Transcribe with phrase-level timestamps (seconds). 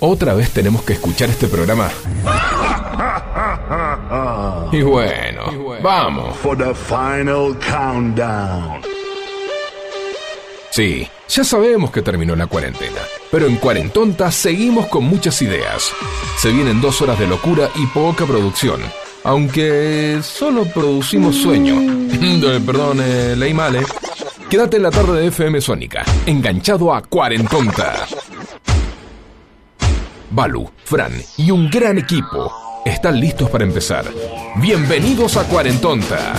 [0.00, 1.90] ¿Otra vez tenemos que escuchar este programa?
[4.72, 5.42] Y bueno,
[5.82, 6.36] vamos.
[6.36, 8.82] For the final countdown.
[10.70, 15.90] Sí, ya sabemos que terminó la cuarentena, pero en Cuarentonta seguimos con muchas ideas.
[16.38, 18.80] Se vienen dos horas de locura y poca producción,
[19.24, 21.76] aunque solo producimos sueño.
[22.66, 23.86] Perdón, eh, leí mal, ¿eh?
[24.50, 28.06] Quédate en la tarde de FM Sónica, enganchado a Cuarentonta.
[30.30, 32.52] Balu, Fran y un gran equipo
[32.84, 34.04] están listos para empezar.
[34.60, 36.34] Bienvenidos a Cuarentonta.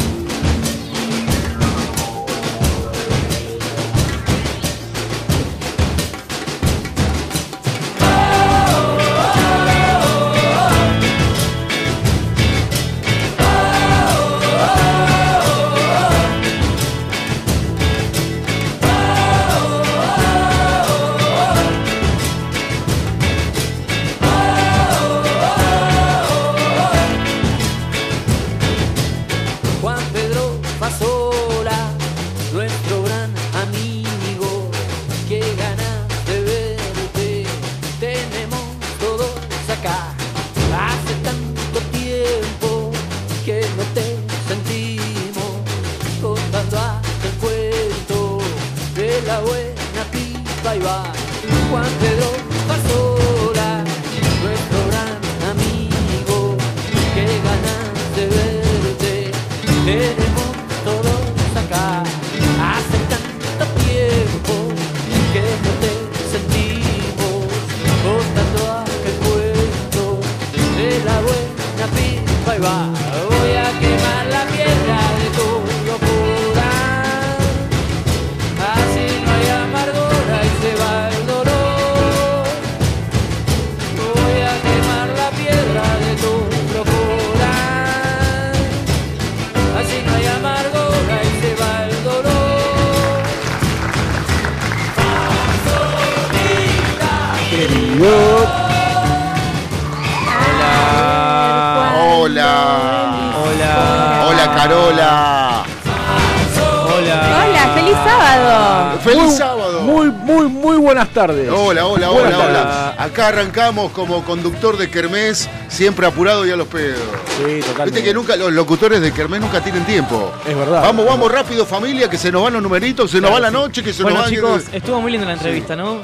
[113.58, 117.00] Como conductor de Kermés, siempre apurado y a los pedos.
[117.38, 117.84] Sí, totalmente.
[117.86, 120.32] Viste que nunca, los locutores de Kermés nunca tienen tiempo.
[120.48, 120.84] Es verdad.
[120.84, 123.82] Vamos, vamos rápido, familia, que se nos van los numeritos, se nos va la noche,
[123.84, 126.00] que se Bueno nos va chicos, estuvo muy linda la entrevista, ¿no?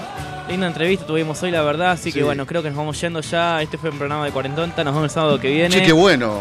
[0.49, 2.13] Linda entrevista tuvimos hoy, la verdad, así Sí.
[2.17, 3.61] que bueno, creo que nos vamos yendo ya.
[3.61, 5.75] Este fue un programa de Cuarentonta, nos vemos el sábado que viene.
[5.75, 6.39] Che, qué bueno.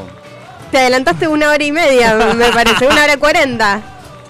[0.70, 3.82] Te adelantaste una hora y media, me parece, una hora cuarenta.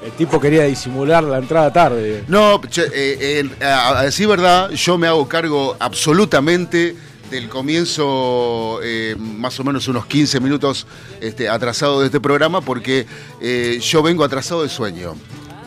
[0.04, 2.24] El tipo quería disimular la entrada tarde.
[2.26, 6.96] No, che, eh, a, decir verdad, yo me hago cargo absolutamente
[7.30, 10.86] del comienzo, eh, más o menos unos 15 minutos
[11.20, 13.06] este, atrasado de este programa, porque
[13.40, 15.12] eh, yo vengo atrasado de sueño.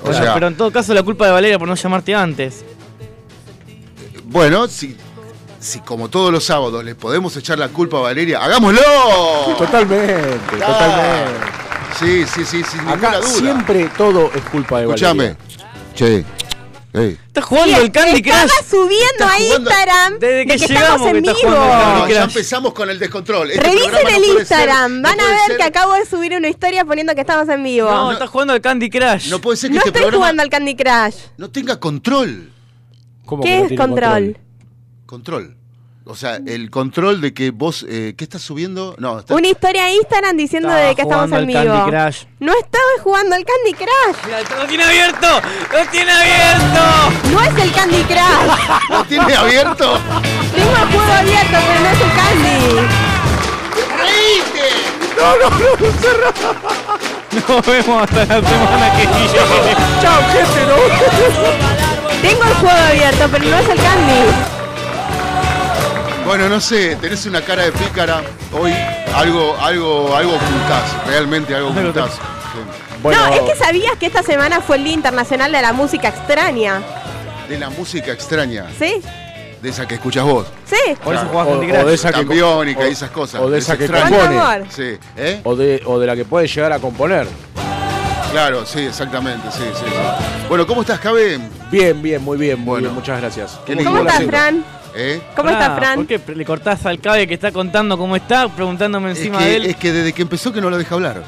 [0.03, 2.63] O Bueno, sea, pero en todo caso la culpa de Valeria por no llamarte antes.
[4.25, 4.95] bueno, si,
[5.59, 8.81] si como todos los sábados le podemos echar la culpa a Valeria, ¡hagámoslo!
[9.57, 11.54] Totalmente, Ah, totalmente.
[11.99, 13.29] Sí, sí, sí, sin ninguna Acá duda.
[13.29, 15.23] siempre todo es culpa de Escúchame.
[15.37, 15.93] Valeria.
[15.93, 16.25] Che.
[16.93, 17.17] Ey.
[17.27, 18.69] Estás jugando el Candy Estaba Crush.
[18.69, 21.51] subiendo Estás a jugando- Instagram Desde de que que llegamos estamos en que está vivo.
[21.61, 23.51] jugando al No, ya empezamos con el descontrol.
[23.51, 25.63] Este Revisen programa no el puede Instagram, ser- no van a puede ver ser- que
[25.63, 27.89] acabo de subir una historia poniendo que estamos en vivo.
[27.91, 29.29] No, No, estás jugando al Candy Crush.
[29.29, 31.15] No puede ser que este estoy programa jugando al Candy Crush.
[31.37, 32.51] no tenga control.
[33.25, 34.37] ¿Cómo que ¿Qué no es tiene control?
[35.05, 35.57] Control.
[36.07, 37.83] O sea, el control de que vos.
[37.89, 38.95] Eh, ¿Qué estás subiendo?
[38.99, 41.59] No, está- Una historia a Instagram diciendo Estaba de que estamos en vivo.
[41.63, 42.23] Candy Crush.
[42.39, 44.15] No estaba jugando al Candy Crush.
[44.25, 45.27] Mira, ¡Lo tiene abierto!
[45.73, 46.81] ¡Lo tiene abierto!
[47.31, 48.89] No es el Candy Crush.
[48.89, 49.99] ¿Lo tiene abierto?
[50.55, 52.87] Tengo el juego abierto, pero no es el Candy.
[57.47, 59.75] Nos vemos hasta la semana que viene.
[60.01, 60.75] Chao, gente, no.
[62.21, 64.54] Tengo el juego abierto, pero no es el Candy.
[66.25, 68.71] Bueno, no sé, tenés una cara de pícara hoy.
[69.15, 71.07] Algo, algo, algo ocultás.
[71.07, 72.13] Realmente algo ocultás.
[72.13, 72.97] Sí.
[73.03, 76.07] Bueno, No, es que sabías que esta semana fue el Día Internacional de la Música
[76.09, 76.81] Extraña.
[77.47, 78.65] De la música extraña.
[78.79, 79.01] ¿Sí?
[79.61, 80.47] De esa que escuchas vos.
[80.65, 80.95] Sí.
[81.03, 81.93] Por eso jugás o, Candy o de Crush.
[81.93, 83.41] esa que Cambiónica o- y esas cosas.
[83.41, 84.17] O de Es esa que extraña.
[84.17, 84.65] Compone.
[84.71, 85.41] Sí, ¿eh?
[85.43, 87.27] O de, o de la que puede llegar a componer.
[88.31, 89.91] Claro, sí, exactamente, sí, sí, sí.
[90.49, 91.39] Bueno, ¿cómo estás, Cabe?
[91.71, 92.81] Bien, bien, muy bien, muy Bueno.
[92.87, 93.59] bien, muchas gracias.
[93.65, 94.23] Qué ¿Cómo estás.
[94.25, 94.65] Fran?
[94.95, 95.21] ¿Eh?
[95.35, 95.95] ¿Cómo Pará, estás, Fran?
[95.95, 99.45] ¿Por qué le cortás al cabe que está contando cómo está, preguntándome Es encima que,
[99.45, 99.65] de él?
[99.65, 101.23] es que desde que empezó que no lo deja hablar.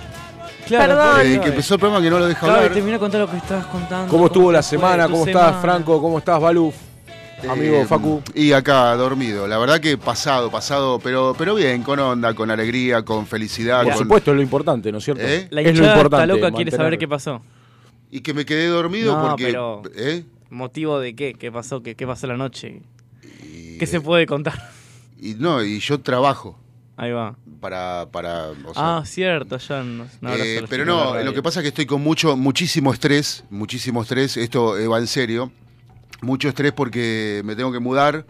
[0.68, 1.22] Claro, Perdón.
[1.26, 2.74] Eh, que empezó el programa que no lo deja Gaby, hablar.
[2.74, 4.12] termina de contar lo que estabas contando.
[4.12, 5.08] ¿Cómo estuvo la semana?
[5.08, 5.62] ¿Cómo estás?
[5.62, 6.02] Franco?
[6.02, 6.74] ¿Cómo estás, Balú?
[7.50, 8.22] Amigo Eh, Facu.
[8.34, 9.48] Y acá dormido.
[9.48, 13.84] La verdad que pasado, pasado, pero, pero bien, con onda, con alegría, con felicidad.
[13.84, 15.24] Por con- supuesto, es lo importante, ¿no es cierto?
[15.24, 15.48] ¿Eh?
[15.52, 16.16] La es lo importante.
[16.16, 17.42] está loca, quiere saber qué pasó.
[18.10, 19.46] Y que me quedé dormido No, porque.
[19.48, 20.24] pero- ¿eh?
[20.50, 21.34] ¿Motivo de qué?
[21.34, 21.84] ¿Qué pasó?
[21.84, 22.82] ¿Qué, qué pasó la noche?
[23.78, 24.70] ¿Qué se puede contar?
[25.20, 26.60] y no, y yo trabajo
[26.96, 27.36] Ahí va.
[27.60, 28.08] para.
[28.12, 31.68] para o sea, Ah, cierto, ya no, Eh, pero no, lo que pasa es que
[31.70, 35.52] estoy con mucho, muchísimo estrés, muchísimo estrés, esto eh, va en serio,
[36.22, 38.26] mucho estrés porque me tengo que mudar,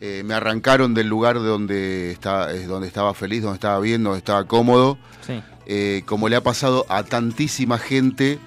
[0.00, 4.18] eh, me arrancaron del lugar donde, está, es donde estaba feliz, donde estaba bien, donde
[4.18, 5.40] estaba cómodo, Sí.
[5.66, 8.38] eh, como le ha pasado a tantísima gente,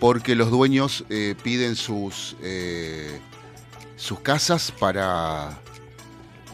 [0.00, 1.04] porque los dueños
[1.42, 2.34] piden sus,
[4.00, 5.58] sus casas para,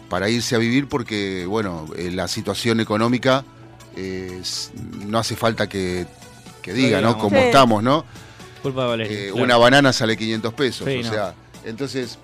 [0.08, 3.44] para irse a vivir porque, bueno, eh, la situación económica
[3.96, 4.42] eh,
[5.06, 6.06] no hace falta que,
[6.60, 7.08] que diga, ¿no?
[7.08, 7.22] digamos.
[7.22, 7.44] Como Sí.
[7.46, 8.04] estamos, ¿no?
[8.62, 9.18] Culpa de Valeria.
[9.18, 9.44] Eh, claro.
[9.44, 11.08] Una banana sale 500 pesos, Sí, o no.
[11.10, 11.34] sea,
[11.64, 12.18] entonces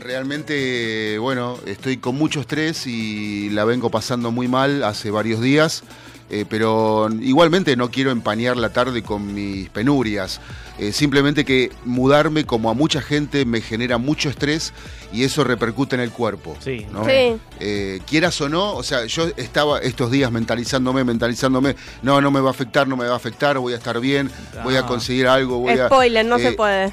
[0.00, 5.82] realmente, bueno, estoy con mucho estrés y la vengo pasando muy mal hace varios días,
[6.30, 10.40] eh, pero igualmente no quiero empañar la tarde con mis penurias,
[10.78, 14.72] eh, simplemente que mudarme como a mucha gente me genera mucho estrés
[15.12, 16.54] y eso repercute en el cuerpo.
[16.60, 16.86] Sí.
[16.92, 17.04] ¿no?
[17.06, 17.36] Sí.
[17.60, 22.40] Eh, quieras o no, o sea, yo estaba estos días mentalizándome, mentalizándome, no, no me
[22.40, 24.30] va a afectar, no me va a afectar, voy a estar bien,
[24.64, 24.86] voy a Ah.
[24.86, 25.86] conseguir algo, voy a...
[25.86, 26.92] Spoiler, no se eh, puede.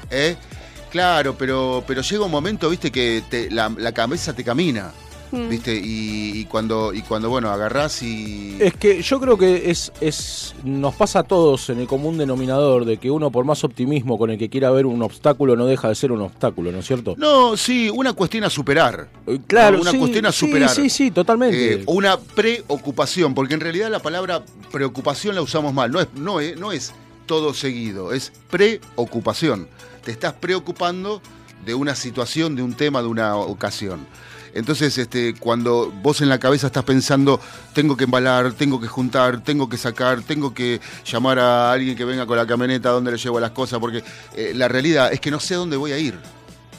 [0.90, 4.92] Claro, pero, pero llega un momento, viste, que te- la, la cabeza te camina,
[5.32, 5.48] Mm.
[5.48, 8.56] viste, y, y cuando, y cuando, bueno, agarrás y...
[8.60, 12.84] Es que yo creo que es, es nos pasa a todos en el común denominador
[12.84, 15.88] de que uno por más optimismo con el que quiera ver un obstáculo no deja
[15.88, 17.16] de ser un obstáculo, ¿no es cierto?
[17.18, 19.08] No, sí, una cuestión a superar.
[19.26, 20.70] Eh, Claro, una sí, cuestión a sí, superar.
[20.70, 21.72] Sí, sí, totalmente.
[21.74, 25.90] Eh, una preocupación, porque en realidad la palabra preocupación la usamos mal.
[25.90, 26.92] No es, no es, no es
[27.26, 29.66] todo seguido, es preocupación.
[30.06, 31.20] Te estás preocupando
[31.64, 34.06] de una situación, de un tema, de una ocasión.
[34.54, 37.40] Entonces, este, cuando vos en la cabeza estás pensando,
[37.74, 42.04] tengo que embalar, tengo que juntar, tengo que sacar, tengo que llamar a alguien que
[42.04, 44.04] venga con la camioneta, donde le llevo las cosas, porque
[44.36, 46.14] eh, la realidad es que no sé a dónde voy a ir.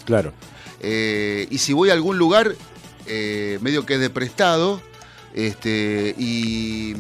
[0.06, 0.32] claro.
[0.80, 2.56] Eh, y si voy a algún lugar,
[3.08, 4.82] eh, medio que de prestado,
[5.34, 6.96] este, y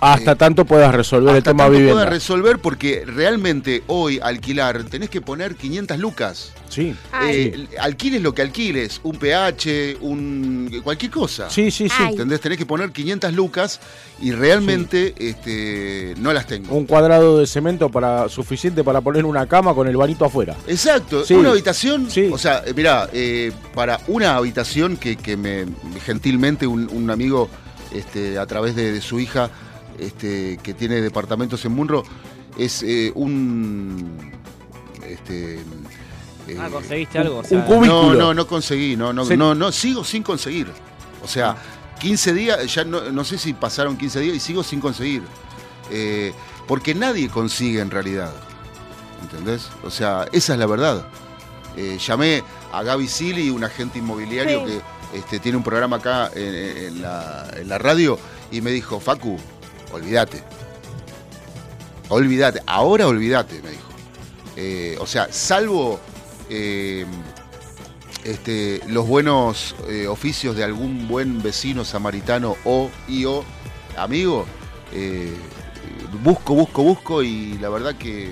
[0.00, 1.94] Hasta Eh, tanto puedas resolver el hasta tema tanto vivienda.
[2.02, 6.52] pueda resolver porque realmente hoy alquilar tenés que poner 500 lucas.
[6.68, 6.94] sí.
[7.26, 11.50] Eh, alquiles lo que alquiles, un PH, un cualquier cosa.
[11.50, 11.94] Sí, sí, sí.
[11.98, 12.12] Ay.
[12.12, 12.40] ¿Entendés?
[12.40, 13.80] Tenés que poner 500 lucas
[14.20, 16.74] y realmente este, no las tengo.
[16.76, 20.54] Un cuadrado de cemento para suficiente para poner una cama con el banito afuera.
[20.68, 21.34] Exacto, Sí.
[21.34, 22.28] una habitación, Sí.
[22.32, 25.64] o sea, eh, mirá, eh, para una habitación que, que me
[26.04, 27.48] gentilmente un, un amigo
[27.92, 29.50] este, a través de, de su hija
[29.98, 32.02] este, que tiene departamentos en Munro,
[32.56, 34.32] es eh, un...
[35.06, 35.56] Este,
[36.48, 37.38] eh, Ah, conseguiste un- algo.
[37.38, 38.14] O sea, no, cubículo.
[38.14, 40.68] no, no conseguí, no, no, Se- no, no, sigo sin conseguir.
[41.22, 41.56] O sea,
[42.00, 45.22] 15 días, ya no, no sé si pasaron 15 días y sigo sin conseguir.
[45.90, 46.32] Eh,
[46.66, 48.32] porque nadie consigue en realidad.
[49.22, 49.68] ¿Entendés?
[49.84, 51.06] O sea, esa es la verdad.
[51.76, 52.42] Eh, llamé
[52.72, 54.72] a Gaby Sili, un agente inmobiliario Sí.
[55.12, 56.54] que este, tiene un programa acá en,
[56.86, 58.18] en la, en la radio,
[58.50, 59.38] y me dijo, Facu,
[59.92, 60.42] olvídate.
[62.10, 63.88] Olvídate, ahora olvídate, me dijo.
[64.56, 66.00] Eh, o sea, salvo
[66.48, 67.04] eh,
[68.24, 73.44] este, los buenos eh, oficios de algún buen vecino samaritano o y o
[73.96, 74.46] amigo,
[76.22, 78.30] busco, busco, busco y la verdad que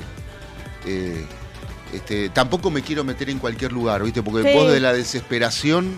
[1.93, 4.23] este, tampoco me quiero meter en cualquier lugar, ¿viste?
[4.23, 4.57] Porque Sí.
[4.57, 5.97] vos de la desesperación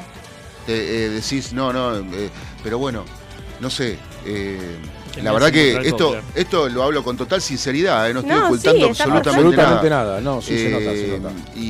[0.66, 2.04] te, decís, no, no,
[2.62, 3.04] pero bueno,
[3.60, 3.98] no sé.
[5.16, 8.38] Eh, la verdad que esto, esto lo hablo con total sinceridad, eh, no estoy No,
[8.40, 10.04] sí, ocultando está absolutamente, Absolutamente nada.
[10.04, 10.20] nada.
[10.20, 11.34] No, sí se nota, se Eh, nota.
[11.56, 11.60] Y,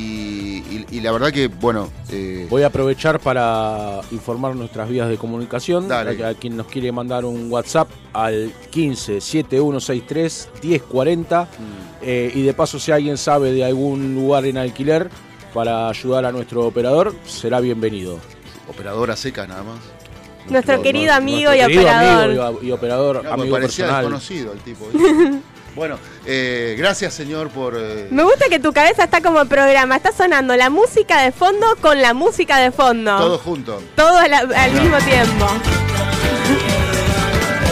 [0.70, 5.16] y- y la verdad que, bueno, eh, Voy a aprovechar para informar nuestras vías de
[5.18, 5.86] comunicación.
[5.88, 6.24] Dale.
[6.24, 11.42] A, a quien nos quiere mandar un WhatsApp al 15 7163 1040.
[11.44, 11.46] Mm.
[12.02, 15.10] Eh, y de paso, si alguien sabe de algún lugar en alquiler
[15.54, 18.18] para ayudar a nuestro operador, será bienvenido.
[18.68, 19.78] operadora seca nada más.
[20.48, 22.24] Nuestro querido amigo nuestro y querido operador.
[22.24, 24.02] amigo y, y operador, No, amigo parecía personal.
[24.04, 24.88] desconocido el tipo.
[25.76, 27.74] bueno, eh, gracias señor por...
[27.78, 29.96] eh, Me gusta que tu cabeza está como programa.
[29.96, 33.16] Está sonando la música de fondo con la música de fondo.
[33.18, 33.82] Todo junto.
[33.94, 35.46] Todo al, al mismo tiempo.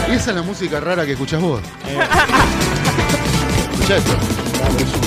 [0.09, 1.59] Y esa es la música rara que escuchás vos.
[3.73, 5.06] Escuchá esto.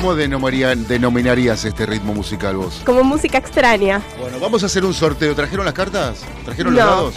[0.00, 2.80] ¿Cómo denominaría- denominarías este ritmo musical vos?
[2.86, 4.00] Como música extraña.
[4.18, 5.34] Bueno, vamos a hacer un sorteo.
[5.34, 6.24] ¿Trajeron las cartas?
[6.42, 7.14] ¿Trajeron los dados?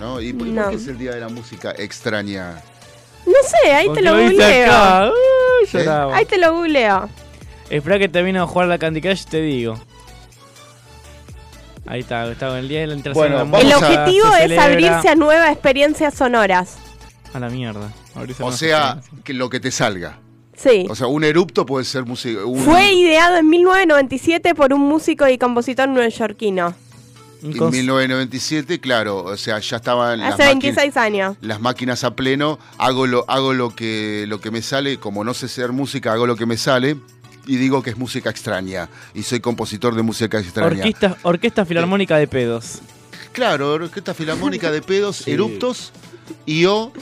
[0.00, 0.14] ¿No?
[0.14, 0.20] ¿No?
[0.20, 2.60] ¿Y por, qué es el día de la música extraña?
[3.24, 5.12] No sé, ahí te lo googleo.
[5.12, 6.16] Uy, lloraba.
[6.16, 7.08] Ahí te lo googleo.
[7.70, 9.78] Espera que termine de jugar la Candy Crush y te digo.
[11.86, 14.58] Ahí está, está en el día de la Bueno, de la vamos El objetivo es
[14.58, 16.78] abrirse a nuevas experiencias sonoras.
[17.32, 17.92] A la mierda.
[18.16, 20.18] Abrirse O sea, que lo que te salga.
[20.64, 20.86] Sí.
[20.88, 22.44] O sea, un erupto puede ser música.
[22.44, 26.74] un- Fue ideado en 1997 por un músico y compositor neoyorquino.
[27.42, 31.36] En cons- 1997, claro, o sea, ya estaban las, Hace 26 años.
[31.42, 35.34] las máquinas a pleno, hago lo, hago lo que lo que me sale, como no
[35.34, 36.96] sé ser música, hago lo que me sale
[37.46, 40.68] y digo que es música extraña y soy compositor de música extraña.
[40.78, 42.78] Orquesta, orquesta Filarmónica de Pedos.
[43.32, 45.32] Claro, orquesta filarmónica de pedos, Sí.
[45.32, 45.92] eruptos
[46.46, 46.92] y o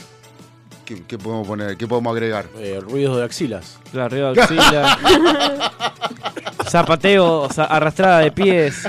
[0.85, 1.77] ¿qué, qué podemos poner?
[1.77, 2.45] ¿Qué podemos agregar?
[2.57, 3.79] Eh, ruidos de axilas.
[3.93, 4.99] La arriba de axila.
[6.69, 8.83] Zapateo, o sea, arrastrada de pies.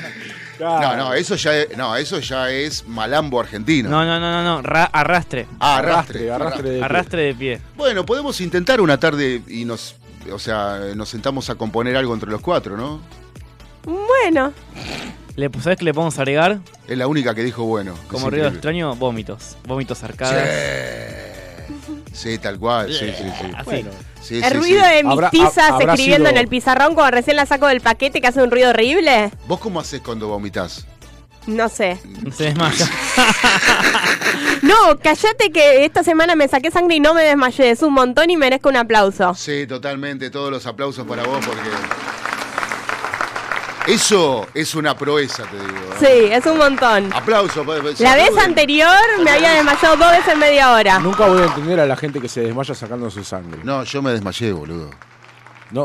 [0.60, 3.90] No, no, eso ya es, no, eso ya es malambo argentino.
[3.90, 4.62] No, no, no, no, no.
[4.62, 5.46] ra- arrastre.
[5.58, 6.30] Ah, arrastre.
[6.30, 6.84] Arrastre, arrastre de pie.
[6.84, 7.60] Arrastre de pie.
[7.76, 9.96] Bueno, podemos intentar una tarde y nos,
[10.32, 13.00] o sea, nos sentamos a componer algo entre los cuatro, ¿no?
[13.84, 14.52] Bueno,
[15.36, 16.60] Le, ¿Sabes qué le podemos agregar?
[16.86, 17.92] Es la única que dijo bueno.
[18.06, 18.48] Como ruido increíble.
[18.56, 19.56] extraño, vómitos.
[19.66, 20.48] Vómitos arcadas.
[22.12, 23.46] Sí, tal cual, sí, sí, sí.
[23.54, 23.64] Así.
[23.64, 23.90] Bueno,
[24.22, 24.90] Sí, el sí, ruido sí.
[24.94, 28.20] de mis Habrá- habrá escribiendo sido- en el pizarrón cuando recién la saco del paquete
[28.20, 29.30] que hace un ruido horrible.
[29.46, 30.86] ¿Vos cómo haces cuando vomitas?
[31.46, 31.98] No sé.
[32.34, 32.88] Se desmaya.
[34.62, 37.70] No, cállate que esta semana me saqué sangre y no me desmayé.
[37.70, 39.34] Es un montón y merezco un aplauso.
[39.34, 40.30] Sí, totalmente.
[40.30, 41.68] Todos los aplausos para vos porque.
[43.86, 45.68] Eso es una proeza, te digo.
[45.68, 45.96] ¿eh?
[46.00, 47.12] Sí, es un montón.
[47.12, 47.64] Aplauso.
[47.64, 48.88] pa- se La vez anterior
[49.22, 50.98] me había desmayado dos veces en media hora.
[51.00, 53.60] nunca voy a entender a la gente que se desmaya sacando su sangre.
[53.62, 54.90] No, No, yo me desmayé, boludo.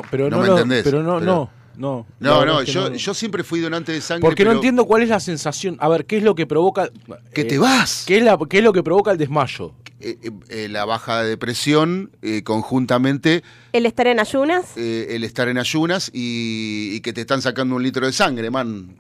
[0.10, 2.06] pero No no, me lo- entendés, Pero no, pero- no, no.
[2.20, 2.96] No, no, es que yo, no.
[2.96, 4.22] yo siempre fui donante de sangre.
[4.28, 5.78] Porque no pero entiendo cuál es la sensación.
[5.80, 6.90] A ver, ¿qué es lo que provoca.
[7.34, 8.04] Que eh, te vas.
[8.08, 9.74] ¿qué es, la, ¿Qué es lo que provoca el desmayo?
[10.02, 14.66] Eh, eh, eh, la baja de presión, eh, conjuntamente El estar en ayunas.
[14.78, 18.50] eh, el estar en ayunas y, y que te están sacando un litro de sangre,
[18.50, 18.96] man.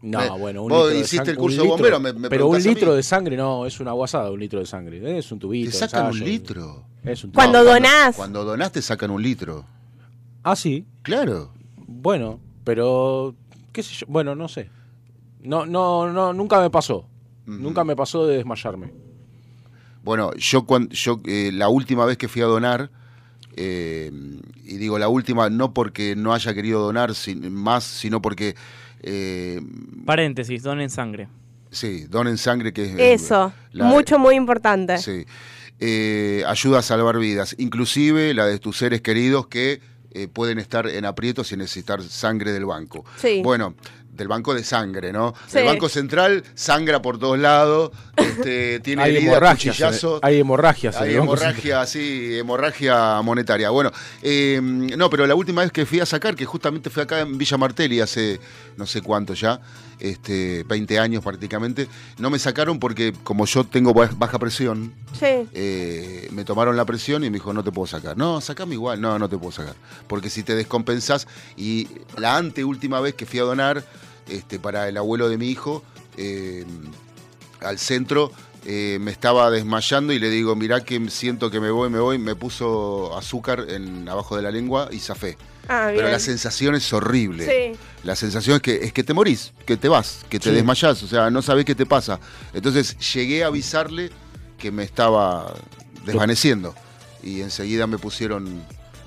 [0.00, 2.00] No, Eh, bueno, un vos litro de hiciste sang- el un curso de litro- bombero,
[2.00, 4.98] me- me Pero un litro de sangre no, es una guasada, un litro de sangre.
[4.98, 5.18] ¿eh?
[5.18, 5.70] Es un tubito.
[5.70, 6.84] Te sacan un ensayo, litro.
[7.02, 7.72] Es un Cuando tubito.
[7.74, 8.16] donás.
[8.16, 9.64] Cuando donás te sacan un litro.
[10.42, 10.84] Ah, sí.
[11.02, 11.53] Claro.
[11.86, 13.34] Bueno, pero.
[13.72, 14.06] ¿Qué sé yo?
[14.08, 14.70] Bueno, no sé.
[15.42, 17.06] No, no, no, nunca me pasó.
[17.46, 18.90] Nunca me pasó de desmayarme.
[20.02, 22.90] Bueno, yo cuando yo eh, la última vez que fui a donar
[23.56, 24.10] eh,
[24.64, 28.54] y digo la última no porque no haya querido donar sin- más, sino porque
[29.02, 29.60] eh,
[30.06, 31.28] Paréntesis, donen sangre.
[31.70, 33.52] sí, donen sangre que es Eso.
[33.72, 34.98] la- Mucho, muy importante.
[34.98, 35.24] Sí.
[35.80, 39.80] Eh, ayuda a salvar vidas, inclusive la de tus seres queridos que
[40.14, 43.04] eh, pueden estar en aprietos y necesitar sangre del banco.
[43.20, 43.40] Sí.
[43.42, 43.74] Bueno,
[44.14, 45.34] del banco de sangre, ¿no?
[45.48, 45.58] Sí.
[45.58, 49.74] El banco central sangra por todos lados, este, tiene Hay herida, hemorragias.
[49.74, 50.20] cuchillazo.
[50.22, 50.96] Hay hemorragias.
[50.96, 53.70] Hay hemorragia, sí, hemorragia monetaria.
[53.70, 53.90] Bueno,
[54.22, 57.36] eh, no, pero la última vez que fui a sacar, que justamente fui acá en
[57.36, 58.38] Villa Martelli hace
[58.76, 59.60] no sé cuánto ya,
[60.00, 65.48] este, 20 años prácticamente, no me sacaron porque como yo tengo ba- baja presión, Sí.
[65.52, 68.16] eh, me tomaron la presión y me dijo, no te puedo sacar.
[68.16, 69.00] No, sacame igual.
[69.00, 69.74] No, no te puedo sacar.
[70.06, 73.84] Porque si te descompensas, y la anteúltima vez que fui a donar
[74.28, 75.82] este, para el abuelo de mi hijo,
[76.16, 76.64] eh,
[77.60, 78.30] al centro,
[78.66, 82.18] eh, me estaba desmayando y le digo, mirá que siento que me voy, me voy,
[82.18, 85.36] me puso azúcar en abajo de la lengua y zafé.
[85.68, 85.90] Ah.
[85.94, 87.44] Pero la sensación es horrible.
[87.46, 87.78] Sí.
[88.02, 90.54] La sensación es que, es que te morís, que te vas, que te Sí.
[90.54, 92.20] desmayás, o sea, no sabés qué te pasa.
[92.52, 94.10] Entonces llegué a avisarle
[94.58, 95.54] que me estaba
[96.04, 96.74] desvaneciendo
[97.22, 98.62] y enseguida me pusieron,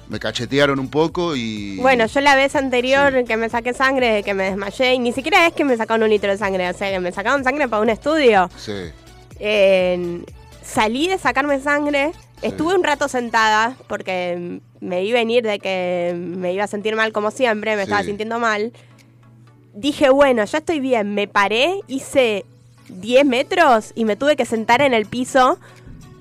[0.09, 1.77] me cachetearon un poco y...
[1.77, 3.23] Bueno, yo la vez anterior Sí.
[3.25, 6.09] que me saqué sangre, que me desmayé, y ni siquiera es que me sacaron un
[6.09, 8.49] litro de sangre, o sea, que me sacaron sangre para un estudio.
[8.57, 8.91] Sí,
[9.39, 10.25] En-
[10.63, 16.53] salí de sacarme sangre, estuve un rato sentada porque me a venir de que me
[16.53, 17.89] iba a sentir mal como siempre, me Sí.
[17.89, 18.71] estaba sintiendo mal.
[19.73, 22.45] Dije, bueno, ya estoy bien, me paré, hice
[22.89, 25.59] 10 metros y me tuve que sentar en el piso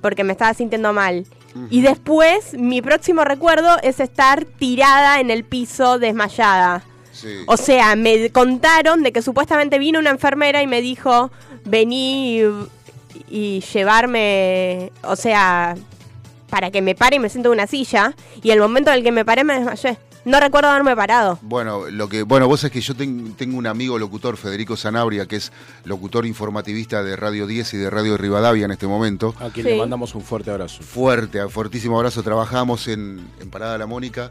[0.02, 1.26] porque me estaba sintiendo mal.
[1.70, 6.84] Y después, mi próximo recuerdo es estar tirada en el piso desmayada.
[7.12, 7.28] sí.
[7.46, 11.30] O sea, me contaron de que supuestamente vino una enfermera y me dijo,
[11.64, 12.44] vení y,
[13.30, 15.76] y llevarme, o sea,
[16.56, 18.14] para que me pare y me siento en una silla.
[18.42, 19.98] Y el momento en el que me paré me desmayé.
[20.24, 21.38] No recuerdo haberme parado.
[21.42, 25.26] Bueno, lo que, bueno, vos es que yo ten- tengo un amigo locutor, Federico Sanabria,
[25.26, 25.52] que es
[25.84, 29.34] locutor informativista de Radio 10 y de Radio Rivadavia en este momento.
[29.38, 29.72] A quien Sí.
[29.72, 30.82] le mandamos un fuerte abrazo.
[30.82, 32.22] Fuerte, fuertísimo abrazo.
[32.22, 34.30] Trabajamos en, en Parada La Mónica.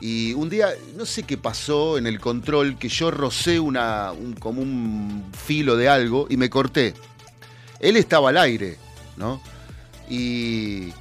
[0.00, 4.32] Y un día, no sé qué pasó en el control, que yo rocé una, un,
[4.32, 6.94] como un filo de algo y me corté.
[7.78, 8.76] Él estaba al aire,
[9.16, 9.40] ¿no?
[10.08, 10.92] Y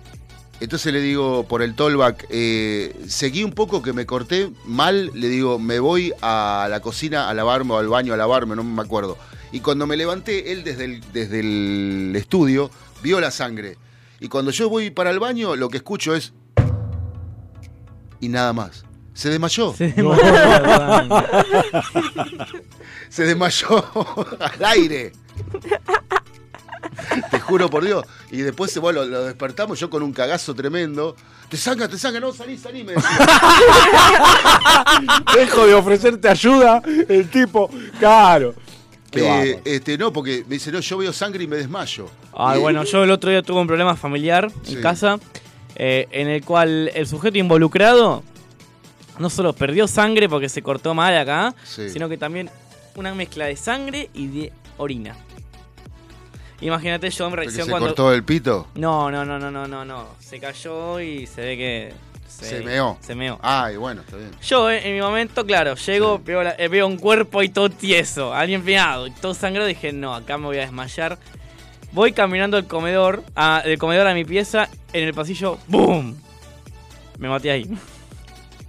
[0.59, 5.29] entonces le digo por el tollback, eh, seguí un poco que me corté mal, le
[5.29, 8.81] digo, me voy a la cocina a lavarme o al baño a lavarme, no me
[8.81, 9.17] acuerdo.
[9.51, 12.69] Y cuando me levanté, él desde el, desde el estudio
[13.01, 13.77] vio la sangre.
[14.19, 16.33] Y cuando yo voy para el baño, lo que escucho es...
[18.19, 18.83] Y nada más.
[19.13, 19.73] Se desmayó.
[19.73, 21.27] Se sangre.
[23.09, 23.85] Se desmayó
[24.39, 25.13] al aire.
[27.31, 28.05] Te juro por Dios.
[28.31, 31.15] Y después bueno, lo despertamos yo con un cagazo tremendo.
[31.49, 33.09] Te sangra, te sangra, no, salí, salí, me decía.
[35.35, 37.69] Dejo de ofrecerte ayuda, el tipo,
[37.99, 38.53] claro.
[39.11, 42.07] Eh, este, no, porque me dice, no, yo veo sangre y me desmayo.
[42.33, 44.75] Ay, Y- bueno, yo el otro día tuve un problema familiar Sí.
[44.75, 45.19] en casa,
[45.75, 48.23] eh, en el cual el sujeto involucrado
[49.17, 51.89] no solo perdió sangre porque se cortó mal acá, Sí.
[51.89, 52.51] sino que también
[52.95, 55.15] una mezcla de sangre y de orina.
[56.61, 57.87] Imagínate yo en reacción se cuando...
[57.89, 58.67] cortó el pito.
[58.75, 60.07] No, no, no, no, no, no, no.
[60.19, 61.93] Se cayó y se ve que...
[62.27, 62.97] Se meó.
[63.01, 63.37] Se meó.
[63.41, 64.31] Ay, bueno, está bien.
[64.41, 67.69] Yo, eh, en mi momento, claro, llego, veo, la- eh, veo un cuerpo y todo
[67.69, 69.67] tieso, alguien pegado y todo sangrado.
[69.67, 71.17] Dije, no, acá me voy a desmayar.
[71.91, 76.15] Voy caminando al comedor, a- del comedor a mi pieza, en el pasillo, ¡boom!
[77.17, 77.69] Me maté ahí.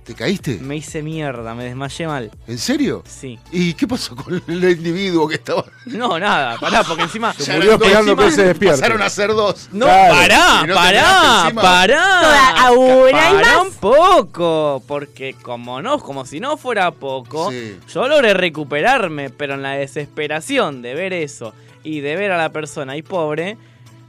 [0.04, 0.58] ¿Te caíste?
[0.60, 2.30] Me hice mierda, me desmayé mal.
[2.48, 3.04] ¿En serio?
[3.06, 3.38] Sí.
[3.52, 5.64] ¿Y qué pasó con el individuo que estaba?
[5.86, 7.32] No, nada, pará, porque encima.
[7.38, 8.80] Se murió esperando que se despierte.
[8.80, 9.68] Pasaron a ser dos.
[9.72, 10.14] No, Claro.
[10.16, 12.20] pará, no pará, pará.
[12.22, 13.56] Toda- aún hay más.
[13.66, 17.76] un poco, porque como no, como si no fuera poco, Sí.
[17.92, 21.54] yo logré recuperarme, pero en la desesperación de ver eso
[21.84, 23.56] y de ver a la persona ahí pobre,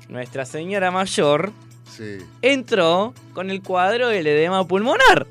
[0.10, 1.52] nuestra señora mayor
[1.96, 2.18] Sí.
[2.42, 5.28] entró con el cuadro del edema pulmonar.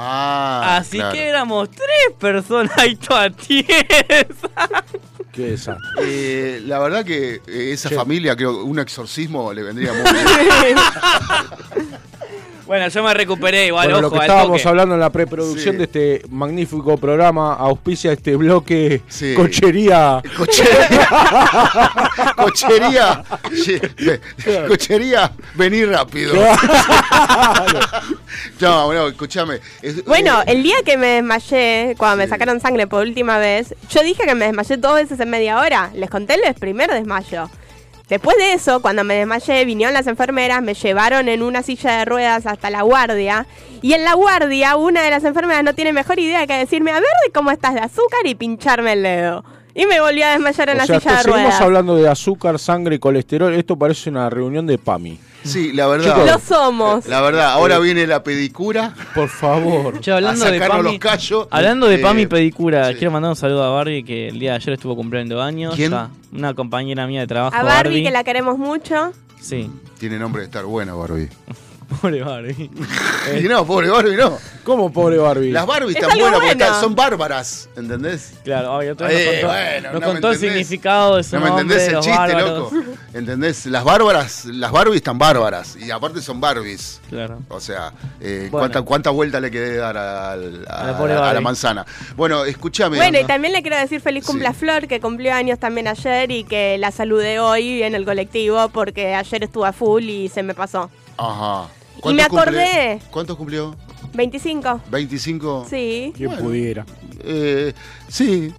[0.00, 1.12] Ah, Así claro.
[1.12, 3.76] que éramos tres personas ahí todas tiesas.
[5.32, 5.84] Qué desastre.
[6.02, 7.96] Eh, la verdad que eh, esa Che.
[7.96, 10.78] familia, creo que un exorcismo le vendría muy bien.
[12.68, 14.68] Bueno, yo me recuperé igual, Bueno, lo ojo, que al estábamos toque.
[14.68, 15.78] hablando en la preproducción Sí.
[15.78, 19.32] de este magnífico programa auspicia este bloque Sí.
[19.34, 20.22] cochería.
[20.36, 21.08] Cochería.
[22.36, 23.24] Cochería.
[24.68, 26.34] Cochería, vení rápido.
[28.60, 29.60] No, bueno, escúchame.
[29.82, 34.02] Es- Bueno, el día que me desmayé, cuando me sacaron sangre por última vez, yo
[34.02, 35.90] dije que me desmayé dos veces en media hora.
[35.94, 37.48] Les conté el primer desmayo.
[38.08, 42.04] Después de eso, cuando me desmayé, vinieron las enfermeras, me llevaron en una silla de
[42.06, 43.46] ruedas hasta la guardia.
[43.82, 46.94] Y en la guardia, una de las enfermeras no tiene mejor idea que decirme, a
[46.94, 49.44] ver de cómo estás de azúcar y pincharme el dedo.
[49.78, 51.60] Y me volví a desmayar en O la sea, silla de seguimos ruedas.
[51.60, 53.54] hablando de azúcar, sangre y colesterol.
[53.54, 55.18] Esto parece una reunión de PAMI.
[55.44, 56.14] Sí, la verdad.
[56.16, 57.06] Chicos, Lo somos.
[57.06, 58.92] La verdad, ahora viene la pedicura.
[59.14, 60.00] Por favor.
[60.00, 61.46] Che, hablando a de Pami, los callos.
[61.52, 62.94] Hablando de Eh, Pami Pedicura, sí.
[62.96, 65.76] quiero mandar un saludo a Barbie que el día de ayer estuvo cumpliendo años.
[65.76, 65.92] ¿Quién?
[65.92, 69.12] Está una compañera mía de trabajo, A Barbie, que la queremos mucho.
[69.40, 71.28] Sí, Tiene nombre de estar buena, Barbie.
[71.88, 72.70] pobre Barbie.
[73.38, 74.38] Y no, pobre Barbie, no.
[74.64, 75.50] ¿Cómo, pobre Barbie?
[75.50, 76.64] Las Barbies Es están algo buenas porque bueno.
[76.64, 78.32] están- son bárbaras, ¿entendés?
[78.44, 80.40] Claro, obvio, tú Eh, nos contó, bueno, nos no me contó el entendés.
[80.66, 82.72] significado de su No me nombre, entendés de el los chiste, bárbaros.
[82.72, 82.84] loco.
[83.14, 83.66] ¿Entendés?
[83.66, 85.76] Las bárbaras, las Barbies están bárbaras.
[85.76, 87.00] Y aparte son Barbies.
[87.08, 87.38] Claro.
[87.48, 88.58] O sea, eh, Bueno.
[88.68, 91.42] ¿cuánta, ¿cuánta vuelta le quedé dar al- a, A la pobre a la Barbie.
[91.42, 91.86] manzana?
[92.16, 92.96] Bueno, escúchame.
[92.98, 94.30] Bueno, y también le quiero decir feliz Sí.
[94.32, 98.04] cumple a Flor, que cumplió años también ayer y que la saludé hoy en el
[98.04, 100.90] colectivo porque ayer estuve a full y se me pasó.
[101.18, 101.68] Ajá.
[101.70, 102.98] Y me ¿Cuántos cumple- acordé.
[103.10, 103.76] ¿Cuántos cumplió?
[104.14, 104.80] 25.
[104.90, 105.66] ¿25?
[105.68, 106.12] Sí.
[106.16, 106.44] ¿Quién Bueno.
[106.44, 106.86] pudiera?
[107.20, 107.72] Eh,
[108.08, 108.52] sí.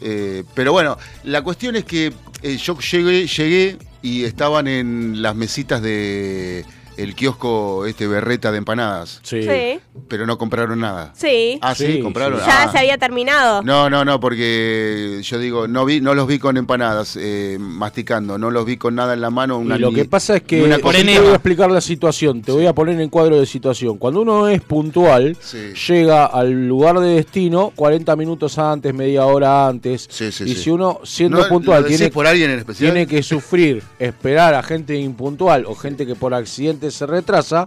[0.00, 5.34] Eh, pero bueno, la cuestión es que eh, yo llegué, llegué y estaban en las
[5.34, 6.64] mesitas de
[6.96, 9.42] el kiosco este berreta de empanadas, Sí.
[9.42, 9.78] Sí.
[10.08, 11.12] pero no compraron nada.
[11.16, 11.58] Sí.
[11.62, 12.38] Ah, sí, Sí, compraron.
[12.40, 12.44] sí.
[12.46, 12.72] Ya Ah.
[12.72, 13.62] se había terminado.
[13.62, 18.38] No, no, no, porque yo digo, no vi, no los vi con empanadas eh, masticando,
[18.38, 19.58] no los vi con nada en la mano.
[19.58, 21.80] Una, y lo ni- que pasa es que una te Por voy a explicar la
[21.80, 23.98] situación, te voy a poner en cuadro de situación.
[23.98, 25.72] Cuando uno es puntual, Sí.
[25.88, 30.06] llega al lugar de destino 40 minutos antes, media hora antes.
[30.10, 30.62] Sí, sí, y sí.
[30.64, 32.92] si uno, siendo ¿No puntual, tiene, por alguien en especial?
[32.92, 37.66] tiene que sufrir, esperar a gente impuntual o gente que por accidente se retrasa,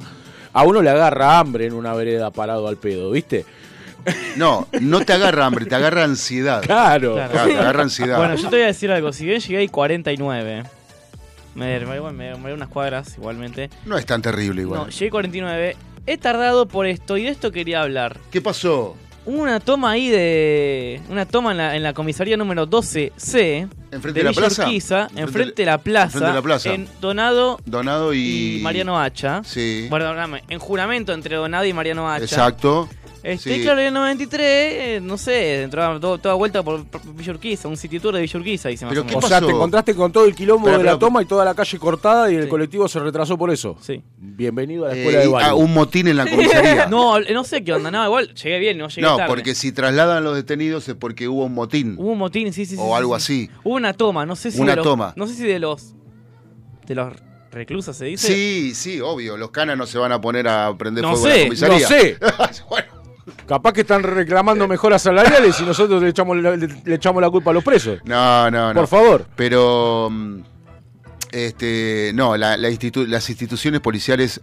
[0.53, 3.45] a uno le agarra hambre en una vereda parado al pedo, ¿viste?
[4.38, 6.62] No, no te agarra hambre, te agarra ansiedad.
[6.62, 7.15] Claro.
[7.15, 7.32] Claro.
[7.32, 8.17] Claro, te agarra ansiedad.
[8.17, 9.12] Bueno, yo te voy a decir algo.
[9.12, 10.63] Si bien llegué ahí 49,
[11.55, 13.69] me, me, me, me, me unas cuadras igualmente.
[13.86, 14.82] No es tan terrible igual.
[14.82, 15.75] No, llegué 49
[16.10, 18.17] he tardado por esto y de esto quería hablar.
[18.32, 18.95] ¿Qué pasó?
[19.25, 21.01] Una toma ahí de.
[21.10, 23.67] Una toma en la, en la comisaría número 12C.
[23.91, 24.63] ¿Enfrente de la Villa plaza?
[24.65, 26.05] Urquiza, Enfrente enfrente de- la plaza.
[26.17, 26.73] enfrente de la plaza.
[26.73, 28.58] En Donado Donado y...
[28.58, 29.41] y, Mariano Hacha.
[29.43, 29.88] Sí.
[29.89, 30.13] Bueno,
[30.47, 32.23] en juramento entre Donado y Mariano Hacha.
[32.23, 32.88] Exacto.
[33.23, 33.62] Este, Sí.
[33.62, 37.67] claro, en el 93, eh, no sé, entraba todo- toda vuelta por, por Villa Urquiza,
[37.67, 39.93] un city tour de Villa Urquiza, dice más Pero o ¿qué O sea, te encontraste
[39.95, 42.43] con todo el quilombo Pero, de la toma y toda la calle cortada y el
[42.43, 42.49] Sí.
[42.49, 43.77] colectivo se retrasó por eso.
[43.82, 44.01] Sí.
[44.17, 46.86] Bienvenido a la Eh, escuela de y- ah, un motín en la comisaría.
[46.89, 49.27] No, no sé qué onda, no, igual llegué bien, no llegué No, tarde.
[49.27, 51.95] porque si trasladan los detenidos es porque hubo un motín.
[51.97, 52.82] Hubo un motín, sí, sí, sí.
[52.82, 53.47] O sí, algo sí.
[53.49, 53.60] así.
[53.63, 55.13] Hubo una toma, no sé si Una de los, toma.
[55.15, 55.93] No sé si de los
[56.88, 57.13] de los
[57.51, 58.27] reclusas se dice.
[58.27, 59.36] Sí, sí, obvio.
[59.38, 61.79] Los canas no se van a poner a prender No fuego a sé, la comisaría.
[61.79, 62.17] no sé.
[62.69, 62.88] bueno,
[63.48, 67.52] Capaz que están reclamando mejoras salariales y nosotros le echamos, la- le, echamos la culpa
[67.52, 68.00] a los presos.
[68.06, 68.80] no, no, no.
[68.82, 69.26] Por favor.
[69.36, 70.39] Pero, mm,
[71.32, 74.42] este, no, la- la institu- las instituciones policiales,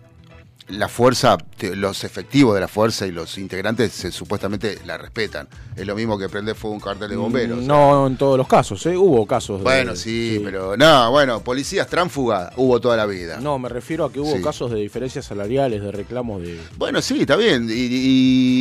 [0.68, 1.38] la fuerza,
[1.74, 5.46] los efectivos de la fuerza y los integrantes se, supuestamente la respetan.
[5.76, 7.58] Es lo mismo que prender fuego un cartel de bomberos.
[7.62, 8.96] No en todos los casos, ¿eh?
[8.96, 9.58] Hubo casos.
[9.58, 13.38] de- Bueno, sí, pero no, bueno, policías tránfugas hubo toda la vida.
[13.40, 14.42] No, me refiero a que hubo Sí.
[14.42, 16.60] casos de diferencias salariales, de reclamos de...
[16.76, 17.68] Bueno, sí, está bien.
[17.70, 17.74] Y,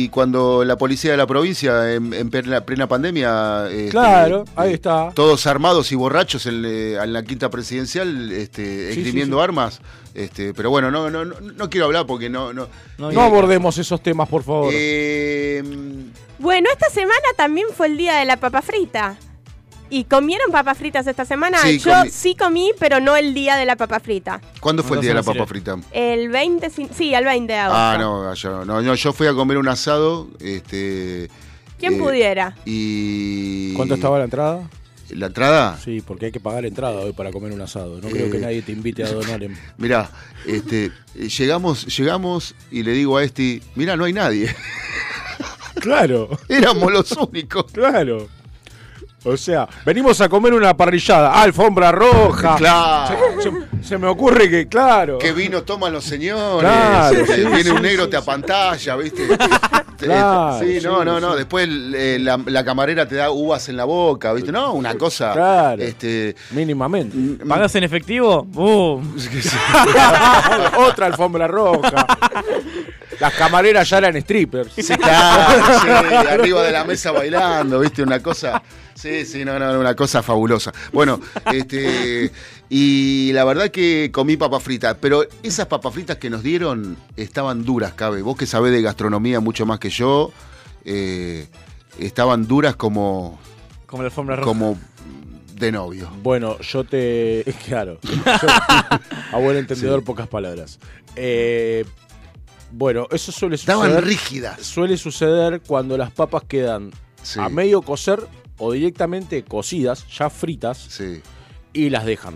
[0.04, 3.68] y cuando la policía de la provincia, en, en plena, plena pandemia.
[3.70, 5.10] este, Claro, eh, ahí está.
[5.14, 9.30] Todos armados y borrachos en, eh, en la quinta presidencial, este, Sí, sí, sí.
[9.40, 9.80] armas.
[10.16, 12.50] Este, pero bueno, no, no, no, no quiero hablar porque no.
[12.54, 14.72] No, No, No abordemos esos temas, por favor.
[14.74, 15.62] Eh,
[16.38, 19.18] Bueno, esta semana también fue el día de la papa frita.
[19.90, 21.58] ¿Y comieron papas fritas esta semana?
[21.58, 22.10] Sí, Yo comí.
[22.10, 24.40] sí comí, pero no el día de la papa frita.
[24.58, 25.76] ¿Cuándo fue el día de la papa frita?
[25.92, 27.78] El 20, sí, sí, el 20 de agosto.
[27.78, 30.28] Ah, no, yo, no, no, yo fui a comer un asado.
[30.40, 31.28] Este,
[31.78, 32.56] ¿Quién eh, pudiera?
[32.64, 33.74] Y.
[33.74, 34.68] ¿Cuánto estaba la entrada?
[35.10, 35.78] ¿La entrada?
[35.82, 38.00] Sí, porque hay que pagar entrada hoy para comer un asado.
[38.00, 39.56] No creo Eh, que nadie te invite a donar en...
[39.78, 40.10] Mirá,
[40.46, 44.54] este, eh, llegamos, llegamos y le digo a este, mirá, no hay nadie.
[45.80, 47.66] Claro, Éramos los únicos.
[47.72, 48.28] claro.
[49.26, 51.32] O sea, venimos a comer una parrillada.
[51.42, 52.56] Alfombra roja.
[52.56, 53.16] Claro.
[53.42, 55.18] Se, se- se me ocurre que, claro.
[55.18, 56.60] ¿Qué vino toman los señores?
[56.60, 59.26] Claro, Este, sí, viene sí, un negro, sí, te apantalla, ¿viste?
[59.96, 61.32] Claro, sí, no, sí, no, no.
[61.32, 61.38] sí.
[61.38, 64.52] Después eh, la, la camarera te da uvas en la boca, ¿viste?
[64.52, 65.32] No, una cosa.
[65.32, 65.82] Claro.
[65.82, 67.42] Este, Mínimamente.
[67.46, 68.42] ¿Pagas en efectivo?
[68.44, 69.16] ¡Bum!
[70.86, 72.06] Otra alfombra roja.
[73.20, 74.72] Las camareras ya eran strippers.
[74.74, 75.88] Sí, claro, sí,
[76.28, 78.02] arriba de la mesa bailando, ¿viste?
[78.02, 78.62] Una cosa.
[78.94, 80.72] Sí, sí, no, no, una cosa fabulosa.
[80.92, 81.20] Bueno,
[81.52, 82.30] este.
[82.68, 87.64] Y la verdad que comí papas fritas, pero esas papas fritas que nos dieron estaban
[87.64, 88.22] duras, cabe.
[88.22, 90.32] Vos que sabés de gastronomía mucho más que yo,
[90.84, 91.46] eh,
[91.98, 93.38] estaban duras como,
[93.86, 94.46] Como la alfombra roja.
[94.48, 94.78] como
[95.54, 96.10] de novio.
[96.22, 97.44] Bueno, yo te.
[97.66, 97.98] Claro.
[98.02, 98.48] Yo-
[99.32, 100.78] a buen entendedor, pocas palabras.
[101.16, 101.84] Eh,
[102.76, 104.04] bueno, eso suele Estaban suceder.
[104.04, 104.60] rígidas.
[104.60, 106.90] Suele suceder cuando las papas quedan
[107.22, 107.40] Sí.
[107.40, 108.20] a medio cocer
[108.58, 111.20] o directamente cocidas, ya fritas, Sí.
[111.72, 112.34] y las dejan.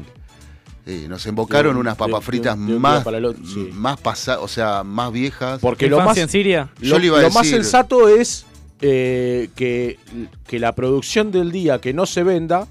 [0.87, 3.68] Sí, nos embocaron De unas papas de fritas de más, el sí.
[3.72, 5.61] más pasadas, o sea, más viejas.
[5.61, 6.70] Porque lo más, ¿Infancia en Siria?
[6.81, 8.46] Yo lo, le iba a lo más sensato es
[8.81, 9.98] eh, que,
[10.46, 12.66] que la producción del día que no se venda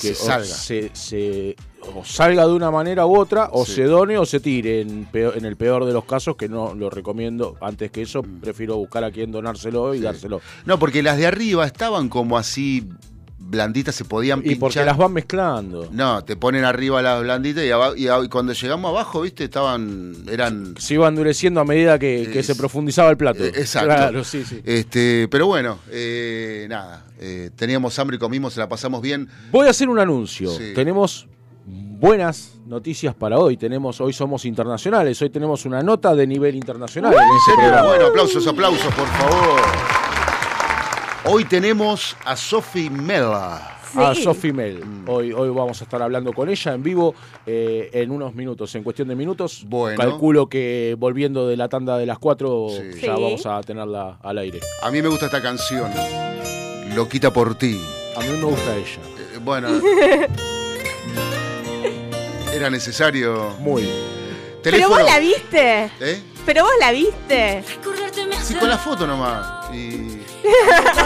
[0.00, 0.44] que se salga.
[0.46, 1.56] se, se-
[1.94, 3.72] o salga de una manera u otra, o Sí.
[3.72, 4.80] se done o se tire.
[4.80, 7.56] En, peor- en el peor de los casos, que no lo recomiendo.
[7.60, 10.00] Antes que eso, prefiero buscar a quien donárselo y Mm.
[10.00, 10.04] Sí.
[10.04, 10.40] dárselo.
[10.66, 12.88] No, porque las de arriba estaban como así
[13.50, 14.58] blanditas, se podían Y pinchar.
[14.60, 15.88] porque las van mezclando.
[15.90, 20.74] No, te ponen arriba las blanditas y, y y cuando llegamos abajo, viste, estaban, eran...
[20.78, 23.42] Se iba endureciendo a medida que, que Es- se profundizaba el plato.
[23.44, 23.88] eh, exacto.
[23.88, 24.60] Claro, sí, sí.
[24.64, 29.28] Este, pero bueno, eh, nada, eh, teníamos hambre y comimos, se la pasamos bien.
[29.50, 30.50] Voy a hacer un anuncio.
[30.50, 30.72] Sí.
[30.74, 31.26] Tenemos
[31.66, 33.56] buenas noticias para hoy.
[33.56, 35.20] Tenemos, hoy somos internacionales.
[35.22, 37.60] Hoy tenemos una nota de nivel internacional en ¿En ese serio?
[37.62, 37.88] programa.
[37.88, 39.97] Bueno, aplausos, aplausos, por favor.
[41.24, 43.76] Hoy tenemos a Sophie Mella.
[43.92, 43.98] Sí.
[44.00, 44.84] A Sophie Mel.
[44.84, 45.08] Mm.
[45.08, 47.14] Hoy, hoy vamos a estar hablando con ella en vivo
[47.46, 49.62] eh, en unos minutos, en cuestión de minutos.
[49.66, 49.98] Bueno.
[49.98, 53.00] Calculo que volviendo de la tanda de las cuatro Sí.
[53.00, 53.22] ya Sí.
[53.22, 54.60] vamos a tenerla al aire.
[54.82, 55.90] A mí me gusta esta canción,
[56.94, 57.80] Loquita por ti.
[58.16, 59.00] A mí me gusta ella.
[59.34, 59.68] Eh, bueno,
[62.52, 63.54] era necesario.
[63.60, 63.88] Muy.
[64.62, 65.84] Pero vos la viste.
[66.00, 66.22] ¿Eh?
[66.44, 67.62] Pero vos la viste.
[68.42, 69.72] Sí, con la foto nomás.
[69.74, 70.07] Y...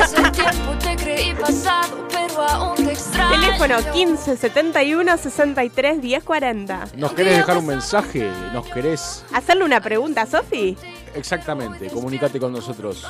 [0.00, 3.40] Hace un tiempo te creí pasado, pero aún te extraño.
[3.40, 6.84] Teléfono 15 71 63 10 40.
[6.96, 8.30] ¿Nos querés dejar un mensaje?
[8.52, 9.24] ¿Nos querés?
[9.32, 10.76] Hacerle una pregunta, Sofi.
[11.14, 13.06] Exactamente, comunicate con nosotros.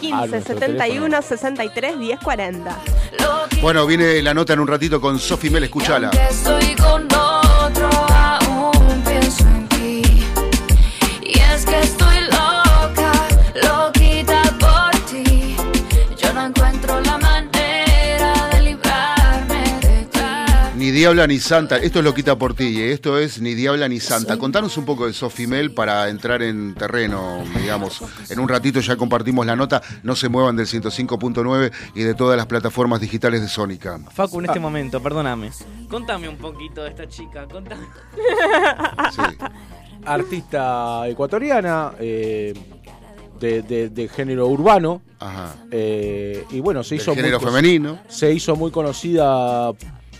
[0.00, 2.76] 15 nuestro 71 63 10 40.
[3.18, 6.08] Lo que Bueno, viene la nota en un ratito con Sophie Mel, escúchala.
[6.08, 7.40] aunque estoy con otro,
[20.96, 22.90] Diabla ni Santa, esto es lo quita por ti, ¿eh?
[22.92, 24.38] esto es ni Diabla ni Santa.
[24.38, 28.00] Contanos un poco de Sofimel para entrar en terreno, digamos.
[28.30, 32.38] En un ratito ya compartimos la nota, no se muevan del 105.9 y de todas
[32.38, 34.00] las plataformas digitales de Sónica.
[34.10, 34.48] Facu, en Ah.
[34.48, 35.50] este momento, perdóname.
[35.90, 37.46] Contame un poquito de esta chica.
[37.46, 37.84] Contame.
[39.14, 39.20] Sí.
[40.06, 42.54] Artista ecuatoriana, eh,
[43.38, 45.02] de, de- de género urbano.
[45.18, 45.56] Ajá.
[45.70, 47.98] eh, y bueno, se hizo, muy, género femenino.
[48.08, 49.72] se hizo muy conocida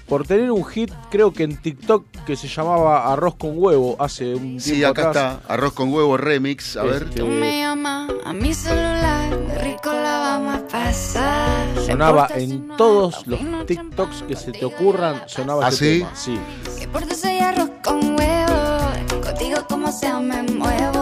[0.08, 4.34] por tener un hit, creo que en TikTok, que se llamaba Arroz con huevo hace
[4.34, 5.34] un Sí, tiempo acá atrás.
[5.40, 7.02] está, arroz con huevo remix, a ver.
[7.04, 9.30] Este, Tú me llamas a mi celular,
[9.62, 11.66] rico la vamos a pasar.
[11.86, 15.98] sonaba en todos los TikToks que se te ocurran, sonaba ¿Ah, este sí?
[15.98, 16.10] tema.
[16.14, 16.38] Sí.
[16.78, 17.02] Que por
[17.40, 19.22] arroz con huevo.
[19.22, 20.95] Contigo como sea me muevo.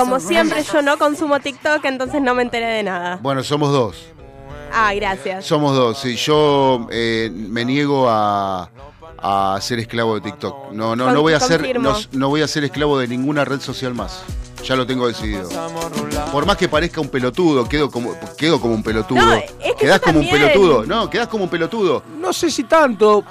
[0.00, 3.18] Como siempre yo no consumo TikTok, entonces no me enteré de nada.
[3.22, 4.06] Bueno, somos dos.
[4.72, 5.44] Ah, gracias.
[5.46, 5.98] Somos dos.
[5.98, 8.70] Sí, yo eh, me niego a,
[9.18, 10.72] a ser esclavo de TikTok.
[10.72, 13.44] No, no, Con- no voy a ser, no, no voy a ser esclavo de ninguna
[13.44, 14.22] red social más.
[14.64, 15.48] Ya lo tengo decidido.
[16.30, 19.18] Por más que parezca un pelotudo, quedo como, quedo como un pelotudo.
[19.20, 20.84] No, es que quedás como un pelotudo.
[20.84, 22.02] No, quedás como un pelotudo.
[22.18, 23.24] No sé si tanto.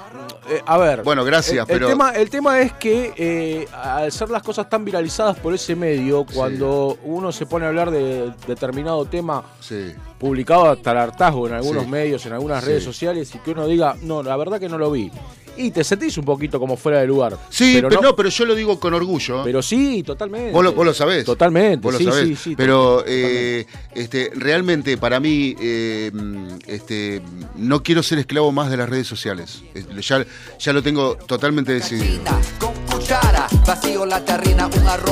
[0.50, 1.02] Eh, a ver.
[1.02, 4.68] Bueno, gracias, el, el pero- tema, el tema es que eh, al ser las cosas
[4.68, 9.94] tan viralizadas por ese medio, cuando uno se pone a hablar de determinado tema Sí.
[10.20, 11.90] Publicado hasta el hartazgo en algunos Sí.
[11.90, 12.68] medios, en algunas Sí.
[12.70, 15.10] redes sociales, y que uno diga, no, la verdad que no lo vi.
[15.56, 17.36] Y te sentís un poquito como fuera de lugar.
[17.50, 19.42] Sí, pero, pero no, pero yo lo digo con orgullo.
[19.44, 20.52] Pero sí, totalmente.
[20.52, 21.24] Vos lo, vos lo sabés.
[21.24, 21.78] Totalmente.
[21.82, 22.28] Vos lo sí, sabés.
[22.28, 27.20] sí, sí, Pero eh, este, realmente para mí eh, mm, este,
[27.56, 29.62] no quiero ser esclavo más de las redes sociales.
[29.74, 30.24] Eh, Ya,
[30.58, 32.22] ya lo tengo totalmente decidido.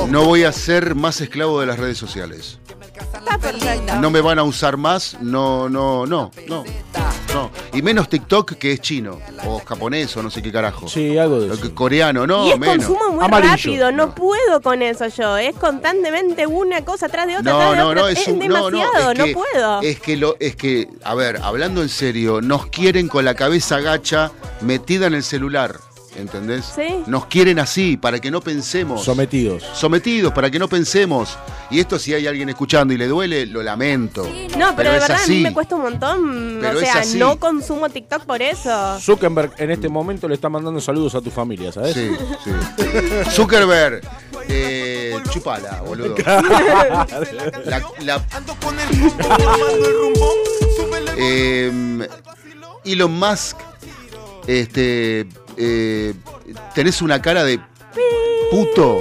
[0.09, 2.59] No voy a ser más esclavo de las redes sociales.
[3.01, 3.97] Está perfecto.
[3.97, 6.65] No me van a usar más, no, no, no, no.
[7.35, 7.51] no.
[7.73, 10.89] Y menos TikTok que es chino, o japonés, o no sé qué carajo.
[10.89, 11.75] Sí, algo de eso.
[11.75, 12.87] Coreano, no, y es menos.
[12.87, 13.53] consumo muy Amarillo.
[13.53, 14.15] rápido, no, No.
[14.15, 15.37] puedo con eso yo.
[15.37, 17.53] Es constantemente una cosa atrás de otra.
[17.53, 18.01] No, atrás de no, otra.
[18.03, 19.83] no, es, un, no, no, demasiado, es no, que, puedo.
[19.83, 23.79] Es que, lo, es que, a ver, hablando en serio, nos quieren con la cabeza
[23.81, 25.77] gacha metida en el celular,
[26.19, 26.65] ¿entendés?
[26.75, 27.03] Sí.
[27.07, 29.05] Nos quieren así, para que no pensemos.
[29.05, 29.63] Sometidos.
[29.75, 31.39] Sometidos, para que no pensemos.
[31.71, 34.25] Y esto si hay alguien escuchando y le duele, lo lamento.
[34.59, 35.41] no, pero, de es verdad a mí así.
[35.43, 36.59] me cuesta un montón.
[36.61, 37.19] Pero o sea, así.
[37.19, 38.99] no consumo TikTok por eso.
[39.01, 41.95] Zuckerberg en este momento le está mandando saludos a tu familia, ¿sabes?
[41.95, 42.11] Sí,
[42.45, 42.51] sí.
[43.31, 44.01] Zuckerberg,
[44.49, 46.15] eh, chupala, boludo.
[47.65, 48.25] La- la-
[51.21, 52.09] Eh,
[52.85, 53.57] Elon Musk,
[54.47, 55.27] este,
[55.59, 56.15] eh,
[56.75, 57.61] tenés una cara de
[58.51, 59.01] puto,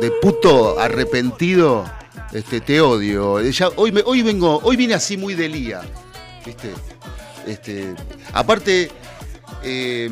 [0.00, 1.84] de puto arrepentido.
[2.32, 3.40] Este, te odio.
[3.42, 5.80] Ya, hoy, me- hoy vengo, hoy vine así muy de lía,
[6.44, 6.70] ¿viste?
[7.46, 7.94] Este,
[8.32, 8.90] aparte,
[9.62, 10.10] eh,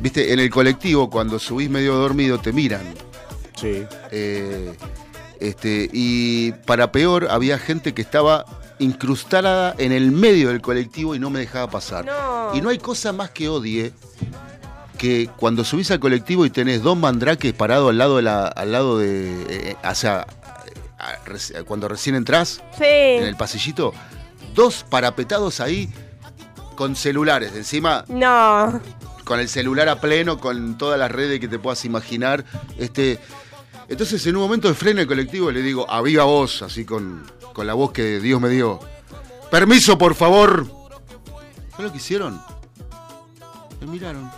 [0.00, 2.82] viste, en el colectivo cuando subís medio dormido te miran.
[3.58, 3.84] Sí.
[4.10, 4.74] Eh,
[5.40, 8.44] este, y para peor, había gente que estaba
[8.78, 12.04] incrustada en el medio del colectivo y no me dejaba pasar.
[12.04, 12.50] No.
[12.54, 13.92] Y no hay cosa más que odie
[14.96, 18.72] que cuando subís al colectivo y tenés dos mandrakes parados al lado de la, al
[18.72, 19.46] lado de.
[19.48, 20.26] eh, o sea,
[20.98, 22.84] a- cuando recién entrás Sí.
[22.84, 23.92] en el pasillito,
[24.54, 25.90] dos parapetados ahí
[26.74, 27.52] con celulares.
[27.54, 28.80] Encima, No.
[29.24, 32.44] con el celular a pleno, con todas las redes que te puedas imaginar.
[32.78, 33.18] Este,
[33.88, 37.24] entonces, en un momento de freno el colectivo le digo, a viva voz, así con,
[37.52, 38.80] con la voz que Dios me dio.
[39.50, 40.66] Permiso, por favor.
[41.70, 42.40] ¿Sabes lo que hicieron?
[43.80, 44.30] Me miraron.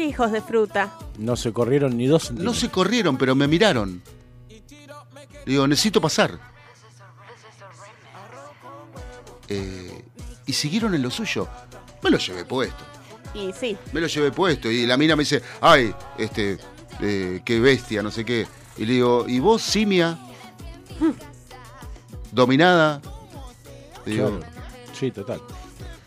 [0.00, 0.96] Qué hijos de fruta.
[1.18, 2.58] No se corrieron ni dos No centímetros.
[2.58, 4.00] se corrieron, pero me miraron.
[4.48, 4.62] Le
[5.44, 6.40] digo, necesito pasar.
[9.46, 10.02] Eh,
[10.46, 11.46] y siguieron en lo suyo.
[12.02, 12.82] Me lo llevé puesto.
[13.34, 13.76] Y sí.
[13.92, 14.70] Me lo llevé puesto.
[14.70, 16.56] Y la mina me dice, ay, este,
[17.02, 18.46] eh, qué bestia, no sé qué.
[18.78, 20.18] Y le digo, ¿y vos, simia?
[22.32, 23.02] Dominada.
[24.06, 24.52] Le digo, Claro.
[24.98, 25.42] Sí, total.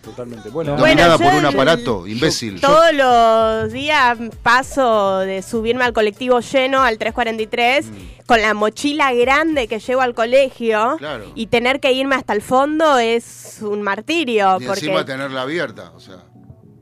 [0.03, 0.49] Totalmente.
[0.49, 2.59] Bueno, Bueno, dominada por un aparato, imbécil.
[2.59, 7.85] Todos los días paso de subirme al colectivo lleno, al 343,
[8.25, 10.95] con la mochila grande que llevo al colegio.
[10.95, 10.97] Mm.
[10.97, 11.31] Claro.
[11.35, 14.57] Y tener que irme hasta el fondo es un martirio.
[14.59, 16.17] y porque encima tenerla abierta, o sea.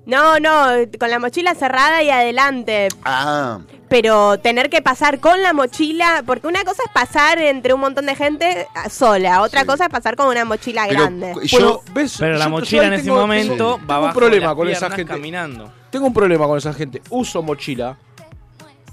[0.07, 0.65] No, no,
[0.99, 2.87] con la mochila cerrada y adelante.
[3.03, 3.59] Ah,
[3.91, 8.05] Pero tener que pasar con la mochila, porque una cosa es pasar entre un montón
[8.05, 9.67] de gente ah, sola, otra Sí.
[9.67, 11.33] cosa es pasar con una mochila pero grande.
[11.43, 11.81] yo.
[11.93, 14.89] Pero la Yo- mochila en ese tengo- momento tengo- va tengo un problema con esa
[14.89, 15.05] gente.
[15.13, 15.71] caminando.
[15.89, 17.01] Tengo un problema con esa gente.
[17.09, 17.97] Uso mochila.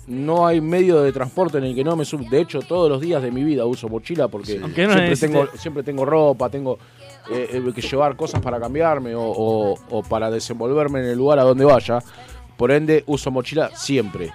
[0.08, 2.24] no hay medio de transporte en el que no me subo.
[2.30, 6.06] De hecho, todos los días de mi vida uso mochila porque siempre, tengo, siempre tengo
[6.06, 6.78] ropa, tengo
[7.30, 11.38] eh, eh, que llevar cosas para cambiarme o, o- o para desenvolverme en el lugar
[11.38, 11.98] a donde vaya.
[12.56, 14.32] Por ende, uso mochila siempre.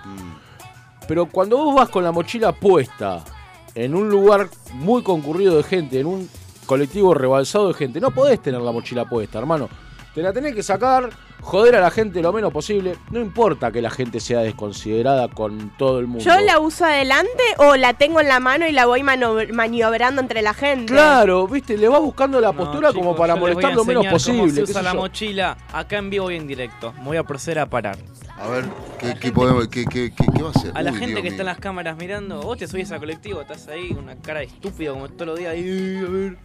[1.08, 3.24] Pero cuando vos vas con la mochila puesta
[3.76, 6.30] en un lugar muy concurrido de gente, en un
[6.66, 9.70] colectivo rebalsado de gente, no podés tener la mochila puesta, hermano.
[10.14, 11.10] Te la tenés que sacar,
[11.42, 12.96] joder a la gente lo menos posible.
[13.10, 16.24] No importa que la gente sea desconsiderada con todo el mundo.
[16.24, 20.44] ¿Yo la uso adelante o la tengo en la mano y la voy maniobrando entre
[20.44, 20.94] la gente?
[20.94, 24.06] Claro, viste, le vas buscando la No, postura como chicos, para a molestar lo menos
[24.06, 24.66] enseñar cómo posible.
[24.66, 25.00] se usa la yo.
[25.00, 26.94] mochila acá en vivo y en directo.
[27.00, 27.98] Me voy a proceder a parar.
[28.38, 28.66] A ver,
[29.00, 30.72] ¿qué, qué podemos, qué, qué, qué- qué va a hacer?
[30.76, 33.00] A la Uy, gente Dios que está en las cámaras mirando, vos te subís al
[33.00, 35.54] colectivo, estás ahí con una cara de estúpido como todos los días.
[35.54, 36.38] ahí, a ver.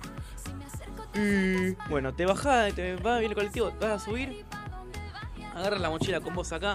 [1.19, 4.45] Y, bueno, te bajás, te va bien el colectivo, te vas a subir,
[5.55, 6.75] agarras la mochila con vos acá,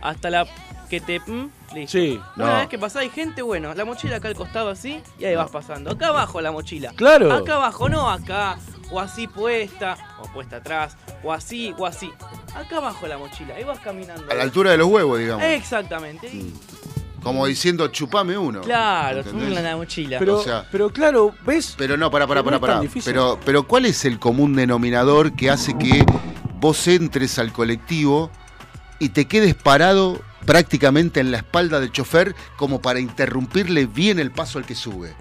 [0.00, 0.46] hasta la
[0.90, 1.20] que te.
[1.20, 1.98] mm, listo.
[1.98, 2.58] Sí, Una no.
[2.58, 5.50] vez que pasás, hay gente, bueno, la mochila acá al costado así, y ahí vas
[5.50, 5.90] pasando.
[5.90, 6.92] Acá abajo la mochila.
[6.96, 7.32] Claro.
[7.32, 8.56] Acá abajo, no acá,
[8.90, 12.10] o así puesta, o puesta atrás, o así, o así.
[12.54, 14.30] Acá abajo la mochila, ahí vas caminando.
[14.30, 15.44] A la altura de los huevos, digamos.
[15.44, 16.30] Exactamente.
[17.22, 18.60] Como diciendo, chupame uno.
[18.60, 20.18] Claro, chumla la mochila.
[20.18, 21.74] Pero, O sea- pero claro, ¿ves?
[21.76, 22.80] Pero no, para, para, No para, es tan para.
[22.80, 23.12] difícil.
[23.12, 26.04] Pero, pero ¿cuál es el común denominador que hace que
[26.60, 28.30] vos entres al colectivo
[29.00, 34.30] y te quedes parado prácticamente en la espalda del chofer como para interrumpirle bien el
[34.30, 35.14] paso al que sube?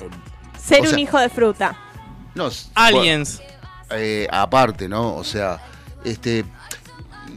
[0.63, 1.75] Ser O sea- un hijo de fruta.
[2.35, 3.41] No, Aliens.
[3.89, 5.15] eh, aparte, ¿no?
[5.15, 5.59] O sea,
[6.03, 6.45] este.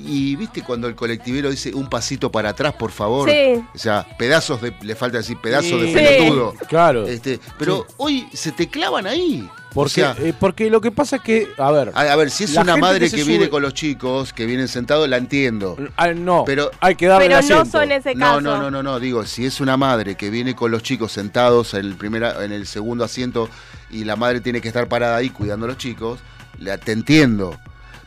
[0.05, 3.29] Y viste cuando el colectivero dice un pasito para atrás, por favor.
[3.31, 3.63] Sí.
[3.75, 4.73] O sea, pedazos de.
[4.83, 5.95] Le falta decir pedazos de Sí.
[5.95, 6.55] pelotudo.
[6.69, 7.07] Claro.
[7.07, 7.95] Este, pero Sí.
[7.99, 9.49] hoy se te clavan ahí.
[9.75, 12.31] Porque, o sea, eh, porque lo que pasa es que, a ver, a, a ver,
[12.31, 15.77] si es una madre que viene sube- con los chicos, que vienen sentados, la entiendo.
[15.97, 18.41] ah, no, Pero- hay que darle Pero el no son ese No, caso.
[18.41, 21.75] no, no, no, no, digo, si es una madre que viene con los chicos sentados
[21.75, 23.51] en el primera, en el segundo asiento
[23.91, 26.19] y la madre tiene que estar parada ahí cuidando a los chicos,
[26.59, 27.59] la, te entiendo.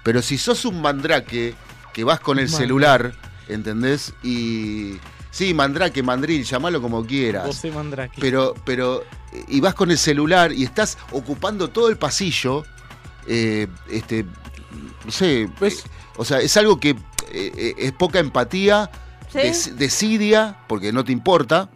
[0.04, 1.54] Pero si sos un mandrake
[1.94, 3.14] que vas con el celular,
[3.48, 4.14] ¿entendés?
[4.24, 4.94] Y
[5.30, 7.46] sí, mandrake, mandril, llamalo como quieras.
[7.48, 8.18] José Mandrake.
[8.20, 9.04] Pero, pero,
[9.48, 12.64] y vas con el celular y estás ocupando todo el pasillo,
[13.28, 14.26] eh, este,
[15.06, 15.80] no sé, ¿Ves?
[15.86, 16.96] eh, o sea, es algo que eh,
[17.56, 18.90] eh, es poca empatía,
[19.32, 19.40] ¿Sí?
[19.40, 21.70] des- desidia, porque no te importa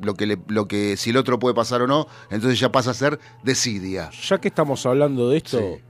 [0.00, 2.90] lo que, le- lo que si el otro puede pasar o no, entonces ya pasa
[2.90, 4.10] a ser desidia.
[4.28, 5.82] Ya que estamos hablando de esto, Sí.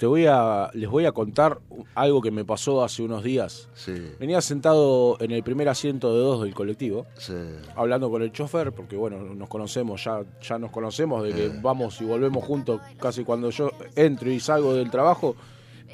[0.00, 1.58] Te voy a, les voy a contar
[1.94, 3.68] algo que me pasó hace unos días.
[3.74, 7.34] Sí, Venía sentado en el primer asiento de dos del colectivo, sí.
[7.76, 11.52] hablando con el chofer, porque bueno, nos conocemos, ya, ya nos conocemos, de que Eh.
[11.60, 15.36] vamos y volvemos juntos casi cuando yo entro y salgo del trabajo,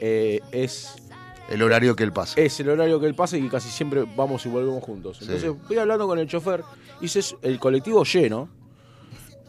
[0.00, 0.94] eh, es,
[1.50, 2.40] El horario que él pasa.
[2.40, 5.16] es el horario que él pasa y casi siempre vamos y volvemos juntos.
[5.18, 5.24] Sí.
[5.24, 6.62] Entonces voy hablando con el chofer,
[7.00, 8.48] y se- el colectivo lleno,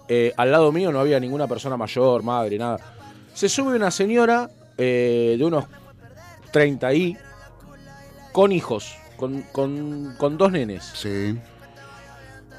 [0.07, 2.95] eh, al lado mío no había ninguna persona mayor, madre, nada.
[3.37, 5.65] Se sube una señora eh, de unos
[6.51, 7.15] 30 y
[8.31, 10.83] con hijos, con, con- con dos nenes.
[10.95, 11.37] Sí.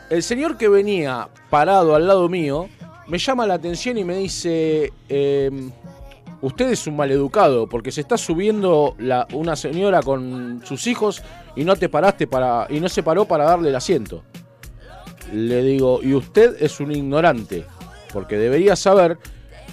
[0.09, 2.69] El señor que venía parado al lado mío
[3.09, 5.51] me llama la atención y me dice, eh,
[6.43, 11.25] usted es un maleducado porque se está subiendo la- una señora con sus hijos
[11.57, 14.23] y no te paraste para y no se paró para darle el asiento.
[15.33, 17.65] Le digo, y usted es un ignorante
[18.13, 19.19] porque debería saber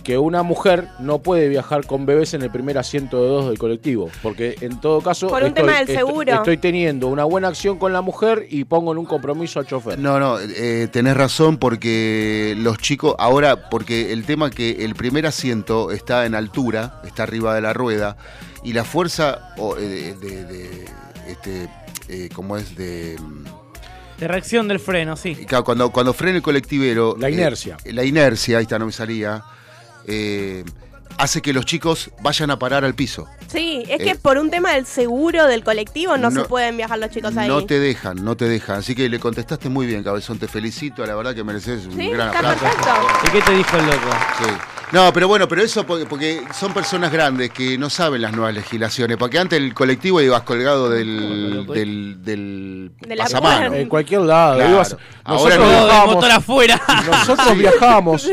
[0.06, 3.58] que una mujer no puede viajar con bebés en el primer asiento de dos del
[3.58, 6.32] colectivo, porque en todo caso Por un tema del estoy- seguro.
[6.34, 9.98] estoy teniendo una buena acción con la mujer y pongo en un compromiso al chofer.
[9.98, 15.26] No, no, eh, tenés razón porque los chicos, ahora, porque el tema que el primer
[15.26, 18.16] asiento está en altura, está arriba de la rueda,
[18.64, 20.86] y la fuerza o, eh, de, de- de,
[21.28, 21.68] este,
[22.10, 22.76] eh, ¿cómo es?
[22.78, 23.44] De, mm,
[24.20, 25.36] De reacción del freno, sí.
[25.48, 27.16] claro, cuando, cuando frena el colectivero...
[27.20, 27.78] La eh, inercia.
[27.86, 29.44] la inercia, ahí está, no me salía,
[30.08, 30.64] eh,
[31.18, 33.28] hace que los chicos vayan a parar al piso.
[33.48, 36.76] Sí, es que Eh, por un tema del seguro del colectivo no, no- se pueden
[36.78, 37.48] viajar los chicos ahí.
[37.48, 38.80] No te dejan, no te dejan.
[38.80, 42.10] Así que le contestaste muy bien, Cabezón, te felicito, la verdad que mereces un Sí,
[42.10, 42.60] gran está aplauso.
[42.60, 42.92] perfecto.
[43.28, 44.10] ¿Y qué te dijo el loco?
[44.40, 44.50] Sí.
[44.92, 48.54] No, pero bueno, pero eso porque, porque son personas grandes que no saben las nuevas
[48.54, 49.18] legislaciones.
[49.18, 53.74] Porque antes el colectivo ibas colgado del, del, del De pasamano.
[53.74, 54.56] En cualquier lado.
[54.58, 54.72] Claro.
[54.74, 55.88] ibas- Ahora nosotros no.
[55.88, 56.82] Viajábamos- motor afuera.
[57.08, 58.30] Nosotros viajábamos.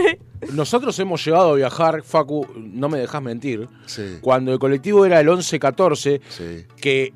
[0.53, 4.19] Nosotros hemos llegado a viajar, Facu, no me dejas mentir, Sí.
[4.21, 6.67] cuando el colectivo era el 1114, Sí.
[6.81, 7.13] que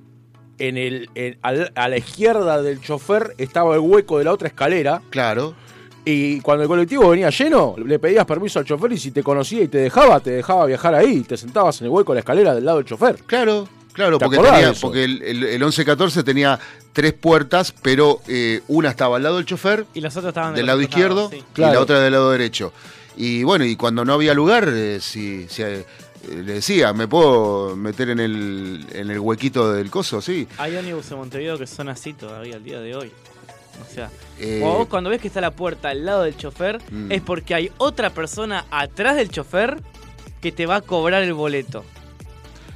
[0.58, 4.48] en el, en- al- a la izquierda del chofer estaba el hueco de la otra
[4.48, 5.54] escalera, Claro.
[6.04, 9.62] y cuando el colectivo venía lleno, le pedías permiso al chofer y si te conocía
[9.62, 12.54] y te dejaba, te dejaba viajar ahí, te sentabas en el hueco de la escalera
[12.54, 13.16] del lado del chofer.
[13.26, 13.68] Claro.
[13.92, 16.58] Claro, ¿Te porque, tenía, porque el, el, el 1114 tenía
[16.92, 20.66] tres puertas, pero eh, una estaba al lado del chofer, Y los otros estaban del
[20.66, 21.36] lado izquierdo, sí.
[21.38, 21.72] y Claro.
[21.72, 22.74] la otra del lado derecho.
[23.16, 25.84] Y bueno, y cuando no había lugar, eh, si, si, eh,
[26.28, 30.20] le decía, ¿me puedo meter en el, en el huequito del coso?
[30.20, 30.46] Sí.
[30.58, 33.10] Hay ómnibus en Montevideo que son así todavía al día de hoy.
[33.80, 36.80] O sea, Eh, cuando vos cuando ves que está la puerta al lado del chofer,
[36.90, 37.12] Mm.
[37.12, 39.80] es porque hay otra persona atrás del chofer
[40.40, 41.84] que te va a cobrar el boleto.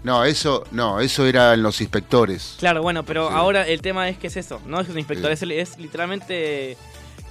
[0.03, 2.57] No, eso, no, eso era en los inspectores.
[2.59, 3.35] Claro, bueno, pero Sí.
[3.37, 4.59] ahora el tema es que es eso.
[4.67, 5.53] No es un inspector, Sí.
[5.53, 6.77] es, es literalmente...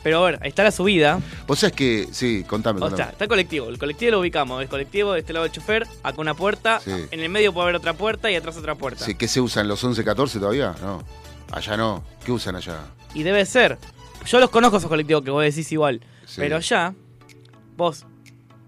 [0.04, 1.20] Pero a ver, está la subida.
[1.46, 3.68] Vos sabés que, sí, contame, O sea, está el colectivo.
[3.70, 4.62] El colectivo lo ubicamos.
[4.62, 6.80] El colectivo de este lado del chofer, acá una puerta.
[6.80, 6.92] Sí.
[7.12, 9.04] En el medio puede haber otra puerta y atrás otra puerta.
[9.04, 10.76] Sí, ¿Qué se usan los 1114 todavía?
[10.82, 11.04] No.
[11.52, 12.04] Allá no.
[12.24, 12.78] ¿Qué usan allá?
[13.14, 13.78] Y debe ser.
[14.26, 16.02] Yo los conozco esos colectivos que vos decís igual.
[16.26, 16.36] Sí.
[16.38, 16.94] Pero ya,
[17.76, 18.06] vos,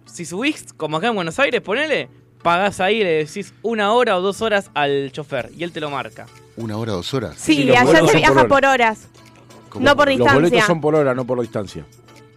[0.05, 2.09] si subís, como acá en Buenos Aires, ponele,
[2.41, 5.89] pagás ahí, le decís una hora o dos horas al chofer y él te lo
[5.89, 6.25] marca.
[6.57, 7.35] ¿Una hora, dos horas?
[7.37, 9.07] Sí, allá se viaja por horas.
[9.71, 9.83] ¿Cómo?
[9.85, 10.33] No por Los distancia.
[10.41, 11.85] boletos son por hora, no por distancia.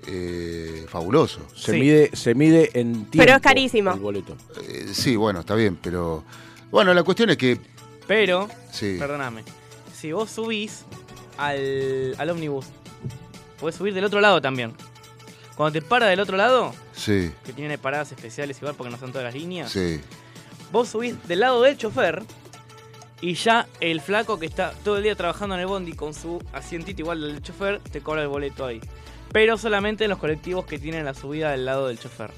[0.06, 1.40] Eh, fabuloso.
[1.54, 1.80] Se Sí.
[1.80, 3.18] mide, se mide en tiempo.
[3.18, 3.92] Pero es carísimo.
[3.92, 4.36] El boleto.
[4.62, 6.24] Eh, sí, bueno, está bien, pero...
[6.70, 7.58] Bueno, la cuestión es que...
[8.06, 8.96] Pero, Sí.
[8.98, 9.42] perdóname,
[9.98, 10.84] si vos subís
[11.38, 12.66] al, al ómnibus,
[13.58, 14.72] podés subir del otro lado también.
[15.56, 19.10] Cuando te para del otro lado, Sí, que tiene paradas especiales igual porque no son
[19.12, 20.00] todas las líneas, sí.
[20.70, 22.22] vos subís del lado del chofer
[23.26, 26.42] y ya el flaco que está todo el día trabajando en el bondi con su
[26.52, 28.80] asientito igual del chofer te cobra el boleto ahí.
[29.32, 32.30] Pero solamente en los colectivos que tienen la subida del lado del chofer.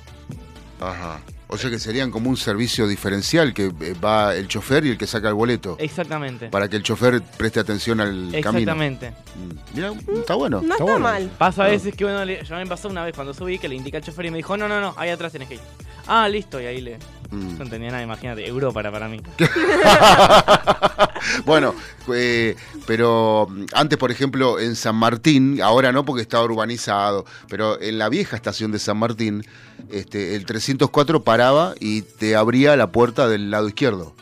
[0.81, 1.21] Ajá.
[1.49, 4.99] O sea que serían como un servicio diferencial que eh, va el chofer y el
[4.99, 5.77] que saca el boleto.
[5.79, 6.49] Exactamente.
[6.51, 8.73] Para que el chofer preste atención al camino.
[8.73, 9.11] Exactamente.
[9.11, 10.61] Mm, Mira, está bueno.
[10.63, 10.99] No está bueno.
[11.01, 11.31] mal.
[11.39, 13.77] Pasa a veces que bueno, le- ya me pasó una vez cuando subí que le
[13.77, 15.61] indica al chofer y me dijo, no, no, no, ahí atrás tenés que ir.
[16.09, 16.99] Ah, listo, y ahí le...
[17.31, 17.59] Mm.
[17.59, 19.21] No entendía nada, imagínate, Europa era para mí.
[21.45, 21.75] bueno,
[22.13, 22.57] eh,
[22.87, 27.99] pero mm, antes, por ejemplo, en San Martín, ahora no porque está urbanizado, pero en
[27.99, 29.45] la vieja estación de San Martín,
[29.91, 34.15] este, el 304 paraba y te abría la puerta del lado izquierdo.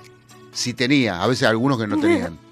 [0.52, 2.38] Si tenía, a veces algunos que no tenían.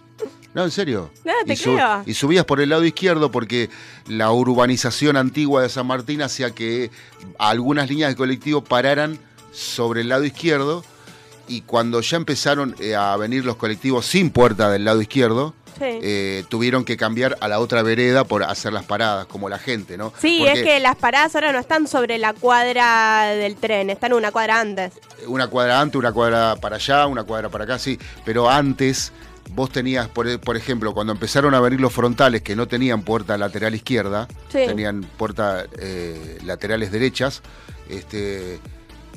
[0.55, 1.11] No, en serio.
[1.25, 2.03] No, te y, su- creo.
[2.05, 3.71] y subías por el lado izquierdo porque
[4.07, 6.91] la urbanización antigua de San Martín hacía que
[7.39, 9.19] algunas líneas de colectivo pararan
[9.53, 10.85] sobre el lado izquierdo
[11.49, 15.85] y cuando ya empezaron eh, a venir los colectivos sin puerta del lado izquierdo, Sí.
[16.03, 19.97] eh, tuvieron que cambiar a la otra vereda por hacer las paradas, como la gente,
[19.97, 20.13] ¿no?
[20.21, 24.13] Sí, Porque es que las paradas ahora no están sobre la cuadra del tren, están
[24.13, 24.93] una cuadra antes.
[25.27, 27.99] Una cuadra antes, una cuadra para allá, una cuadra para acá, sí.
[28.25, 29.13] Pero antes
[29.55, 33.03] vos tenías, por, e, por ejemplo, cuando empezaron a venir los frontales que no tenían
[33.03, 34.59] puerta lateral izquierda, Sí.
[34.67, 37.41] tenían puertas eh, laterales derechas,
[37.89, 38.61] este,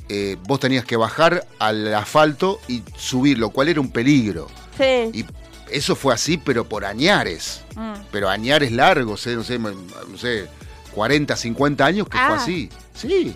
[0.10, 4.48] eh, vos tenías que bajar al asfalto y subir, lo cual era un peligro.
[4.78, 5.12] Sí.
[5.22, 5.26] Y
[5.72, 7.62] eso fue así, pero por añares.
[7.76, 7.94] Mm.
[8.12, 9.74] Pero añares largos, eh, no, sé, no
[10.18, 10.48] sé,
[10.94, 12.36] 40, 50 años que fue Ah.
[12.36, 12.70] así.
[12.94, 13.36] Sí.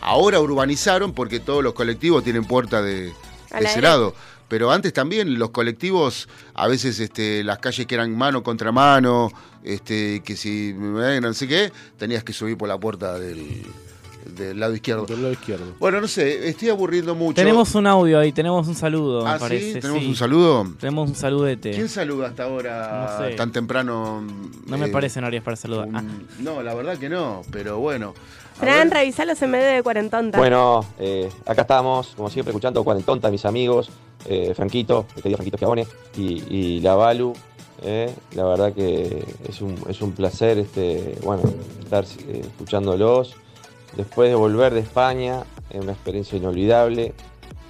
[0.00, 3.12] Ahora urbanizaron porque todos los colectivos tienen puerta de,
[3.50, 4.14] A de ese lado.
[4.48, 9.32] Pero antes también los colectivos, a veces este, las calles que eran mano contra mano,
[9.64, 13.64] este, que si eh, no sé qué, tenías que subir por la puerta del,
[14.24, 15.06] del lado izquierdo.
[15.06, 15.64] Del lado izquierdo.
[15.78, 17.34] Bueno, no sé, estoy aburriendo mucho.
[17.34, 19.74] tenemos un audio ahí, tenemos un saludo, ah, me parece.
[19.74, 19.80] ¿sí?
[19.80, 20.08] ¿Tenemos sí.
[20.08, 20.66] un saludo?
[20.80, 21.70] Tenemos un saludete.
[21.72, 23.34] ¿Quién saluda hasta ahora No sé.
[23.34, 24.22] tan temprano?
[24.66, 25.88] No me eh, parecen horarios para saludar.
[25.88, 26.02] un- Ah,
[26.40, 28.14] No, la verdad que no, pero bueno.
[28.56, 30.38] A Fran, revisá los MD de Cuarentonta.
[30.38, 33.90] Bueno, eh, acá estamos, como siempre, escuchando Cuarentonta, mis amigos,
[34.26, 37.32] eh, Franquito, el querido Franquito Schiavone, y, y la Balu.
[37.82, 41.42] eh, la verdad que es un, es un placer este, bueno,
[41.82, 43.34] estar eh, escuchándolos.
[43.96, 47.12] Después de volver de España, es una experiencia inolvidable.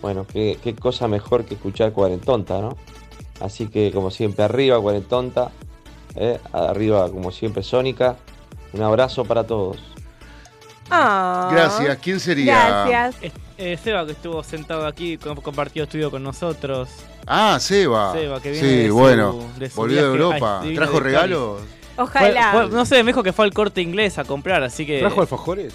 [0.00, 2.76] Bueno, qué, qué cosa mejor que escuchar Cuarentonta, ¿no?
[3.40, 5.50] Así que, como siempre, arriba Cuarentonta,
[6.16, 8.16] eh, arriba, como siempre, Sónica.
[8.72, 9.78] Un abrazo para todos.
[10.90, 11.48] Ah.
[11.52, 11.98] Gracias.
[12.02, 12.84] ¿Quién sería?
[12.86, 13.32] Gracias.
[13.56, 16.88] eh, Seba que estuvo sentado aquí, com- compartió estudio con nosotros.
[17.26, 18.12] Ah, Seba.
[18.12, 19.38] Seba, que viene sí, de su- bueno.
[19.58, 20.08] de su Volvió de.
[20.08, 20.62] Europa.
[20.74, 21.60] ¿Trajo regalos?
[21.94, 22.50] Fue- Ojalá.
[22.52, 24.98] fue- no sé, me dijo que fue al corte inglés a comprar, así que.
[25.00, 25.72] ¿Trajo alfajores?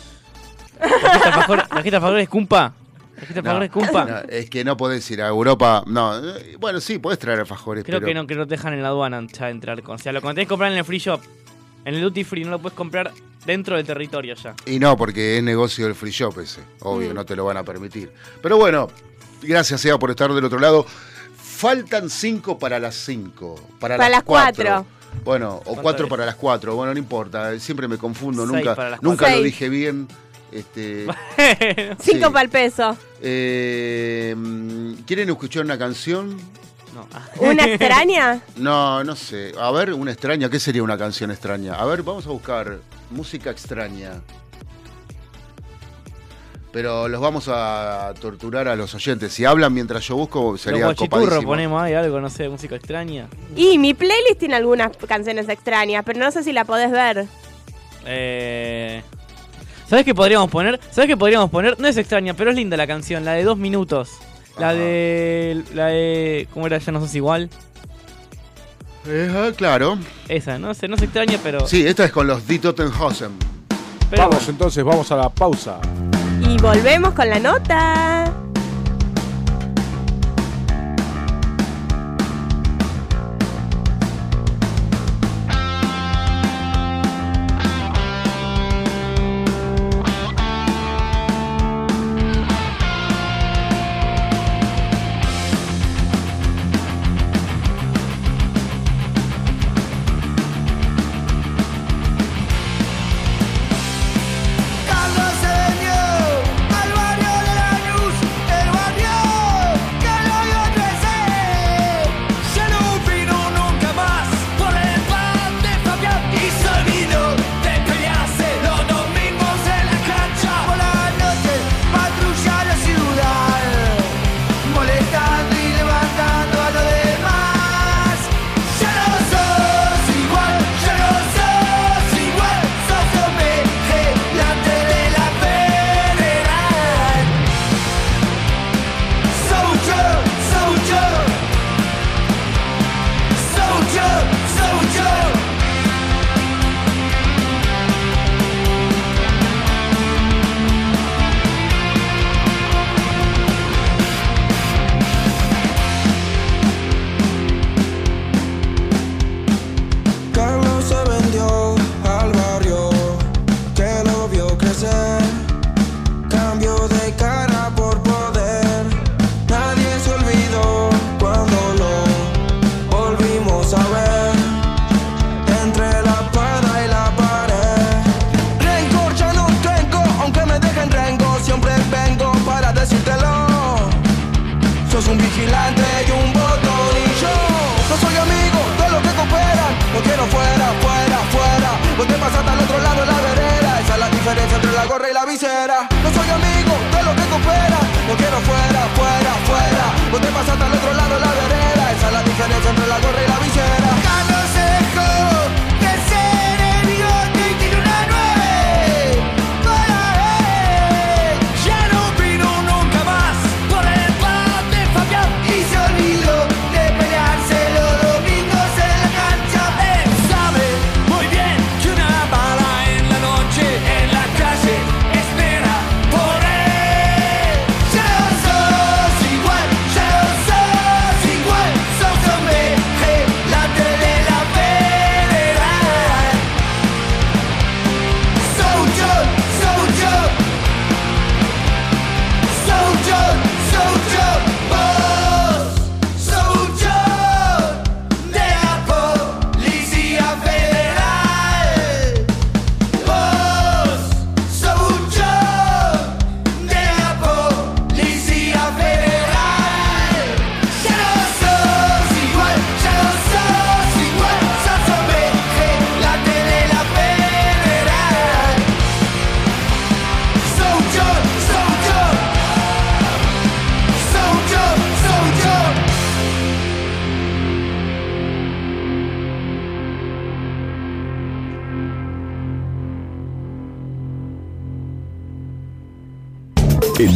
[0.80, 2.74] ¿Trajiste alfajor- ¿Trajiste alfajores Cumpa?
[3.16, 4.06] ¿Trajiste No, alfajores Cumpa?
[4.06, 5.84] no, es que no podés ir a Europa.
[5.88, 6.14] No,
[6.60, 8.90] bueno, sí, podés traer alfajores, Creo pero que no, que no te dejan en la
[8.90, 9.96] aduana ya entrar con.
[9.96, 11.22] O sea, lo que tenés que comprar en el free shop,
[11.86, 13.12] en el duty free, no lo puedes comprar
[13.46, 14.56] dentro del territorio ya.
[14.66, 16.62] Y no, porque es negocio del free shop ese.
[16.82, 17.16] Obvio, Mm.
[17.16, 18.12] no te lo van a permitir.
[18.42, 18.90] Pero bueno,
[19.42, 20.86] gracias, Seba, por estar del otro lado.
[21.36, 23.56] Faltan cinco para las cinco.
[23.80, 24.86] Para, Para las cuatro.
[25.26, 26.10] Bueno, o ¿Cuánto cuatro es?
[26.10, 26.76] para las cuatro.
[26.76, 27.60] Bueno, no importa.
[27.60, 28.44] Siempre me confundo.
[28.46, 29.38] Seis nunca para las nunca cuatro.
[29.40, 30.08] lo dije bien.
[30.52, 31.06] Este,
[32.00, 32.34] Cinco sí.
[32.34, 32.97] para el peso.
[33.22, 34.36] eh,
[35.06, 36.38] ¿Quieren escuchar una canción?
[36.93, 37.08] No.
[37.38, 38.41] ¿Una extraña?
[38.58, 39.52] No, no sé.
[39.60, 40.50] A ver, una extraña.
[40.50, 41.76] ¿Qué sería una canción extraña?
[41.76, 42.80] A ver, vamos a buscar
[43.12, 44.14] música extraña.
[46.72, 49.34] Pero los vamos a torturar a los oyentes.
[49.34, 51.41] Si hablan mientras yo busco, sería Los copadísimo.
[51.43, 53.28] ponemos ahí algo, no sé, música extraña.
[53.56, 57.26] Y mi playlist tiene algunas canciones extrañas, pero no sé si la podés ver.
[58.06, 59.02] Eh...
[59.90, 60.80] ¿Sabes qué podríamos poner?
[60.92, 61.80] ¿Sabes qué podríamos poner?
[61.80, 64.12] No es extraña, pero es linda la canción, la de dos minutos.
[64.60, 64.78] La Ajá.
[64.80, 65.64] de.
[65.74, 66.48] La de.
[66.54, 66.78] ¿Cómo era?
[66.78, 67.50] Ya no sos igual.
[69.08, 69.98] Eh, ah, claro.
[70.28, 71.66] Esa, no sé, no es extraña, pero.
[71.68, 73.32] Sí, esta es con los Die Tottenhausen.
[74.10, 74.52] pero Vamos bueno.
[74.52, 75.80] entonces, vamos a la pausa.
[76.42, 78.32] Y volvemos con la nota.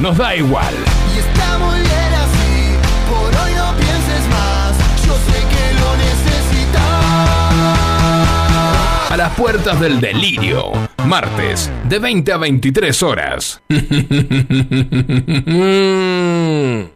[0.00, 0.74] Nos da igual.
[1.14, 2.76] Y está muy bien así,
[3.08, 4.76] por hoy no pienses más.
[5.06, 7.04] Yo sé que lo necesitas.
[9.10, 10.72] A las puertas del delirio.
[11.06, 13.60] Martes, de 20 a 23 horas.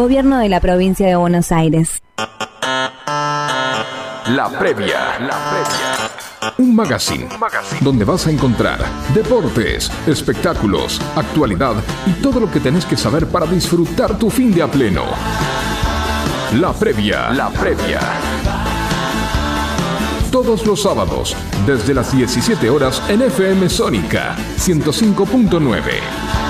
[0.00, 2.02] Gobierno de la provincia de Buenos Aires.
[2.16, 2.32] La
[4.58, 5.18] previa.
[5.20, 6.08] La previa.
[6.56, 7.28] Un magazine,
[7.82, 8.78] donde vas a encontrar
[9.12, 11.74] deportes, espectáculos, actualidad
[12.06, 15.04] y todo lo que tenés que saber para disfrutar tu fin de a pleno.
[16.58, 17.28] La previa.
[17.34, 18.00] La previa.
[20.32, 21.36] Todos los sábados,
[21.66, 26.49] desde las 17 horas en FM Sónica 105.9.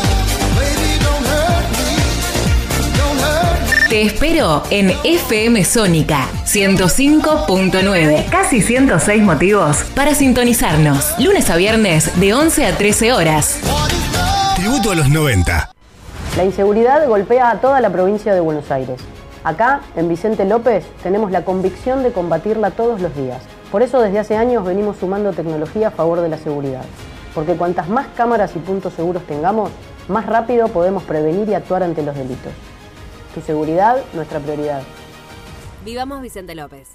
[3.91, 8.29] Te espero en FM Sónica 105.9.
[8.29, 11.19] Casi 106 motivos para sintonizarnos.
[11.19, 13.59] Lunes a viernes de 11 a 13 horas.
[14.55, 15.73] Tributo a los 90.
[16.37, 19.01] La inseguridad golpea a toda la provincia de Buenos Aires.
[19.43, 23.43] Acá, en Vicente López, tenemos la convicción de combatirla todos los días.
[23.73, 26.85] Por eso desde hace años venimos sumando tecnología a favor de la seguridad.
[27.35, 29.69] Porque cuantas más cámaras y puntos seguros tengamos,
[30.07, 32.53] más rápido podemos prevenir y actuar ante los delitos.
[33.33, 34.83] Tu seguridad, nuestra prioridad.
[35.85, 36.89] Vivamos Vicente López.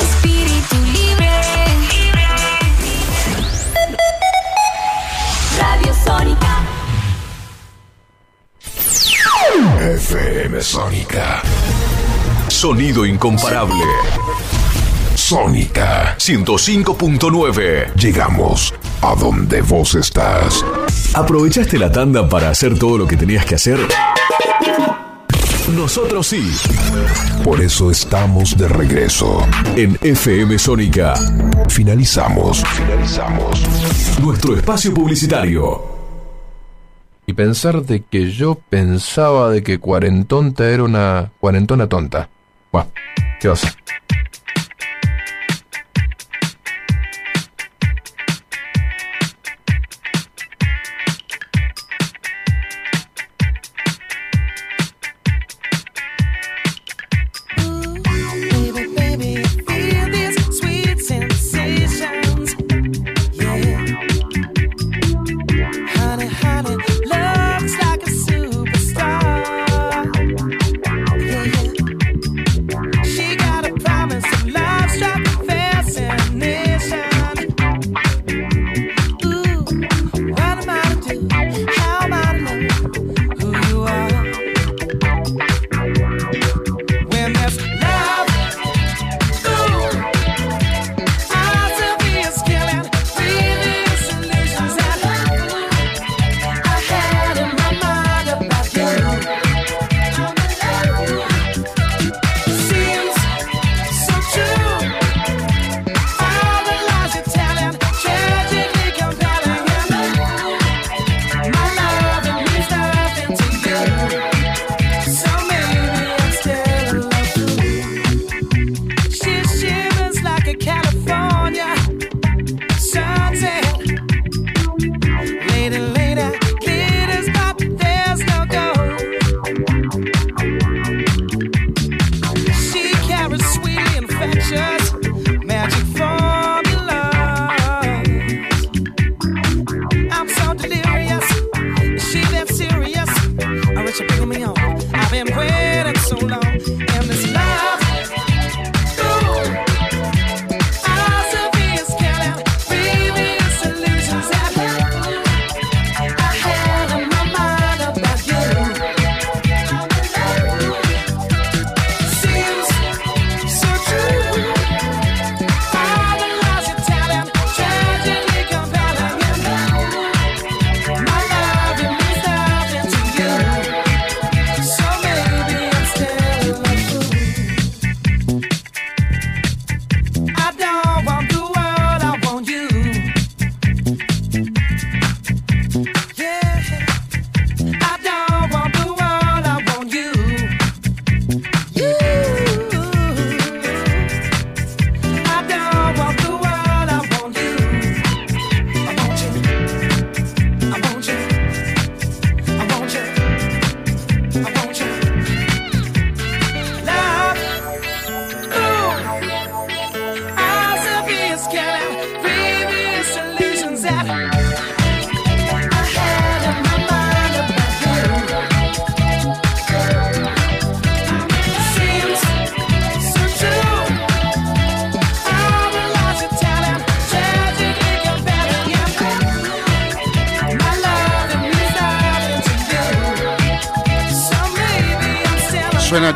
[0.00, 1.30] Espíritu libre.
[5.58, 6.62] Radio Sónica.
[9.80, 11.42] FM Sónica.
[12.48, 13.84] Sonido incomparable.
[15.30, 17.94] Sónica 105.9.
[17.94, 20.64] Llegamos a donde vos estás.
[21.14, 23.78] ¿Aprovechaste la tanda para hacer todo lo que tenías que hacer?
[25.72, 26.50] Nosotros sí.
[27.44, 29.46] Por eso estamos de regreso.
[29.76, 31.14] En FM Sónica.
[31.68, 32.64] Finalizamos.
[32.64, 33.62] Finalizamos.
[34.20, 35.80] Nuestro espacio publicitario.
[37.28, 42.28] Y pensar de que yo pensaba de que cuarentonta era una cuarentona tonta.
[42.72, 42.86] Buah,
[43.40, 43.76] ¿qué vas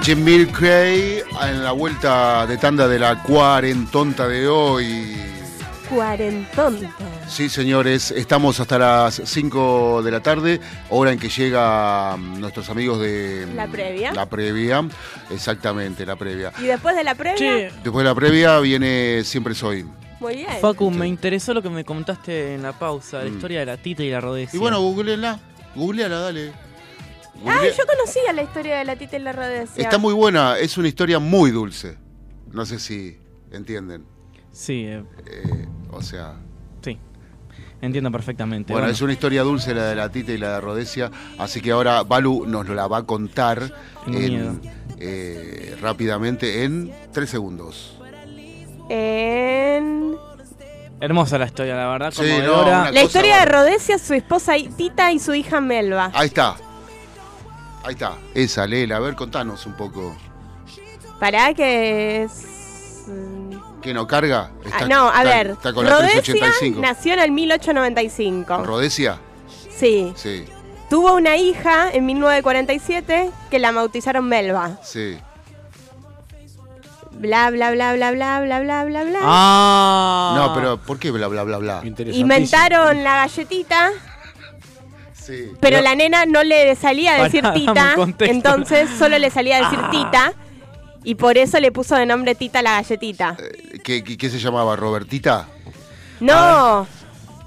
[0.05, 5.17] Jim Cray en la vuelta de tanda de la cuarentonta de hoy.
[5.89, 6.91] Cuarentonta.
[7.27, 13.01] Sí, señores, estamos hasta las 5 de la tarde, hora en que llegan nuestros amigos
[13.01, 14.13] de La previa.
[14.13, 14.87] La previa,
[15.31, 16.53] exactamente, la previa.
[16.59, 17.73] Y después de la previa.
[17.83, 19.87] Después de la previa viene Siempre Soy.
[20.21, 20.51] Muy bien.
[20.61, 24.03] Facu, me interesó lo que me contaste en la pausa, la historia de la tita
[24.03, 24.21] y la.
[24.21, 24.49] Mm.
[24.53, 25.39] Y bueno, googleala,
[25.75, 26.64] googleala, dale.
[27.47, 29.83] Ah, yo conocía la historia de la tita y la rodecia.
[29.83, 31.97] Está muy buena, es una historia muy dulce.
[32.53, 33.19] No sé si
[33.53, 34.05] entienden.
[34.53, 36.35] Sí, eh, Eh, o sea,
[36.83, 36.99] sí.
[37.81, 38.73] Entiendo perfectamente.
[38.73, 41.73] bueno, es una historia dulce la de la Tita y la de Rodesia, así que
[41.73, 43.73] ahora Balu nos la va a contar
[44.07, 44.61] en,
[44.99, 47.99] eh, rápidamente en tres segundos.
[48.89, 50.15] En...
[51.01, 52.13] Hermosa la historia, la verdad.
[52.13, 53.45] Sí, no, La cosa historia de.
[53.47, 56.11] Rodesia, su esposa y- Tita y su hija Melba.
[56.15, 56.57] Ahí está.
[57.85, 58.17] Ahí está.
[58.35, 58.97] Esa, léela.
[58.97, 60.17] A ver, contanos un poco.
[61.21, 63.05] Pará que es...
[63.83, 64.51] ¿Qué no carga?
[64.65, 65.47] Está- Ah, no, a está- ver.
[65.51, 66.81] Está con la Rodesia 385.
[66.81, 68.65] nació en el 1895.
[68.65, 69.19] ¿Rodesia?
[69.71, 70.13] Sí.
[70.17, 70.47] Sí,
[70.89, 74.79] Tuvo una hija en 1947 que la bautizaron Melba.
[74.83, 75.19] sí.
[77.17, 79.19] Bla, bla, bla, bla, bla, bla, bla, bla, bla.
[79.23, 80.35] Ah.
[80.37, 81.81] No, pero ¿por qué bla, bla, bla, bla?
[81.85, 83.91] Inventaron la galletita,
[85.25, 85.53] Sí.
[85.61, 89.79] pero la nena no le salía a decir tita, entonces solo le salía a decir
[89.83, 89.91] Ah.
[89.91, 90.33] tita.
[91.07, 93.37] Y por eso le puso de nombre Tita la galletita.
[93.83, 94.75] ¿Qué, qué, qué se llamaba?
[94.75, 95.47] ¿Robertita?
[96.21, 96.87] No,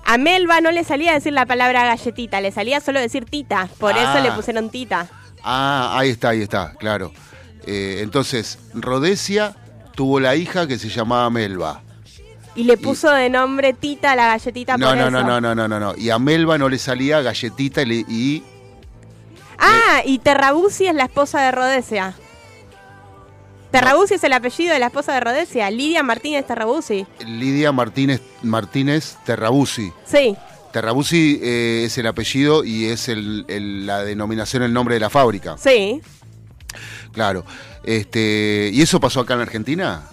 [0.06, 3.68] a Melba no le salía a decir la palabra galletita, le salía solo decir tita.
[3.80, 4.14] Por Ah.
[4.14, 5.08] eso le pusieron tita.
[5.44, 7.12] Ah, ahí está, ahí está, claro.
[7.66, 9.56] Eh, entonces, Rodesia
[9.96, 11.82] tuvo la hija que se llamaba Melba.
[12.58, 15.12] Y le puso de nombre Tita la galletita No, por no, eso.
[15.12, 15.96] no, no, no, no, no, no.
[15.98, 18.44] Y a Melba no le salía galletita y, le- y
[19.60, 22.14] Ah, y Terrabusi es la esposa de Rodesia.
[23.72, 27.06] Terrabusi es el apellido de la esposa de Rodesia, Lidia Martínez Terrabusi.
[27.26, 29.92] Lidia Martínez, Martínez Terrabusi.
[30.06, 30.36] Sí,
[30.72, 35.10] Terrabusi eh, es el apellido y es el- el- la denominación, el nombre de la
[35.10, 35.56] fábrica.
[35.58, 36.02] sí.
[37.14, 37.46] Claro.
[37.84, 40.04] Este, ¿Y eso pasó acá en Argentina?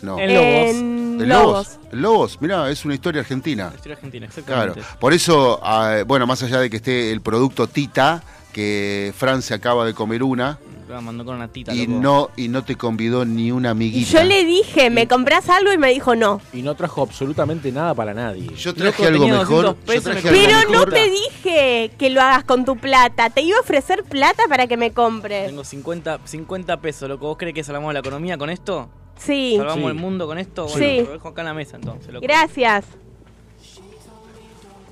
[0.00, 0.18] No.
[0.18, 0.70] En Lobos.
[0.70, 1.78] En ¿En Lobos.
[1.92, 3.70] Lobos, mirá, es una historia argentina.
[3.74, 4.72] Historia argentina, Claro.
[4.72, 4.98] exactamente.
[5.00, 9.84] Por eso, ah, bueno, más allá de que esté el producto Tita, que Francia acaba
[9.84, 10.58] de comer una,
[10.88, 12.00] La mandó con una tita, y loco.
[12.00, 14.10] no, y no te convidó ni una Y amiguita.
[14.22, 15.72] yo le dije, ¿me compras algo?
[15.72, 16.40] Y me dijo no.
[16.54, 18.46] Y no trajo absolutamente nada para nadie.
[18.56, 19.64] Yo Loco, traje algo mejor.
[19.64, 20.94] 200 Yo pesos, traje me algo Pero no mejor.
[20.94, 23.28] te dije que lo hagas con tu plata.
[23.30, 25.48] Te iba a ofrecer plata para que me compres.
[25.48, 27.26] Tengo 50, 50 pesos, loco.
[27.26, 28.88] ¿Vos crees que salvamos la economía con esto?
[29.16, 29.54] Sí.
[29.56, 29.88] ¿Salvamos Sí.
[29.88, 30.68] el mundo con esto?
[30.68, 30.78] Sí.
[30.80, 32.26] Bueno, lo dejo acá en la mesa entonces, loco.
[32.26, 32.84] Gracias.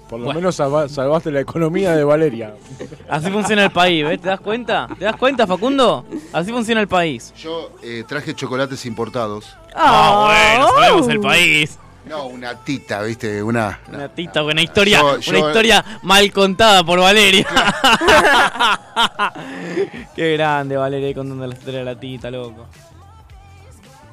[0.08, 0.40] Por lo Bueno.
[0.40, 2.54] menos salva- salvaste la economía de Valeria.
[3.08, 4.20] Así funciona el país, ¿ves?
[4.20, 4.86] ¿Te das cuenta?
[4.98, 6.04] ¿Te das cuenta, Facundo?
[6.32, 7.32] Así funciona el país.
[7.36, 9.56] Yo eh, traje chocolates importados.
[9.74, 10.78] Ah, bueno, Oh.
[10.78, 11.78] sabemos el país.
[12.06, 13.42] No, una tita, ¿viste?
[13.42, 13.80] Una.
[13.88, 17.46] Una tita, una historia, Yo- una yo- historia mal contada por Valeria.
[20.14, 22.66] Qué grande Valeria ahí contando la historia de la tita, loco.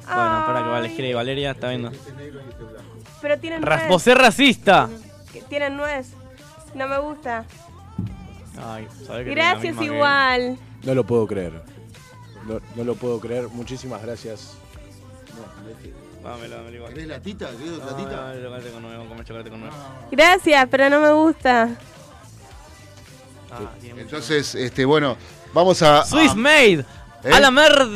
[0.04, 1.92] Bueno, para que Valeria, Valeria está viendo.
[3.20, 3.88] Pero tienen Ras- nuez.
[3.90, 4.88] vos racista.
[5.32, 6.08] Que Tienen nuez.
[6.74, 7.44] No me gusta.
[8.62, 10.58] Ay, sabés que tiene la Gracias misma igual.
[10.82, 11.62] No lo puedo creer.
[12.46, 13.48] No, no lo puedo creer.
[13.48, 14.54] Muchísimas gracias.
[16.22, 16.92] Dámelo, dámelo igual.
[16.92, 17.50] ¿Querés la tita?
[17.50, 18.10] ¿Querés No, otra tita?
[18.34, 19.74] no, chocolate con nuevo, comer chocolate con nuevo.
[20.10, 21.68] Gracias, pero no me gusta.
[23.50, 25.16] Ah, tiene mucho- Entonces, este, bueno,
[25.52, 26.04] vamos a.
[26.04, 26.84] Swiss a- Made.
[27.24, 27.32] ¿Eh?
[27.32, 27.88] A la merd.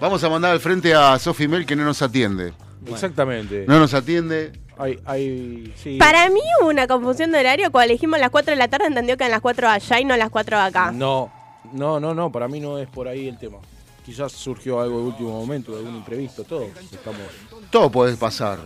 [0.00, 2.52] Vamos a mandar al frente a Sophie Mel que no nos atiende.
[2.86, 3.64] Exactamente.
[3.66, 4.52] No nos atiende.
[4.76, 5.98] Hay, hay, sí.
[5.98, 7.70] Para mí hubo una confusión de horario.
[7.70, 10.16] Cuando elegimos las 4 de la tarde, entendió que eran las 4 allá y no
[10.16, 10.92] las 4 acá.
[10.92, 11.32] No,
[11.72, 12.30] no, no, no.
[12.30, 13.58] Para mí no es por ahí el tema.
[14.04, 16.44] Quizás surgió algo de último momento, algún imprevisto.
[16.44, 17.22] Todos estamos
[17.70, 18.58] Todo puede pasar.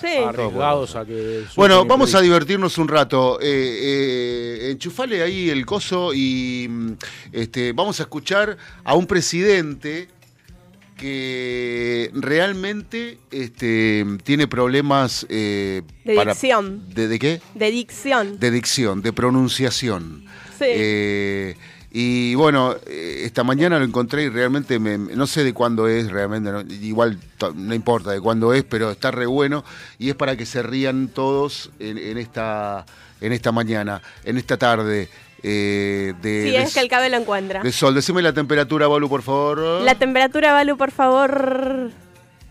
[0.00, 0.18] Sí.
[0.18, 1.44] arriesgados a que.
[1.54, 3.38] Bueno, vamos a divertirnos un rato.
[3.40, 6.92] Eh, eh, enchufale ahí el coso y mm,
[7.30, 10.08] este, vamos a escuchar a un presidente
[10.96, 16.82] que realmente este, tiene problemas eh, De dicción.
[16.94, 17.40] ¿De, de qué?
[17.54, 18.38] De dicción.
[18.38, 20.24] De dicción, de pronunciación.
[20.58, 20.64] Sí.
[20.68, 21.56] Eh,
[21.94, 26.10] y bueno, eh, esta mañana lo encontré y realmente me- no sé de cuándo es,
[26.10, 27.18] realmente, no- igual
[27.54, 29.62] no importa de cuándo es, pero está re bueno
[29.98, 32.86] y es para que se rían todos en, en esta,
[33.20, 35.10] en esta mañana, en esta tarde
[35.42, 37.62] eh, de, es que el cabe lo encuentra.
[37.62, 37.94] de sol.
[37.94, 39.58] Decime la temperatura, Balu, por favor.
[39.82, 41.90] La temperatura, Balu, por favor.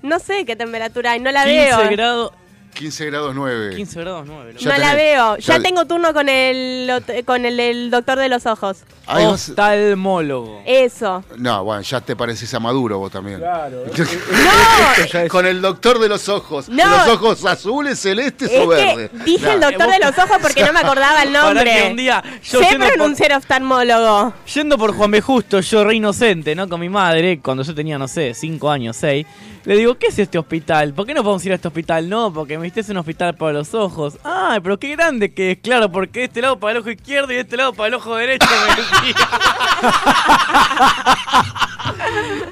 [0.02, 1.90] No sé qué temperatura hay, no la 15 veo.
[1.92, 2.32] grados.
[2.74, 3.76] 15 grados 9.
[3.76, 4.54] 15 grados 9.
[4.60, 5.38] Ya no la veo.
[5.38, 6.92] Ya, ya- tengo turno con el
[7.26, 8.80] con el, el doctor de los ojos.
[9.08, 10.62] Oftalmólogo.
[10.66, 11.24] Eso.
[11.38, 13.40] No, bueno, ya te pareces a Maduro vos también.
[13.40, 13.84] Claro.
[15.30, 16.70] Con el doctor de los ojos.
[16.70, 16.84] No.
[16.88, 19.10] Los ojos azules, celestes Es o verdes.
[19.26, 19.54] dije Nah.
[19.54, 21.64] el doctor de los ojos porque no me acordaba el nombre.
[21.64, 24.34] que un día yo sé por- pronunciar oftalmólogo.
[24.54, 25.22] Yendo por Juan B.
[25.22, 26.68] Justo, yo re inocente, ¿no?
[26.70, 29.26] Con mi madre, cuando yo tenía, no sé, 5 años, 6.
[29.64, 30.94] Le digo, ¿qué es este hospital?
[30.94, 32.10] ¿Por qué no podemos ir a este hospital?
[32.10, 34.18] No, porque me viste es un hospital para los ojos.
[34.24, 37.32] Ay, pero qué grande que es, claro, porque de este lado para el ojo izquierdo
[37.32, 39.16] y de este lado para el ojo derecho, me decía.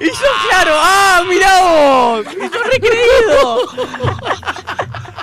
[0.00, 2.26] y yo, claro, ¡ah, mirá vos!
[2.32, 3.66] Y yo recreído.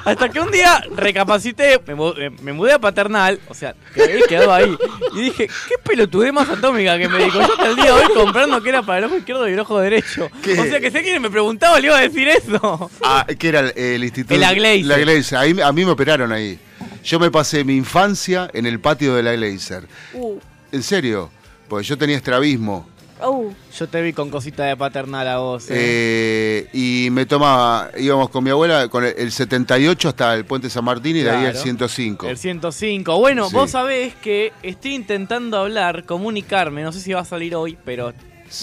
[0.07, 4.53] Hasta que un día recapacité, me, eh, me mudé a paternal, o sea, quedé, quedó
[4.53, 4.77] ahí.
[5.13, 7.39] Y dije, qué pelotudez más atómica que me dijo.
[7.41, 9.59] Yo hasta el día de hoy comprando que era para el ojo izquierdo y el
[9.59, 10.29] ojo derecho.
[10.41, 10.59] ¿Qué?
[10.59, 12.89] O sea que si alguien me preguntaba, le iba a decir eso.
[13.03, 14.33] Ah, que era el, el instituto.
[14.33, 14.85] El Aglaser.
[14.85, 15.37] La Aglaser.
[15.37, 16.57] Ahí, a mí me operaron ahí.
[17.03, 19.87] Yo me pasé mi infancia en el patio de la Glazer.
[20.13, 20.39] Uh,
[20.71, 21.29] En serio.
[21.67, 22.87] Porque yo tenía estrabismo.
[23.25, 23.51] Uh.
[23.77, 25.69] Yo te vi con cosita de paternal a vos.
[25.69, 26.67] eh.
[26.69, 30.69] Eh, y me tomaba, íbamos con mi abuela con el, el 78 hasta el puente
[30.69, 31.63] San Martín y de ahí el Claro.
[31.63, 32.27] 105.
[32.27, 33.19] El 105.
[33.19, 33.55] Bueno, Sí.
[33.55, 38.13] vos sabés que estoy intentando hablar, comunicarme, no sé si va a salir hoy, pero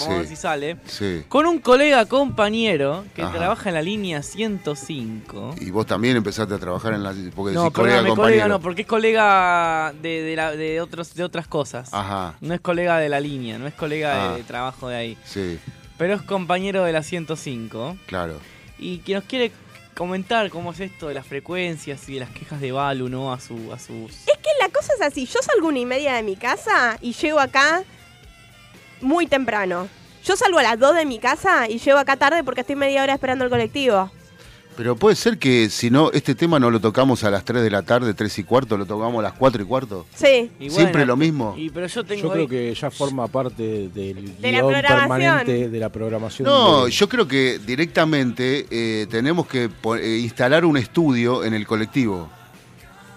[0.00, 0.76] vamos a ver si sale.
[0.86, 1.22] Sí.
[1.28, 3.36] Con un colega compañero que Ajá.
[3.36, 5.54] trabaja en la línea 105.
[5.60, 7.14] Y vos también empezaste a trabajar en la.
[7.34, 8.14] Porque No, decís colega compañero.
[8.16, 11.88] colega no, porque es colega de, de, la- de otros, de otras cosas.
[11.92, 12.36] Ajá.
[12.40, 14.32] No es colega de la línea, no es colega Ah.
[14.32, 15.18] de, de trabajo de ahí.
[15.24, 15.58] Sí,
[15.98, 17.96] Pero es compañero de la 105.
[18.06, 18.38] claro.
[18.78, 19.52] Y que nos quiere
[19.94, 23.32] comentar cómo es esto de las frecuencias y de las quejas de Balu, ¿no?
[23.32, 24.10] A, su, a sus...
[24.26, 25.26] Es que la cosa es así.
[25.26, 27.84] Yo salgo una y media de mi casa y llego acá
[29.04, 29.88] muy temprano.
[30.24, 33.02] Yo salgo a las 2 de mi casa y llego acá tarde porque estoy media
[33.02, 34.10] hora esperando el colectivo.
[34.76, 37.70] Pero puede ser que si no, este tema no lo tocamos a las 3 de
[37.70, 40.04] la tarde, 3 y cuarto, lo tocamos a las 4 y cuarto.
[40.16, 40.50] Sí.
[40.58, 41.54] Y Siempre bueno, lo mismo.
[41.56, 45.08] Y, pero yo tengo Yo creo que ya forma parte del De la guion programación.
[45.08, 46.48] permanente de la programación.
[46.48, 51.66] No, de- yo creo que directamente eh, tenemos que eh, instalar un estudio en el
[51.68, 52.28] colectivo.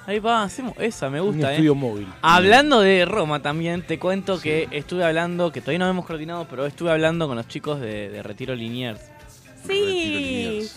[0.08, 1.76] Ahí va, hacemos esa, me un gusta, estudio ¿eh?
[1.76, 2.08] móvil.
[2.22, 6.66] Hablando de Roma también, te cuento que estuve hablando, que todavía no hemos coordinado, pero
[6.66, 9.02] estuve hablando con los chicos de, de Retiro Liniers.
[9.68, 10.68] Sí.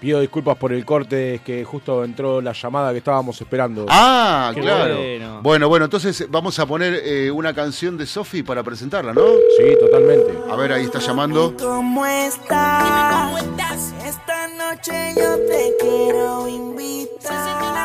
[0.00, 3.84] Pido disculpas por el corte, es que justo entró la llamada que estábamos esperando.
[3.88, 4.96] Ah, Qué claro.
[4.96, 5.40] bueno.
[5.42, 5.68] Bueno.
[5.68, 9.22] bueno, entonces vamos a poner eh, una canción de Sofi para presentarla, ¿no?
[9.58, 10.38] Sí, totalmente.
[10.50, 11.54] A ver, ahí está llamando.
[11.58, 13.92] ¿Cómo estás?
[14.04, 17.79] Esta noche yo te quiero invitar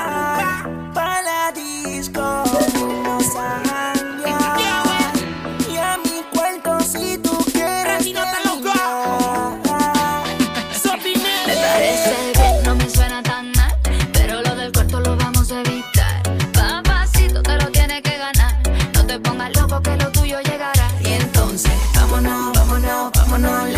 [23.37, 23.74] teléfono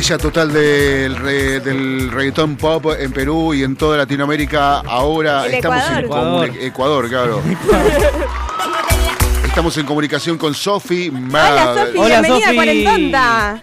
[0.00, 4.78] Estrella total del, re- del reggaetón pop en Perú y en toda Latinoamérica.
[4.78, 6.50] Ahora En estamos en Ecuador.
[6.58, 7.42] Ecuador, claro.
[9.44, 11.10] Estamos en comunicación con Sofi.
[11.10, 13.62] Hola, Sofi, bienvenida a Cuarentonta.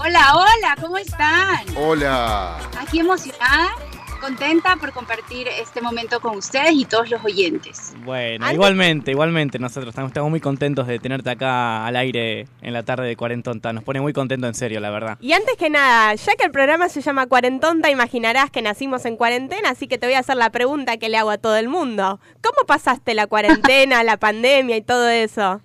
[0.00, 1.60] Hola, hola, ¿cómo están?
[1.74, 2.58] Hola.
[2.78, 3.70] Aquí emocionada,
[4.18, 7.94] contenta por compartir este momento con ustedes y todos los oyentes.
[8.04, 12.72] Bueno, Antes- igualmente, igualmente nosotros estamos, estamos muy contentos de tenerte acá al aire en
[12.72, 13.72] la tarde de Cuarentonta.
[13.72, 15.18] Nos pone muy contentos en serio, la verdad.
[15.20, 19.16] Y antes que nada, ya que el programa se llama Cuarentonta, imaginarás que nacimos en
[19.16, 21.68] cuarentena, así que te voy a hacer la pregunta que le hago a todo el
[21.68, 22.20] mundo.
[22.42, 25.60] ¿Cómo pasaste la cuarentena, la pandemia y todo eso?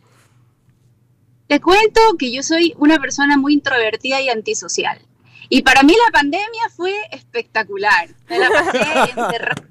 [1.48, 5.00] Te cuento que yo soy una persona muy introvertida y antisocial.
[5.50, 8.10] Y para mí la pandemia fue espectacular.
[8.30, 8.80] Me la pasé
[9.16, 9.64] encerrada.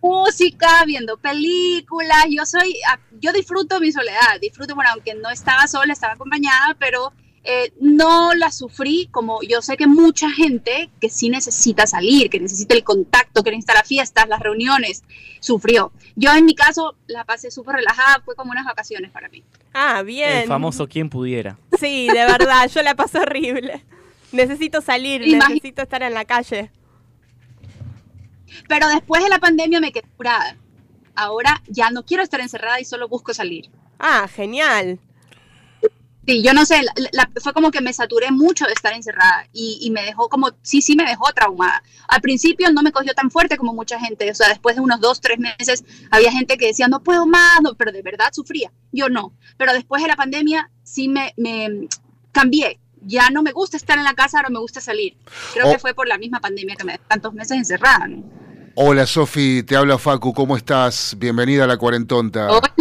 [0.00, 2.26] Música, viendo películas.
[2.30, 4.40] Yo soy, ah, yo disfruto mi soledad.
[4.40, 7.12] Disfruto, bueno, aunque no estaba sola, estaba acompañada, pero
[7.50, 12.40] eh, no la sufrí como yo sé que mucha gente que sí necesita salir, que
[12.40, 15.02] necesita el contacto, que necesita las fiestas, las reuniones,
[15.40, 15.90] sufrió.
[16.14, 19.44] Yo en mi caso la pasé súper relajada, fue como unas vacaciones para mí.
[19.72, 20.38] Ah, bien.
[20.38, 21.56] El famoso quien pudiera.
[21.78, 23.84] Sí, de verdad, yo la paso horrible.
[24.32, 26.70] Necesito salir, necesito estar en la calle.
[28.68, 30.56] Pero después de la pandemia me quedé curada.
[31.14, 33.70] Ahora ya no quiero estar encerrada y solo busco salir.
[33.98, 35.00] Ah, genial.
[36.28, 39.46] Sí, yo no sé, la- la- fue como que me saturé mucho de estar encerrada
[39.50, 41.82] y, y me dejó como, sí, sí me dejó traumada.
[42.06, 45.00] Al principio no me cogió tan fuerte como mucha gente, o sea, después de unos
[45.00, 48.70] dos, tres meses había gente que decía, no puedo más, no, pero de verdad sufría.
[48.92, 51.88] Yo no, pero después de la pandemia sí me, me
[52.30, 52.78] cambié.
[53.00, 55.16] Ya no me gusta estar en la casa, ahora me gusta salir.
[55.54, 55.72] Creo Oh.
[55.72, 58.06] que fue por la misma pandemia que me dejó tantos meses encerrada.
[58.06, 58.22] ¿no?
[58.74, 61.16] Hola Sofi, te habla Facu, ¿cómo estás?
[61.18, 62.48] Bienvenida a la cuarentonta.
[62.50, 62.74] Hola.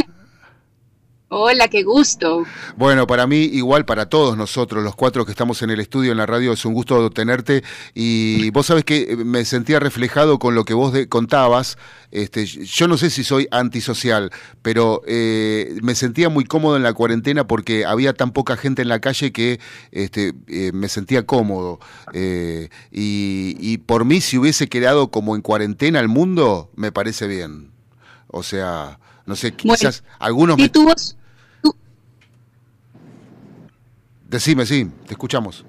[1.29, 2.45] Hola, qué gusto.
[2.77, 6.17] Bueno, para mí, igual para todos nosotros, los cuatro que estamos en el estudio, en
[6.17, 7.65] la radio, es un gusto tenerte.
[7.93, 11.77] Y vos sabés que eh, me sentía reflejado con lo que vos de- contabas.
[12.11, 16.93] Este, yo no sé si soy antisocial, pero eh, me sentía muy cómodo en la
[16.93, 19.59] cuarentena porque había tan poca gente en la calle que
[19.91, 21.79] este, eh, me sentía cómodo.
[22.13, 27.27] Eh, y, y por mí, si hubiese quedado como en cuarentena el mundo, me parece
[27.27, 27.71] bien.
[28.27, 29.51] O sea, no sé,
[29.81, 30.55] quizás algunos...
[30.55, 30.69] me-
[34.29, 35.65] Decime, sí, te escuchamos.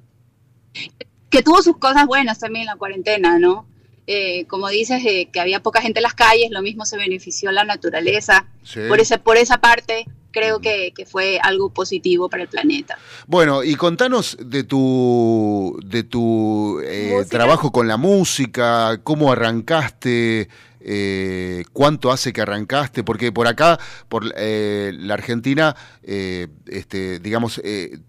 [1.30, 3.66] que tuvo sus cosas buenas también la cuarentena, ¿no?
[4.06, 7.52] Eh, como dices, eh, que había poca gente en las calles, lo mismo se benefició
[7.52, 8.46] la naturaleza.
[8.62, 8.80] Sí.
[8.88, 12.98] Por, ese, por esa parte, creo que, que fue algo positivo para el planeta.
[13.26, 20.48] Bueno, y contanos de tu, de tu eh, trabajo con la música, cómo arrancaste,
[20.91, 23.78] eh, cuánto hace que arrancaste, porque por acá,
[24.09, 27.61] por eh, la Argentina, eh, este, digamos,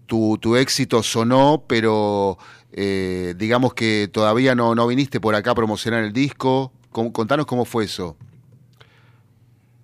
[0.06, 2.38] tu, tu éxito sonó, pero
[2.72, 6.72] digamos que todavía no, no viniste por acá a promocionar el disco.
[6.90, 8.16] Con- Contanos cómo fue eso.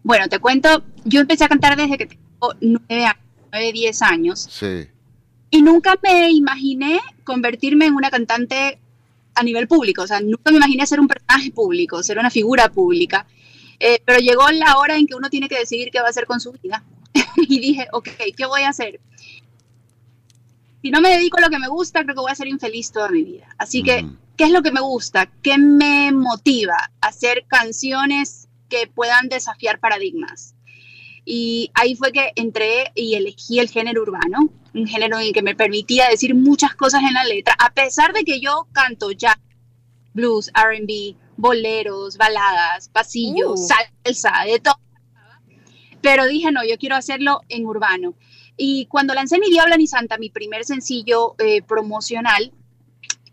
[0.03, 3.21] Bueno, te cuento, yo empecé a cantar desde que tengo nueve años,
[3.53, 4.87] nueve, diez años, Sí.
[5.51, 8.79] y nunca me imaginé convertirme en una cantante
[9.37, 12.69] a nivel público, o sea, nunca me imaginé ser un personaje público, ser una figura
[12.71, 13.27] pública.
[13.79, 16.27] Eh, pero llegó la hora en que uno tiene que decidir qué va a hacer
[16.27, 16.83] con su vida.
[17.37, 19.01] y dije, ok, ¿qué voy a hacer?
[20.83, 22.91] Si no me dedico a lo que me gusta, creo que voy a ser infeliz
[22.91, 23.55] toda mi vida.
[23.59, 24.07] Así que,
[24.37, 25.27] ¿qué es lo que me gusta?
[25.43, 26.91] ¿Qué me motiva?
[27.01, 30.56] Hacer canciones que puedan desafiar paradigmas.
[31.29, 35.43] Y ahí fue que entré y elegí el género urbano, un género en el que
[35.43, 39.37] me permitía decir muchas cosas en la letra, a pesar de que yo canto jazz,
[40.15, 43.69] blues, RB, boleros, baladas, pasillos, Uh.
[44.05, 44.79] salsa, de todo.
[46.01, 48.15] Pero dije, no, yo quiero hacerlo en urbano.
[48.57, 52.53] Y cuando lancé Ni Diabla ni Santa, mi primer sencillo eh, promocional,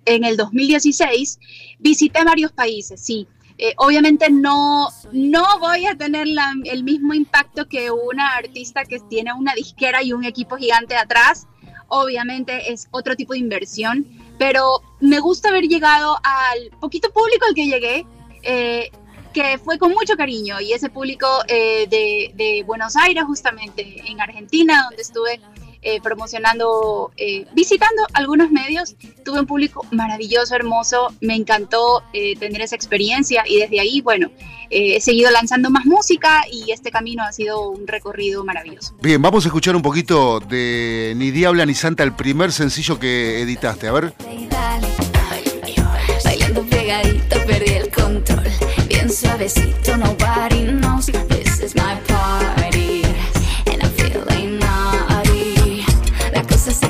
[0.06, 1.40] en el 2016,
[1.80, 3.28] visité varios países, sí.
[3.58, 6.28] Eh, obviamente no, no voy a tener
[6.66, 11.48] el mismo impacto que una artista que tiene una disquera y un equipo gigante atrás.
[11.88, 14.08] Obviamente es otro tipo de inversión,
[14.40, 18.08] pero me gusta haber llegado al poquito público al que llegué,
[18.42, 18.90] eh,
[19.34, 24.20] que fue con mucho cariño y ese público eh, de, de Buenos Aires, justamente en
[24.20, 25.40] Argentina, donde estuve
[25.84, 32.62] eh, promocionando, eh, visitando algunos medios, tuve un público maravilloso, hermoso, me encantó eh, tener
[32.62, 34.32] esa experiencia y desde ahí, bueno,
[34.70, 38.96] eh, he seguido lanzando más música y este camino ha sido un recorrido maravilloso.
[39.02, 43.42] Bien, vamos a escuchar un poquito de Ni Diabla ni Santa, el primer sencillo que
[43.42, 43.88] editaste.
[43.88, 44.14] A ver.
[46.24, 48.48] Bailando pegadito perdí el control
[48.88, 52.13] Bien suavecito, nobody knows This is my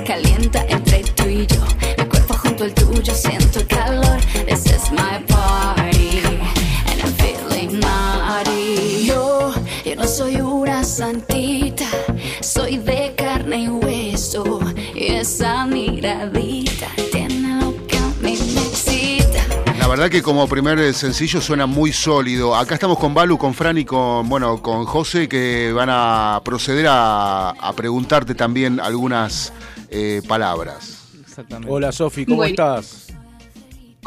[0.03, 1.61] calienta entre tú y yo
[1.97, 6.21] Mi cuerpo junto al tuyo, siento el calor This is my party
[6.87, 9.53] And I'm feeling naughty Yo,
[9.85, 11.85] yo no soy una santita
[12.41, 14.59] Soy de carne y hueso
[14.93, 19.43] Y esa miradita tiene lo que a mí me excita.
[19.79, 22.55] La verdad que como primer sencillo suena muy sólido.
[22.55, 26.87] Acá estamos con Balu, con Fran y con, bueno, con José que van a proceder
[26.87, 29.51] a, a preguntarte también algunas
[29.93, 31.07] eh, palabras.
[31.67, 33.07] Hola Sofi, ¿cómo Muy estás?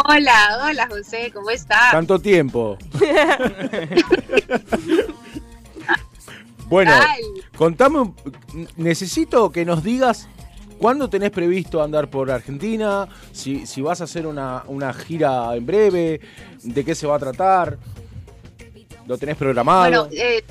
[0.05, 1.93] Hola, hola José, ¿cómo estás?
[1.93, 2.77] Tanto tiempo.
[6.69, 7.23] bueno, Ay.
[7.57, 8.15] contame, un-
[8.77, 10.29] necesito que nos digas
[10.79, 15.65] cuándo tenés previsto andar por Argentina, si, si vas a hacer una, una gira en
[15.65, 16.21] breve,
[16.63, 17.79] de qué se va a tratar,
[19.07, 20.09] lo tenés programado.
[20.09, 20.45] Bueno, eh,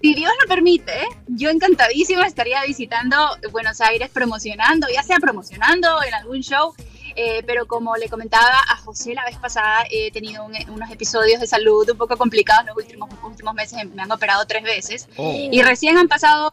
[0.00, 0.92] si Dios lo permite,
[1.26, 3.16] yo encantadísima estaría visitando
[3.50, 6.72] Buenos Aires promocionando, ya sea promocionando en algún show,
[7.16, 11.40] eh, pero como le comentaba a José la vez pasada, he tenido un- unos episodios
[11.40, 15.48] de salud un poco complicados los últimos, últimos meses, me han operado tres veces Oh.
[15.50, 16.52] y recién han pasado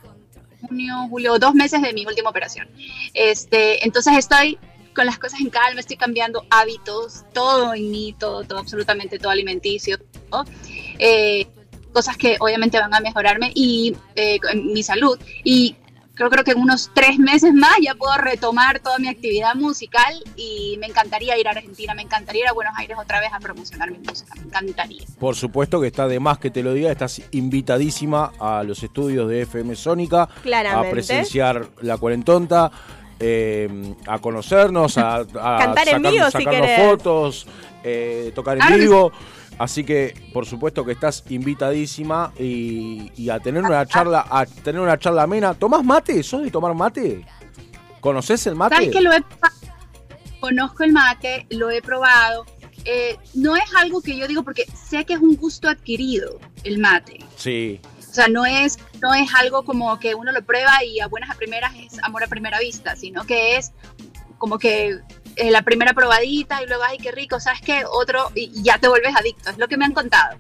[0.62, 2.68] junio, julio, dos meses de mi última operación.
[3.14, 4.58] Este, entonces estoy
[4.96, 9.30] con las cosas en calma, estoy cambiando hábitos, todo en mí, todo, todo, absolutamente todo
[9.32, 10.00] alimenticio,
[10.32, 10.46] todo.
[10.98, 11.46] Eh,
[11.96, 15.18] cosas que obviamente van a mejorarme y eh, en mi salud.
[15.46, 15.76] Y
[16.14, 20.14] creo, creo que en unos tres meses más ya puedo retomar toda mi actividad musical
[20.36, 23.40] y me encantaría ir a Argentina, me encantaría ir a Buenos Aires otra vez a
[23.40, 25.04] promocionar mi música, me encantaría.
[25.20, 29.30] Por supuesto que está de más que te lo diga, estás invitadísima a los estudios
[29.30, 30.88] de FM Sónica Claramente.
[30.88, 32.72] a presenciar la cuarentonta,
[33.20, 33.70] eh,
[34.08, 37.48] a conocernos, a, a Cantar en sacar- vivo, si sacarnos fotos,
[37.84, 39.12] eh, tocar en Claro vivo.
[39.58, 44.82] Así que, por supuesto que estás invitadísima y, y a tener una charla, a tener
[44.82, 45.54] una charla amena.
[45.54, 46.22] ¿Tomás mate?
[46.24, 47.26] ¿Sos de tomar mate?
[48.02, 48.76] ¿Conoces el mate?
[48.76, 49.24] ¿Sabes que lo he
[50.40, 52.46] Conozco el mate, lo he probado.
[52.84, 56.78] Eh, no es algo que yo digo porque sé que es un gusto adquirido el
[56.78, 57.20] mate.
[57.36, 57.82] Sí.
[57.98, 61.32] O sea, no es, no es algo como que uno lo prueba y a buenas
[61.32, 63.72] a primeras es amor a primera vista, sino que es
[64.38, 65.00] como que
[65.36, 67.84] eh, la primera probadita y luego, ay, qué rico, ¿sabes qué?
[67.90, 70.38] Otro y y ya te vuelves adicto, es lo que me han contado.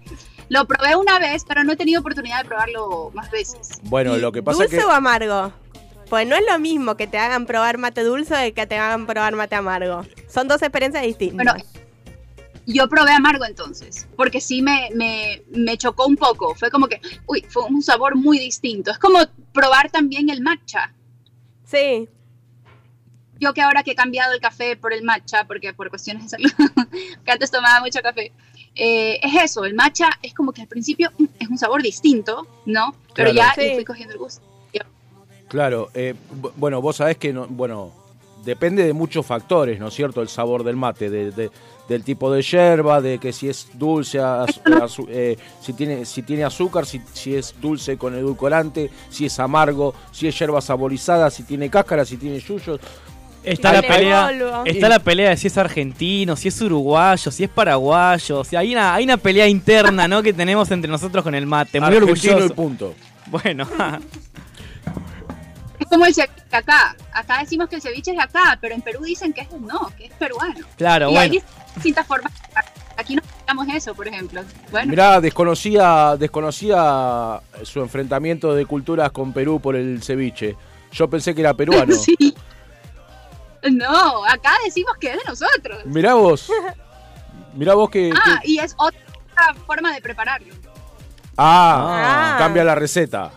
[0.49, 3.79] Lo probé una vez, pero no he tenido oportunidad de probarlo más veces.
[3.83, 4.91] Bueno, lo que pasa es ¿Dulce que...
[4.91, 5.51] o amargo?
[6.09, 9.07] Pues no es lo mismo que te hagan probar mate dulce de que te hagan
[9.07, 10.05] probar mate amargo.
[10.29, 11.45] Son dos experiencias distintas.
[11.45, 11.65] Bueno,
[12.67, 16.53] yo probé amargo entonces, porque sí me, me, me chocó un poco.
[16.55, 18.91] Fue como que, uy, fue un sabor muy distinto.
[18.91, 19.19] Es como
[19.51, 20.93] probar también el matcha.
[21.63, 22.07] Sí.
[23.39, 26.29] Yo que ahora que he cambiado el café por el matcha, porque por cuestiones de
[26.29, 26.51] salud,
[27.25, 28.31] que antes tomaba mucho café,
[28.75, 32.47] eh, es eso, el matcha es como que al principio mm, es un sabor distinto,
[32.65, 32.95] ¿no?
[33.13, 33.49] Pero Claro.
[33.49, 33.67] ya Sí.
[33.67, 34.41] le fui cogiendo el gusto.
[35.47, 37.91] Claro, eh, bu- bueno, vos sabés que, no, bueno,
[38.43, 40.21] depende de muchos factores, ¿no es cierto?
[40.21, 41.51] El sabor del mate, de, de-
[41.87, 44.59] del tipo de yerba, de que si es dulce, az-
[45.07, 49.93] eh, si, tiene, si tiene azúcar, si, si es dulce con edulcorante, si es amargo,
[50.11, 52.79] si es yerba saborizada, si tiene cáscara, si tiene yuyos.
[53.45, 57.49] Está la pelea, está la pelea de si es argentino, si es uruguayo, si es
[57.49, 60.23] paraguayo, o sea, hay una, hay una pelea interna, ¿no?
[60.23, 62.45] que tenemos entre nosotros con el mate, muy orgulloso.
[62.45, 62.95] y punto.
[63.27, 63.67] Bueno,
[65.79, 66.95] Es como el ceviche acá.
[67.11, 69.91] Acá decimos que el ceviche es de acá, pero en Perú dicen que es no,
[69.97, 70.63] que es peruano.
[70.77, 71.33] claro, y bueno.
[71.33, 71.43] hay
[71.73, 72.31] distintas formas.
[72.97, 74.43] Aquí no explicamos eso, por ejemplo.
[74.71, 80.55] Bueno, Mirá, desconocía, desconocía su enfrentamiento de culturas con Perú por el ceviche.
[80.91, 81.95] Yo pensé que era peruano.
[81.95, 82.35] sí.
[83.71, 85.85] No, acá decimos que es de nosotros.
[85.85, 86.49] Mirá vos.
[87.53, 88.11] Mirá vos que...
[88.15, 88.99] Ah, que- y es otra
[89.65, 90.53] forma de prepararlo.
[91.37, 92.35] Ah, Ah.
[92.37, 93.31] cambia la receta.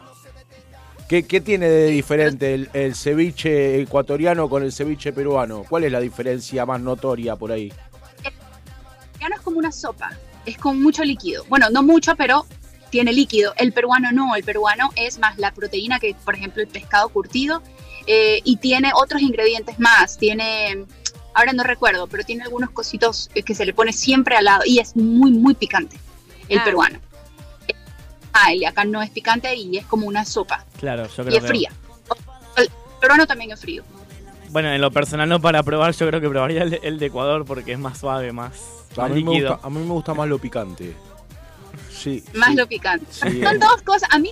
[1.08, 5.64] ¿Qué, qué tiene de diferente el, el ceviche ecuatoriano con el ceviche peruano?
[5.68, 7.72] ¿Cuál es la diferencia más notoria por ahí?
[9.20, 10.10] No es como una sopa,
[10.46, 11.44] es con mucho líquido.
[11.48, 12.46] Bueno, no mucho, pero
[12.90, 13.52] tiene líquido.
[13.56, 17.62] El peruano no, el peruano es más la proteína que, por ejemplo, el pescado curtido
[18.08, 20.18] eh, y tiene otros ingredientes más.
[20.18, 20.84] Tiene,
[21.34, 24.62] ahora no recuerdo, pero tiene algunos cositos eh, que se le pone siempre al lado
[24.66, 25.96] y es muy, muy picante
[26.48, 26.64] el Ah.
[26.64, 26.98] peruano.
[28.32, 31.26] Ah, el de acá no es picante y es como una sopa Claro, yo y
[31.26, 31.48] creo es que.
[31.48, 31.72] fría.
[32.56, 32.68] El
[33.00, 33.82] peruano también es frío.
[34.50, 37.06] Bueno, en lo personal no para probar, yo creo que probaría el de, el de
[37.06, 38.52] Ecuador porque es más suave, más,
[38.96, 39.52] A más mí, me líquido.
[39.54, 40.96] gusta, a mí me gusta más lo picante.
[41.92, 42.24] Sí.
[42.34, 42.56] Más sí.
[42.56, 43.06] lo picante.
[43.10, 43.42] Sí.
[43.42, 44.08] Son dos cosas.
[44.12, 44.30] A mí,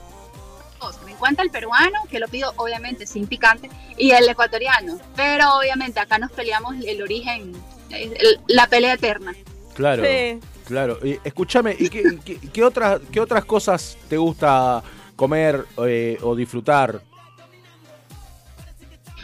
[1.16, 1.20] dos.
[1.22, 4.98] me encanta el peruano, que lo pido obviamente sin picante, y el ecuatoriano.
[5.14, 7.52] Pero obviamente acá nos peleamos el origen,
[7.90, 9.34] el- la pelea eterna.
[9.74, 10.04] Claro.
[10.04, 10.40] Sí.
[10.66, 10.98] Claro.
[11.04, 14.82] Y, escúchame, ¿y qué, qué- qué otras, qué otras cosas te gusta
[15.14, 17.00] comer eh, o disfrutar?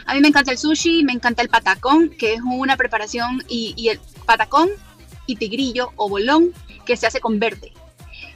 [0.05, 3.73] A mí me encanta el sushi, me encanta el patacón, que es una preparación, y,
[3.77, 4.69] y el patacón
[5.25, 6.51] y tigrillo o bolón,
[6.85, 7.71] que se hace con verde.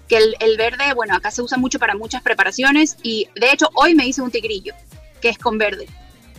[0.08, 3.70] Que el, el verde, bueno, acá se usa mucho para muchas preparaciones, y de hecho
[3.74, 4.74] hoy me hice un tigrillo,
[5.22, 5.88] que es con verde.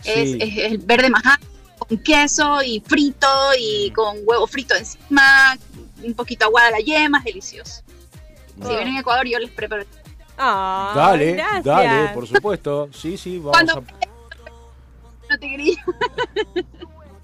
[0.03, 0.37] Es, Sí.
[0.41, 1.37] es el verde majado
[1.77, 3.27] con queso y frito
[3.59, 5.57] y con huevo frito encima,
[6.03, 7.81] un poquito aguada la yema, es delicioso.
[8.61, 8.69] Si Ah.
[8.77, 9.83] vienen a Ecuador yo les preparo.
[10.37, 11.63] Ah, Dale, gracias.
[11.65, 12.89] dale, por supuesto.
[12.93, 13.81] Sí, sí, vamos Cuando a,
[15.29, 15.85] no quería.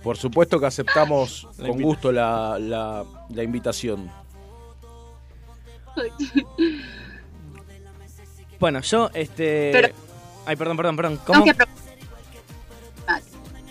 [0.03, 4.11] por supuesto que aceptamos con gusto la, la, la invitación.
[8.59, 9.69] Bueno, yo, este.
[9.73, 9.89] Pero-
[10.45, 11.19] Ay, perdón, perdón, perdón.
[11.25, 11.43] ¿Cómo?
[11.43, 11.65] que, pro-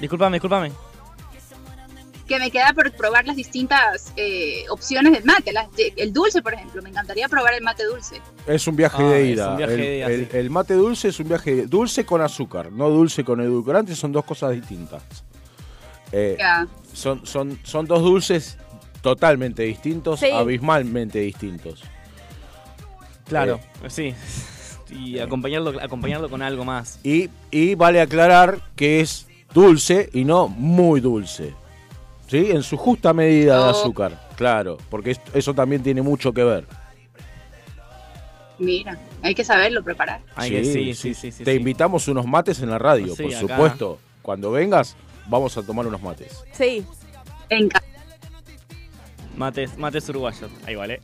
[0.01, 0.73] Disculpame, disculpame.
[2.29, 5.53] que me queda por probar las distintas eh, opciones del mate.
[5.53, 6.83] las de- el dulce, por ejemplo.
[6.83, 8.21] Me encantaría probar el mate dulce.
[8.47, 9.51] Es un viaje Ah, de es ida.
[9.53, 10.37] un viaje el, de ida, el- sí.
[10.37, 14.13] el mate dulce es un viaje de- dulce con azúcar, no dulce con edulcorante, son
[14.13, 15.03] dos cosas distintas.
[16.13, 16.37] Eh,
[16.93, 18.59] son, son, son dos dulces
[19.01, 20.31] totalmente distintos, Sí.
[20.31, 21.83] abismalmente distintos.
[23.29, 23.91] Claro, Eh.
[23.91, 24.15] sí.
[24.91, 27.01] Y acompañarlo, acompañarlo con algo más.
[27.03, 31.55] Y, y vale aclarar que es dulce y no muy dulce.
[32.29, 32.51] ¿Sí?
[32.51, 34.29] En su justa medida de azúcar.
[34.37, 36.65] Claro, porque es- eso también tiene mucho que ver.
[38.59, 40.21] Mira, hay que saberlo preparar.
[40.37, 41.59] Ay, que sí, sí, sí, sí, Te sí.
[41.59, 43.41] invitamos unos mates en la radio, Sí, por acá.
[43.41, 43.99] supuesto.
[44.23, 44.97] Cuando vengas,
[45.27, 46.43] vamos a tomar unos mates.
[46.53, 46.85] Sí.
[47.51, 47.83] Enca-
[49.37, 50.51] Mates, mates uruguayos.
[50.67, 51.01] Ahí vale.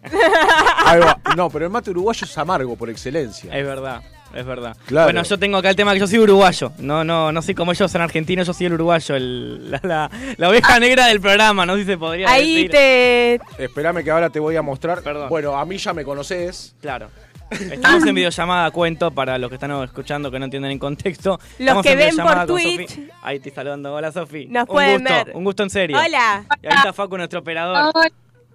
[0.84, 1.18] Ahí va.
[1.36, 3.56] No, pero el mate uruguayo es amargo por excelencia.
[3.56, 4.02] Es verdad,
[4.34, 4.76] es verdad.
[4.86, 5.06] Claro.
[5.06, 6.72] Bueno, yo tengo acá el tema que yo soy uruguayo.
[6.78, 10.10] No, no, no soy como ellos en argentino, yo soy el uruguayo, el, la, la-
[10.36, 12.70] la oveja negra del programa, no sé si se podría Ahí decir.
[12.70, 13.40] te.
[13.64, 15.02] Espérame que ahora te voy a mostrar.
[15.02, 15.28] Perdón.
[15.28, 16.74] Bueno, a mí ya me conoces.
[16.80, 17.08] Claro.
[17.50, 21.38] Estamos en videollamada, cuento, para los que están escuchando que no entienden en contexto.
[21.40, 23.00] Los Estamos que en ven videollamada por con Twitch.
[23.22, 23.92] Ahí estoy saludando.
[23.94, 24.46] Hola, Sofi.
[24.46, 25.36] Nos un pueden gusto, ver.
[25.36, 25.98] Un gusto en serio.
[25.98, 26.44] Hola.
[26.62, 27.92] Y ahí está Facu, nuestro operador.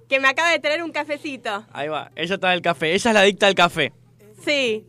[0.08, 1.66] Que me acaba de traer un cafecito.
[1.74, 2.12] Ahí va.
[2.16, 2.94] Ella está del café.
[2.94, 3.92] Ella es la adicta al café.
[4.46, 4.86] Sí.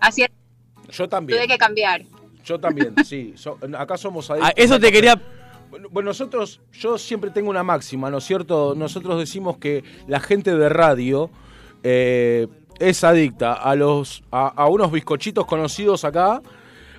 [0.00, 0.30] Así es,
[0.90, 1.38] Yo también.
[1.38, 2.02] tuve que cambiar.
[2.44, 3.32] Yo también, sí.
[3.36, 5.20] So- acá somos Ah, adictos eso al te quería.
[5.70, 8.74] Bueno, Bueno, nosotros, yo siempre tengo una máxima, ¿no es cierto?
[8.76, 11.30] Nosotros decimos que la gente de radio
[11.82, 12.46] eh,
[12.78, 16.40] es adicta a los a, a unos bizcochitos conocidos acá,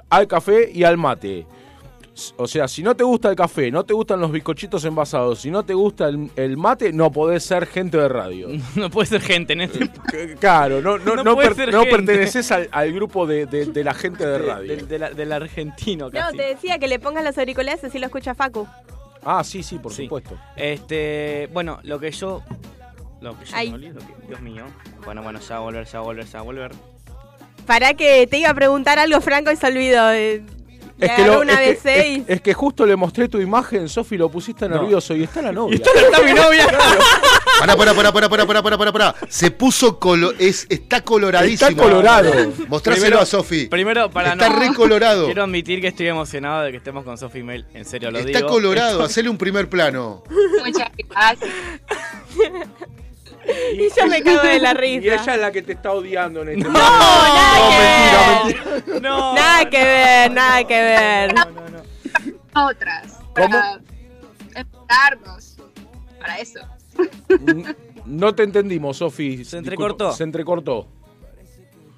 [0.10, 1.46] al café y al mate.
[2.38, 5.52] O sea, si no te gusta el café, no te gustan los bizcochitos envasados, si
[5.52, 8.48] no te gusta el, el mate, no podés ser gente de radio.
[8.78, 9.80] No puede ser gente en este.
[10.10, 13.84] C- Claro, no, no, No no, per- no perteneces al, al grupo de, de- de
[13.84, 14.76] la gente de radio.
[14.78, 16.38] Del, del- del argentino No, casi.
[16.38, 18.66] te decía que le pongas los auriculares así lo escucha Facu.
[19.26, 20.04] Ah, sí, sí, por Sí.
[20.04, 20.38] supuesto.
[20.56, 22.44] Este, bueno, lo que yo.
[23.32, 23.70] Lo que yo Ay.
[23.70, 24.66] me olvido, lo que- Dios mío.
[25.04, 26.72] Bueno, bueno, ya va a volver, ya va a volver, ya va a volver.
[27.66, 30.12] Para que te iba a preguntar algo, Franco, y se olvidó.
[30.12, 30.44] eh,
[30.98, 33.42] Le Es que, agarró lo- una es, que, es- es que justo le mostré tu
[33.42, 34.76] imagen, Sofi, lo pusiste No.
[34.80, 35.76] nervioso y está la novia.
[35.84, 36.68] Está mi novia.
[37.60, 39.16] Pará, pará, pará, pará, pará, pará, pará, pará, pará.
[39.28, 41.70] Se puso colo es, está coloradísimo.
[41.70, 42.32] Está colorado.
[42.70, 43.66] Mostráselo Primero- a Sofi.
[43.68, 44.58] Primero, para Está no.
[44.60, 45.26] re colorado.
[45.26, 47.66] Quiero admitir que estoy emocionado de que estemos con Sophie Mail.
[47.74, 48.48] En serio, lo Está digo.
[48.50, 50.24] colorado, Estoy- hacele un primer plano.
[50.66, 51.50] Muchas gracias.
[53.74, 55.36] Y yo me cago de la Y ella risa.
[55.36, 56.90] es la que te está odiando en este No, momento.
[56.90, 58.76] nada No, que mentira, ver.
[58.86, 59.10] mentira.
[59.10, 59.34] No.
[59.36, 61.36] Nada que ver, nada que ver.
[62.56, 63.20] Otras.
[63.34, 63.80] Para
[64.88, 65.58] darnos.
[66.20, 66.60] Para eso.
[68.06, 69.44] No te entendimos, Sofi.
[69.46, 70.06] Se entrecortó.
[70.06, 70.88] Disculpa, Se entrecortó.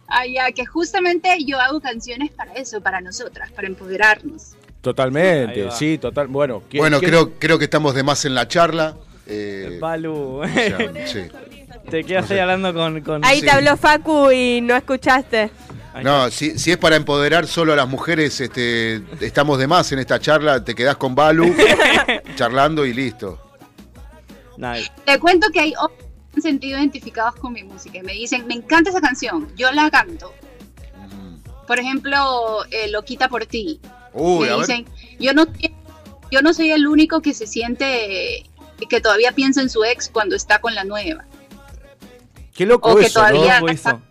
[0.09, 4.53] Ah, ya, que justamente yo hago canciones para eso, para nosotras, para empoderarnos.
[4.79, 6.27] Totalmente, sí, total.
[6.27, 8.95] Bueno, ¿quién- Bueno, quién- creo, creo que estamos de más en la charla.
[9.29, 10.41] Eh, Balu.
[10.45, 10.77] ya,
[11.07, 11.21] sí.
[11.89, 13.01] Te quedas ahí hablando con.
[13.01, 13.45] con- Ahí Sí.
[13.45, 15.49] te habló Facu y no escuchaste.
[16.03, 19.97] No, si, si es para empoderar solo a las mujeres, este, estamos de más en
[19.99, 20.63] esta charla.
[20.63, 21.55] Te quedás con Balu
[22.35, 23.39] charlando y listo.
[24.57, 26.05] Nah, Te cuento que hay hombres
[26.35, 29.47] que se han sentido identificados con mi música y me dicen, me encanta esa canción,
[29.55, 30.33] yo la canto.
[31.65, 33.79] Por ejemplo, eh, Loquita por ti.
[34.13, 34.85] Uy, me dicen,
[35.19, 35.45] yo no,
[36.31, 38.43] yo no soy el único que se siente,
[38.85, 41.25] que todavía piensa en su ex cuando está con la nueva.
[42.53, 43.27] Qué loco o que eso, ¿no?
[43.29, 44.01] todavía- ojo eso.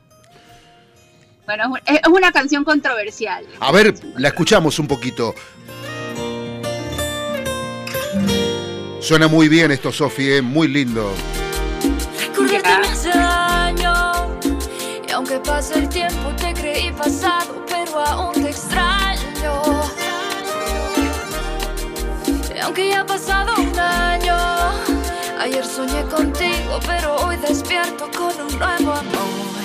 [1.47, 3.45] Bueno, es un- es es una canción controversial.
[3.61, 5.35] A ver, la escuchamos un poquito.
[9.01, 11.13] Suena muy bien esto, Sofi, eh, muy lindo.
[13.15, 14.39] Daño
[15.09, 19.63] Y aunque pase el tiempo te creí pasado Pero aún te extraño
[22.55, 23.66] Y aunque ya ha pasado un año
[25.47, 29.63] Ayer soñé contigo Pero hoy despierto con un nuevo amor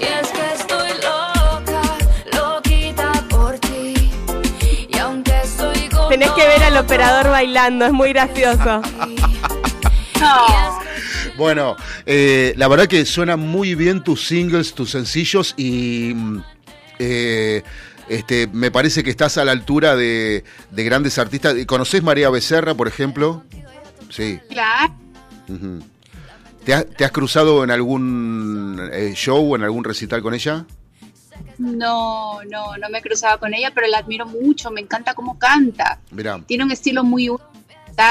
[0.00, 1.82] Y es que estoy loca
[2.32, 4.10] Loquita por ti
[4.88, 8.82] Y aunque estoy con Tenés que ver al operador bailando, es muy gracioso.
[11.36, 11.76] Bueno,
[12.06, 16.42] eh, la verdad que suenan muy bien tus singles, tus sencillos y mm,
[16.98, 17.62] eh,
[18.08, 21.54] este, me parece que estás a la altura de, de grandes artistas.
[21.66, 23.44] ¿Conocés María Becerra, por ejemplo?
[24.10, 24.38] Sí.
[24.48, 24.94] Claro.
[26.64, 30.66] ¿Te, has- te has cruzado en algún eh, show o en algún recital con ella?
[31.58, 35.38] No, no, no me he cruzado con ella, pero la admiro mucho, me encanta cómo
[35.38, 36.00] canta.
[36.10, 36.40] Mirá.
[36.46, 37.46] Tiene un estilo muy único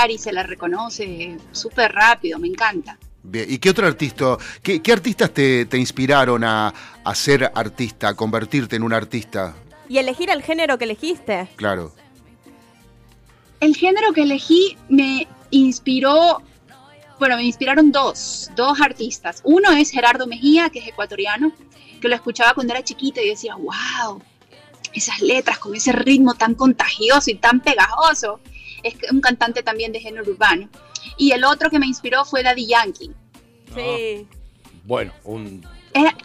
[0.10, 2.98] y se la reconoce súper rápido, me encanta.
[3.22, 6.74] Bien, ¿Y qué otro artista, qué, qué artistas te, te inspiraron a,
[7.04, 9.54] a ser artista, a convertirte en un artista?
[9.88, 11.48] Y elegir el género que elegiste.
[11.56, 11.92] Claro.
[13.60, 15.28] El género que elegí me
[15.58, 16.42] inspiró,
[17.20, 19.42] bueno, me inspiraron dos, dos artistas.
[19.44, 21.52] Uno es Gerardo Mejía, que es ecuatoriano,
[22.02, 24.22] que lo escuchaba cuando era chiquita y decía, wow,
[24.94, 28.40] esas letras con ese ritmo tan contagioso y tan pegajoso.
[28.84, 30.70] Es un cantante también de género urbano.
[31.18, 33.12] Y el otro que me inspiró fue Daddy Yankee.
[33.74, 34.28] Sí.
[34.84, 35.66] Bueno, un.
[35.94, 36.16] Era-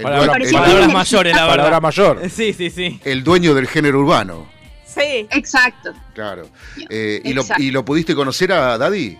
[0.00, 1.46] Palabra- pareció palabras mayores, la.
[1.46, 2.30] Palabra mayor.
[2.30, 3.00] Sí, sí, sí.
[3.04, 4.46] El dueño del género urbano.
[4.94, 5.26] Sí.
[5.30, 5.92] Exacto.
[6.14, 6.48] Claro.
[6.88, 7.62] Eh, ¿y, lo, Exacto.
[7.62, 9.16] ¿Y lo pudiste conocer a Daddy?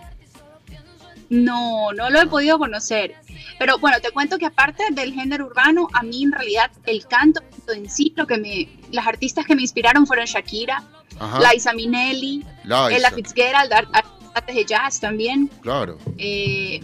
[1.29, 3.15] No, no lo he podido conocer.
[3.57, 7.41] Pero bueno, te cuento que aparte del género urbano, a mí en realidad el canto
[7.73, 10.83] en sí, lo que me, las artistas que me inspiraron fueron Shakira,
[11.19, 11.39] Ajá.
[11.53, 12.91] Liza Minnelli, Liza.
[12.91, 15.47] Ella Fitzgerald, ar- artistas de jazz también.
[15.61, 15.97] Claro.
[16.17, 16.81] Eh,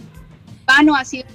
[0.62, 1.26] urbano ha sido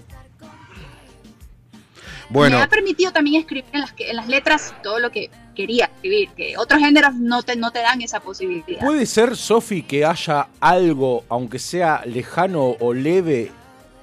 [2.30, 5.30] Bueno, me ha permitido también escribir en las, que- en las letras todo lo que
[5.54, 8.80] quería escribir, que otros géneros no te, no te dan esa posibilidad.
[8.82, 13.52] ¿Puede ser, Sofi, que haya algo, aunque sea lejano o leve,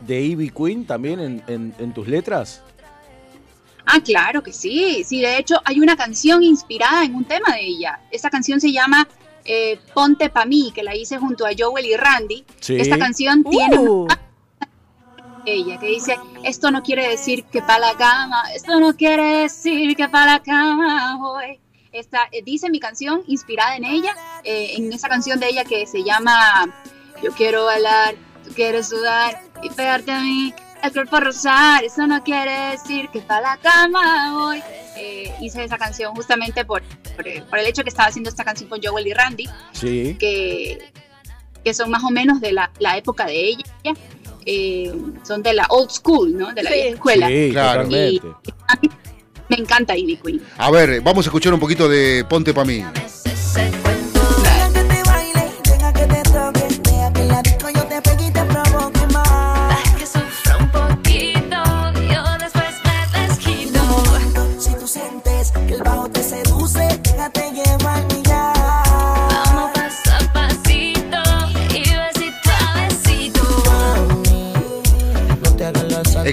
[0.06, 2.62] de Ivy Queen también en, en- en tus letras?
[3.84, 5.02] Ah, claro que sí.
[5.04, 8.00] Sí, de hecho hay una canción inspirada en un tema de ella.
[8.10, 9.06] Esta canción se llama
[9.44, 12.44] eh, Ponte pa' mí, que la hice junto a Joel y Randy.
[12.60, 12.76] Sí.
[12.76, 14.04] Esta canción tiene Uh.
[14.04, 14.20] una
[15.46, 19.96] ella que dice, esto no quiere decir que para la cama, esto no quiere decir
[19.96, 21.60] que para la cama voy.
[21.92, 24.14] Esta, eh, dice mi canción inspirada en ella,
[24.44, 26.72] eh, en esa canción de ella que se llama
[27.22, 28.14] Yo quiero bailar,
[28.44, 33.20] tú quieres sudar y pegarte a mí, el cuerpo rosar, eso no quiere decir que
[33.20, 34.62] para la cama voy.
[34.96, 36.82] Eh, hice esa canción justamente por,
[37.16, 40.16] por, por el hecho que estaba haciendo esta canción con Joel y Randy Sí.
[40.18, 40.92] que,
[41.64, 43.64] que son más o menos de la, la época de ella.
[44.52, 46.52] Eh, son de la old school, ¿no?
[46.52, 46.74] De la Sí.
[46.76, 47.28] vieja escuela.
[47.28, 47.88] Sí, Claro.
[47.90, 48.20] Y
[49.48, 50.42] me encanta Ivy Queen.
[50.58, 52.84] a ver, vamos a escuchar un poquito de Ponte pa' mí.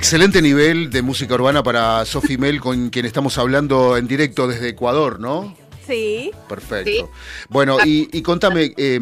[0.07, 4.69] Excelente nivel de música urbana para Sofi Mel, con quien estamos hablando en directo desde
[4.69, 5.53] Ecuador, ¿no?
[5.85, 6.31] Sí.
[6.47, 6.89] Perfecto.
[6.89, 7.03] Sí.
[7.49, 9.01] Bueno, y, y contame, eh,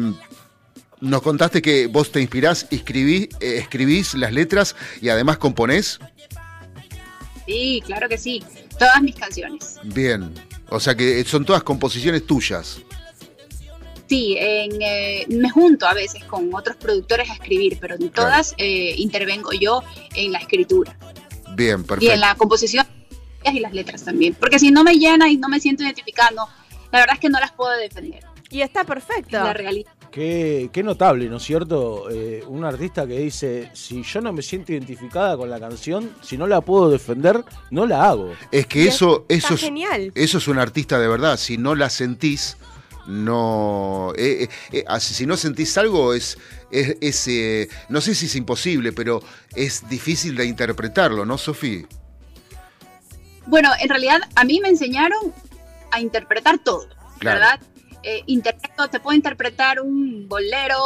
[1.00, 6.00] nos contaste que vos te inspirás, escribí, eh, escribís las letras y además componés.
[7.46, 8.42] Sí, claro que sí.
[8.76, 9.78] Todas mis canciones.
[9.84, 10.34] Bien.
[10.70, 12.80] O sea que son todas composiciones tuyas.
[14.08, 18.54] Sí, en, eh, me junto a veces con otros productores a escribir, pero en todas
[18.58, 19.82] eh, intervengo yo
[20.14, 20.96] en la escritura
[21.54, 22.14] Bien, y perfecto.
[22.14, 22.86] en la composición
[23.52, 24.34] y las letras también.
[24.34, 26.46] Porque si no me llena y no me siento identificando,
[26.92, 28.24] la verdad es que no las puedo defender.
[28.50, 29.38] Y está perfecto.
[29.38, 29.90] La realidad.
[30.10, 32.08] Qué, qué notable, ¿no es cierto?
[32.10, 36.38] Eh, un artista que dice, si yo no me siento identificada con la canción, si
[36.38, 38.32] no la puedo defender, no la hago.
[38.50, 40.12] Es que eso, eso, Está es, genial.
[40.14, 41.36] eso es un artista de verdad.
[41.36, 42.56] Si no la sentís,
[43.06, 44.12] no.
[44.16, 46.38] eh, eh, eh, así, si no sentís algo, es.
[46.70, 49.22] es, es, eh, no sé si es imposible, pero
[49.54, 51.86] es difícil de interpretarlo, ¿no, Sofía?
[53.46, 55.32] Bueno, en realidad a mí me enseñaron
[55.92, 56.88] a interpretar todo,
[57.18, 57.40] Claro.
[57.40, 57.60] ¿verdad?
[58.26, 60.78] Interpreto, te puedo interpretar un bolero,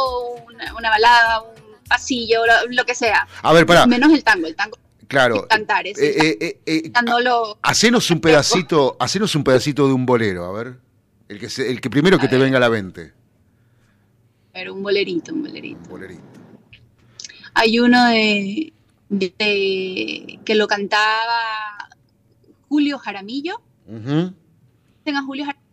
[0.47, 3.27] una, una balada, un pasillo, lo, lo que sea.
[3.43, 3.85] A ver, pará.
[3.85, 4.77] Menos el tango, el tango
[5.07, 5.45] Claro.
[5.47, 6.91] cantar, es eh, eh,
[7.61, 10.77] hacenos un pedacito, hacenos un pedacito de un bolero, a ver.
[11.31, 13.13] El que, se- el que primero que te venga a la mente.
[14.51, 15.89] Pero un bolerito, un bolerito.
[15.89, 16.21] Bolerito.
[17.53, 18.73] Hay uno de,
[19.07, 21.87] de- que lo cantaba
[22.67, 23.61] Julio Jaramillo.
[23.87, 24.33] Ujú.
[25.05, 25.71] Tenga Julio Jaramillo.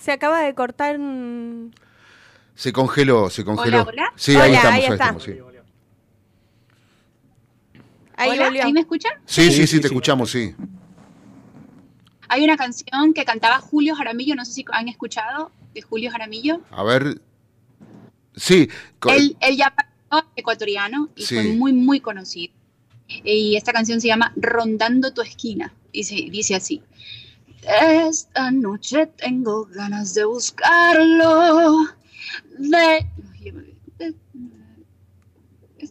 [0.00, 0.96] Se acaba de cortar.
[2.54, 3.78] Se congeló, se congeló.
[3.82, 4.12] Hola, hola.
[4.14, 4.94] Sí, ahí Hola, estamos, ahí ahí, está.
[4.94, 5.32] estamos, sí.
[8.16, 8.64] Ahí Hola.
[8.64, 9.12] ¿ahí me escuchan?
[9.26, 9.94] Sí, sí, Sí, sí, sí, te sí.
[9.94, 10.54] escuchamos, sí.
[12.34, 16.60] Hay una canción que cantaba Julio Jaramillo, no sé si han escuchado de Julio Jaramillo.
[16.72, 17.20] A ver.
[18.34, 18.68] Sí,
[19.06, 21.36] Él, él ya pasó ecuatoriano y Sí.
[21.36, 22.52] fue muy, muy conocido.
[23.06, 25.72] Y esta canción se llama Rondando tu esquina.
[25.92, 26.82] Y se dice así.
[27.62, 31.86] Esta noche tengo ganas de buscarlo.
[32.58, 33.06] De.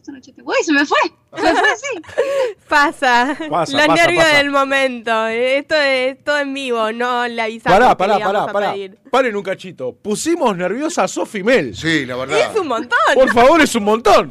[0.04, 0.50] Esta noche tengo.
[0.50, 0.98] ¡Uy, se me fue!
[1.34, 2.02] Se me fue, sí.
[2.68, 3.34] Pasa.
[3.48, 4.36] Pasa, Los pasa, nervios pasa.
[4.36, 5.26] del momento.
[5.28, 8.74] Esto es todo en vivo, no le avisamos Pará, pará, pará, pará.
[9.10, 9.94] Paren un cachito.
[9.94, 11.74] Pusimos nerviosa a Sofi Mel.
[11.74, 12.38] Sí, la verdad.
[12.38, 12.98] Es un montón.
[13.14, 14.30] Por favor, es un montón.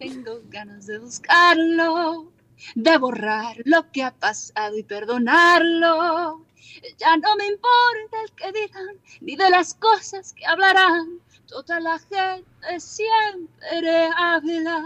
[0.00, 2.32] Tengo ganas de buscarlo,
[2.74, 6.44] de borrar lo que ha pasado y perdonarlo.
[6.98, 11.20] Ya no me importa el que digan, ni de las cosas que hablarán.
[11.46, 14.82] Toda la gente siempre habla.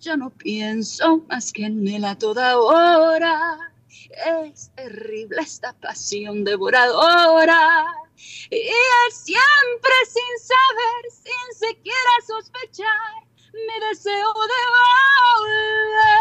[0.00, 3.58] Yo no pienso más que en él a toda hora.
[4.26, 7.86] Es terrible esta pasión devoradora.
[8.50, 14.62] Y él siempre sin saber, sin siquiera sospechar, mi deseo de
[15.42, 16.18] volver.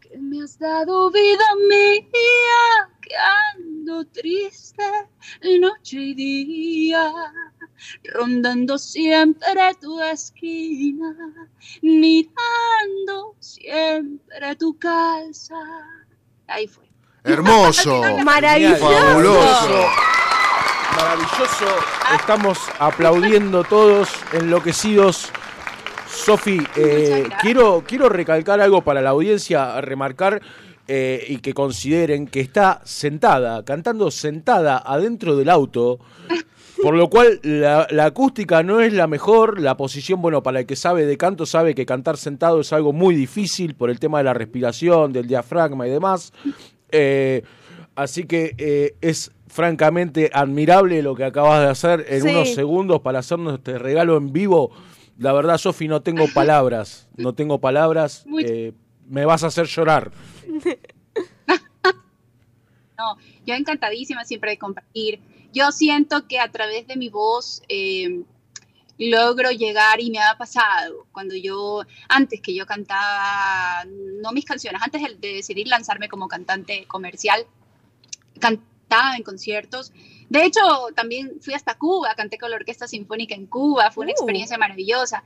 [0.00, 3.16] Que me has dado vida mía, que
[3.58, 4.84] ando triste
[5.60, 7.12] noche y día,
[8.14, 11.16] rondando siempre tu esquina,
[11.82, 15.56] mirando siempre tu casa.
[16.46, 16.84] Ahí fue.
[17.24, 18.02] Hermoso.
[18.24, 18.88] Maravilloso.
[18.88, 19.86] Fabuloso.
[20.96, 21.66] Maravilloso.
[22.14, 25.32] Estamos aplaudiendo todos, enloquecidos.
[26.08, 30.42] Sofi, eh, quiero, quiero recalcar algo para la audiencia, remarcar
[30.92, 36.00] eh, y que consideren que está sentada, cantando sentada adentro del auto,
[36.82, 40.66] por lo cual la, la acústica no es la mejor, la posición, bueno, para el
[40.66, 44.18] que sabe de canto sabe que cantar sentado es algo muy difícil por el tema
[44.18, 46.32] de la respiración, del diafragma y demás.
[46.90, 47.42] Eh,
[47.94, 52.28] así que eh, es francamente admirable lo que acabas de hacer en Sí.
[52.30, 54.72] unos segundos para hacernos este regalo en vivo.
[55.18, 57.08] La verdad, Sofi, no tengo palabras.
[57.16, 58.24] No tengo palabras.
[59.08, 60.10] Me vas a hacer llorar.
[62.98, 63.16] No,
[63.46, 65.20] yo encantadísima siempre de compartir.
[65.54, 68.22] Yo siento que a través de mi voz eh,
[68.98, 74.82] logro llegar y me ha pasado cuando yo, antes que yo cantaba, no mis canciones,
[74.84, 77.46] antes de, de decidir lanzarme como cantante comercial,
[78.38, 79.92] cantaba en conciertos.
[80.28, 80.60] De hecho,
[80.94, 84.16] también fui hasta Cuba, canté con la Orquesta Sinfónica en Cuba, fue una Uh.
[84.20, 85.24] experiencia maravillosa.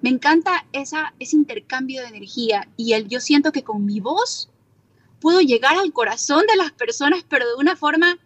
[0.00, 4.48] Me encanta esa, ese intercambio de energía y el, yo siento que con mi voz
[5.20, 8.16] puedo llegar al corazón de las personas, pero de una forma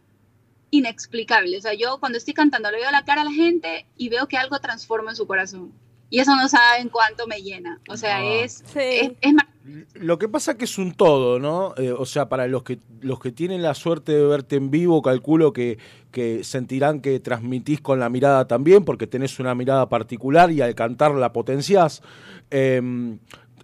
[0.71, 1.57] inexplicable.
[1.57, 4.27] O sea, yo cuando estoy cantando le veo la cara a la gente y veo
[4.29, 5.73] que algo transforma en su corazón.
[6.11, 7.81] Y eso no saben cuánto me llena.
[7.89, 8.25] O sea, Ah.
[8.25, 9.49] es, es, es mar-
[9.95, 11.75] Lo que pasa que es un todo, ¿no?
[11.77, 15.03] Eh, o sea, para los que los que tienen la suerte de verte en vivo,
[15.03, 15.79] calculo que,
[16.11, 20.75] que sentirán que transmitís con la mirada también, porque tenés una mirada particular y al
[20.75, 22.03] cantar la potenciás.
[22.51, 22.81] Eh,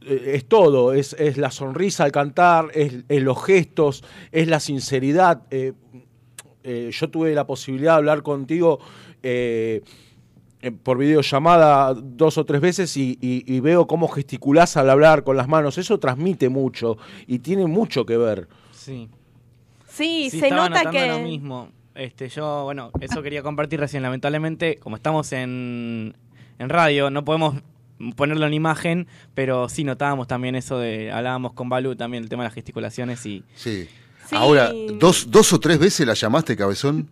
[0.07, 5.43] eh, es todo, es, es la sonrisa al cantar, es, los gestos, es la sinceridad.
[5.51, 5.73] Eh,
[6.91, 8.79] yo tuve la posibilidad de hablar contigo
[10.83, 15.37] por videollamada dos o tres veces y, y- y veo cómo gesticulás al hablar con
[15.37, 15.79] las manos.
[15.79, 18.49] Eso transmite mucho y tiene mucho que ver.
[18.73, 19.09] Sí.
[19.89, 21.07] Sí, Sí, se nota que.
[21.07, 21.69] lo mismo.
[21.95, 24.03] Este, yo, bueno, eso quería compartir recién.
[24.03, 26.17] Lamentablemente, como estamos en,
[26.59, 27.57] en radio, no podemos
[28.15, 32.45] ponerlo en imagen, pero sí notábamos también eso de, hablábamos con Balu también el tema
[32.45, 33.89] de las gesticulaciones y Sí.
[34.29, 34.37] Sí.
[34.37, 34.71] Ahora,
[35.01, 37.09] ¿dos, ¿dos o tres veces la llamaste, cabezón?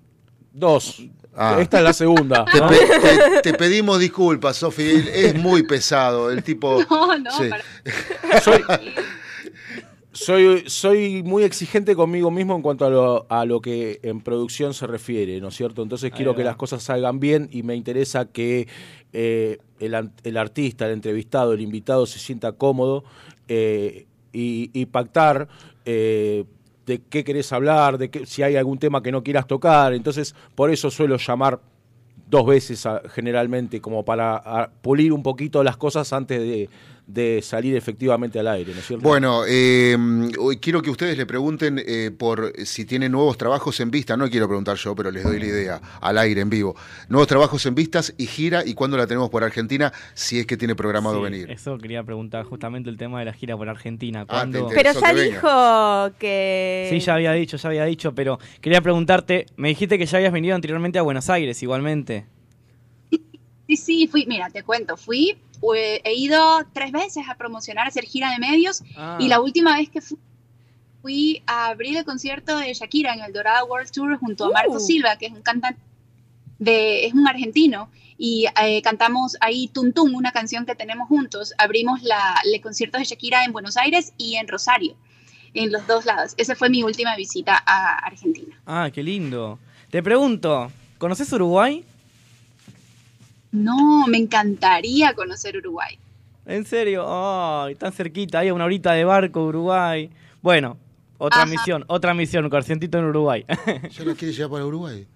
[0.52, 1.02] Dos.
[1.36, 1.58] Ah.
[1.60, 2.44] Esta es la segunda.
[2.46, 2.68] Te, ¿no?
[2.68, 2.76] pe-
[3.42, 5.04] te- te pedimos disculpas, Sofi.
[5.12, 6.30] Es muy pesado.
[6.30, 6.78] El tipo.
[6.90, 7.48] No, no, Sí.
[7.50, 8.62] para- soy,
[10.12, 14.72] soy, soy muy exigente conmigo mismo en cuanto a lo, a lo que en producción
[14.72, 15.82] se refiere, ¿no es cierto?
[15.82, 16.36] Entonces quiero va.
[16.38, 18.66] que las cosas salgan bien y me interesa que
[19.12, 23.04] eh, el, el artista, el entrevistado, el invitado se sienta cómodo
[23.48, 25.48] eh, y, y pactar.
[25.84, 26.44] eh,
[26.86, 29.92] de qué querés hablar, de qué, si hay algún tema que no quieras tocar.
[29.92, 31.60] Entonces, por eso suelo llamar
[32.28, 36.68] dos veces generalmente, como para pulir un poquito las cosas antes de,
[37.06, 39.08] de salir efectivamente al aire, ¿no es cierto?
[39.08, 39.96] Bueno, eh,
[40.40, 44.16] hoy quiero que ustedes le pregunten eh, por si tienen nuevos trabajos en vista.
[44.16, 46.74] No quiero preguntar yo, pero les doy la idea al aire, en vivo.
[47.08, 50.56] Nuevos trabajos en vistas y gira y cuándo la tenemos por Argentina, si es que
[50.56, 51.50] tiene programado Sí, venir.
[51.50, 54.26] Eso quería preguntar justamente el tema de la gira por Argentina.
[54.28, 56.88] Ah, Pero ya que dijo que.
[56.90, 60.32] Sí, ya había dicho, ya había dicho, pero quería preguntarte, me dijiste que ya habías
[60.32, 62.26] venido anteriormente a Buenos Aires igualmente.
[63.68, 65.36] Sí, sí, fui, mira, te cuento, fui,
[65.74, 69.18] he ido tres veces a promocionar, a hacer gira de medios Ah.
[69.20, 70.18] y la última vez que fui,
[71.02, 74.76] fui a abrir el concierto de Shakira en el Dorada World Tour junto a Marco
[74.76, 74.80] Uh.
[74.80, 75.80] Silva, que es un cantante,
[76.58, 81.52] de, es un argentino, y eh, cantamos ahí Tum Tum, una canción que tenemos juntos,
[81.58, 84.96] abrimos la, el concierto de Shakira en Buenos Aires y en Rosario.
[85.54, 86.34] en los dos lados.
[86.36, 88.60] Esa fue mi última visita a Argentina.
[88.66, 89.58] Ah, qué lindo.
[89.90, 91.82] Te pregunto, ¿conoces Uruguay?
[93.52, 95.98] No, me encantaría conocer Uruguay.
[96.47, 97.05] ¿En serio?
[97.09, 100.10] Ay, tan cerquita, hay una horita de barco, Uruguay.
[100.43, 100.77] Bueno,
[101.18, 101.51] otra Ajá.
[101.51, 103.44] misión, otra misión, un corcientito en Uruguay.
[103.90, 105.06] ¿Ya lo quieres llevar para Uruguay?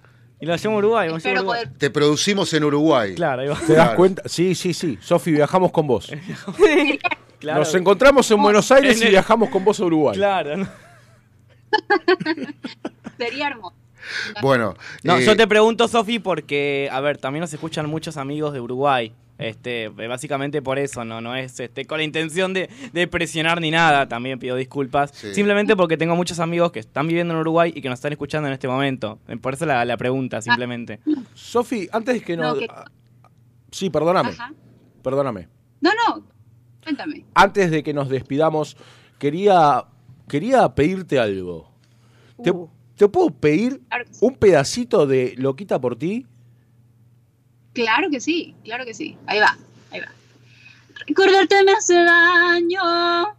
[0.42, 1.64] y lo a Uruguay, vamos a Espero Uruguay.
[1.66, 1.78] poder.
[1.78, 3.14] Te producimos en Uruguay.
[3.14, 3.58] Claro, ahí va.
[3.66, 4.22] ¿Te das cuenta?
[4.26, 4.98] Sí, sí, sí.
[5.00, 6.10] Sofi, viajamos con vos.
[7.40, 7.60] Claro.
[7.60, 10.14] Nos encontramos en Buenos Aires En y viajamos con vos a Uruguay.
[10.14, 10.58] Claro.
[10.58, 10.68] ¿no?
[13.16, 13.76] Sería hermoso.
[14.42, 18.52] Bueno, No, eh, yo te pregunto, Sofi, porque, a ver, también nos escuchan muchos amigos
[18.52, 19.12] de Uruguay.
[19.38, 23.58] Este, eh, básicamente por eso, no, no es este, con la intención de, de presionar
[23.62, 25.12] ni nada, también pido disculpas.
[25.14, 25.32] Sí.
[25.34, 28.48] Simplemente porque tengo muchos amigos que están viviendo en Uruguay y que nos están escuchando
[28.48, 29.18] en este momento.
[29.28, 31.00] Eh, Por eso la, la pregunta, simplemente.
[31.34, 32.58] Sofi, antes de que No, nos...
[32.58, 32.68] que-
[33.72, 34.30] Sí, perdóname.
[34.30, 34.52] Ajá.
[35.02, 35.48] Perdóname.
[35.80, 36.22] No, no,
[36.84, 37.24] cuéntame.
[37.34, 38.76] Antes de que nos despidamos,
[39.18, 39.84] quería,
[40.28, 41.70] quería pedirte algo.
[42.42, 42.66] ¿Te, Uh.
[42.66, 42.70] te
[43.08, 43.80] puedo pedir
[44.20, 46.26] un pedacito de Loquita por ti?
[47.72, 49.16] Claro que sí, claro que sí.
[49.26, 49.56] Ahí va,
[49.90, 50.08] ahí va.
[51.06, 53.36] Recordarte me hace daño.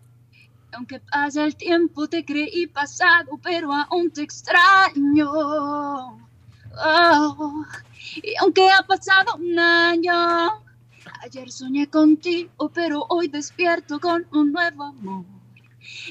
[0.74, 5.30] Aunque pasa el tiempo, te creí pasado, pero aún te extraño.
[6.84, 7.66] Oh,
[8.16, 10.64] y aunque ha pasado un año,
[11.22, 15.26] ayer soñé contigo, pero hoy despierto con un nuevo amor.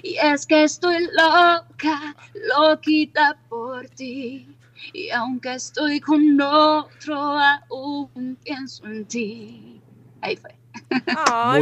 [0.03, 2.17] Y es que estoy loca,
[2.57, 4.57] loquita por ti.
[4.93, 7.39] Y aunque estoy con otro,
[7.71, 9.81] aún pienso en ti.
[10.23, 10.55] Ahí fue.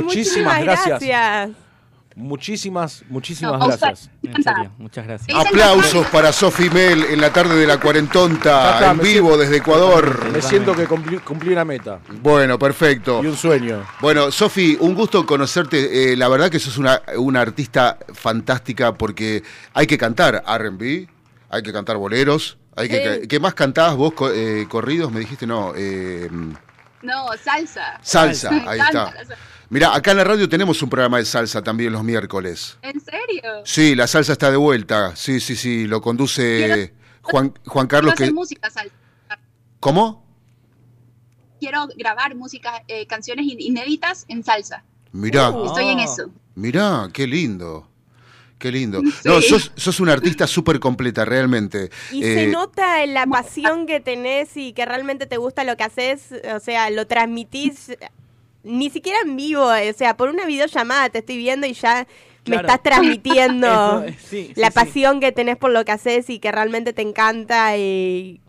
[0.02, 1.00] Muchísimas gracias.
[1.00, 1.67] gracias.
[2.18, 4.10] Muchísimas, muchísimas No, gracias.
[4.24, 5.38] En serio, muchas gracias.
[5.38, 10.28] Aplausos para Sofi Mel en la tarde de la cuarentonta, en vivo siento- desde Ecuador.
[10.32, 13.22] Me siento que cumplí, cumplí una meta Bueno, perfecto.
[13.22, 13.84] y un sueño.
[14.00, 16.12] Bueno, Sofi, un gusto conocerte.
[16.12, 21.08] Eh, la verdad que sos una, una artista fantástica porque hay que cantar R&B,
[21.50, 22.58] hay que cantar boleros.
[22.74, 23.28] Hay que, Sí.
[23.28, 24.12] ¿Qué más cantabas vos?
[24.34, 25.12] eh, ¿Corridos?
[25.12, 25.72] Me dijiste, no.
[25.76, 26.28] eh,
[27.02, 27.98] No, salsa.
[28.02, 29.12] salsa, ahí está.
[29.12, 29.34] salsa.
[29.70, 32.78] Mira, acá en la radio tenemos un programa de salsa también los miércoles.
[32.82, 33.42] ¿En serio?
[33.64, 35.14] Sí, la salsa está de vuelta.
[35.14, 36.92] Sí, sí, sí, lo conduce Quiero-
[37.22, 38.14] Juan, Juan Quiero Carlos.
[38.14, 38.94] hacer Que, música salsa.
[39.80, 40.26] ¿Cómo?
[41.60, 44.84] Quiero grabar música, eh, canciones in- inéditas en salsa.
[45.12, 45.66] Mirá, Uh.
[45.66, 46.04] Estoy en Ah.
[46.04, 46.30] eso.
[46.54, 47.88] mirá, qué lindo.
[48.58, 49.00] Qué lindo.
[49.22, 49.28] Sí.
[49.28, 51.90] No, sos, sos una artista súper completa, realmente.
[52.10, 55.76] Y Eh, se nota en la pasión que tenés y que realmente te gusta lo
[55.76, 56.22] que haces,
[56.54, 57.92] o sea, lo transmitís
[58.62, 62.06] ni siquiera en vivo, o sea, por una videollamada te estoy viendo y ya
[62.44, 62.60] me Claro.
[62.60, 63.66] estás transmitiendo
[64.04, 64.72] Eso, eh, sí, la sí.
[64.72, 68.40] pasión que tenés por lo que haces y que realmente te encanta y,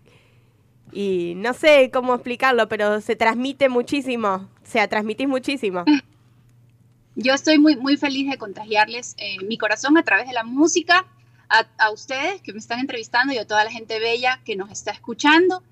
[0.91, 5.85] y no sé cómo explicarlo, pero se transmite muchísimo, o sea, transmitís muchísimo.
[7.15, 11.05] Yo estoy muy, muy feliz de contagiarles eh, mi corazón a través de la música,
[11.49, 14.71] a, a ustedes que me están entrevistando y a toda la gente bella que nos
[14.71, 15.63] está escuchando.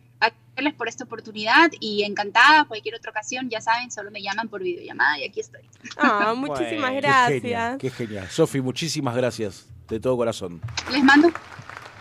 [0.57, 4.63] Agradecerles por esta oportunidad y encantada, cualquier otra ocasión, ya saben, solo me llaman por
[4.63, 5.61] videollamada y aquí estoy.
[5.97, 7.77] Ah, muchísimas Bueno, gracias.
[7.77, 8.27] qué genial.
[8.27, 10.59] Sofi, muchísimas gracias de todo corazón.
[10.91, 11.29] Les mando,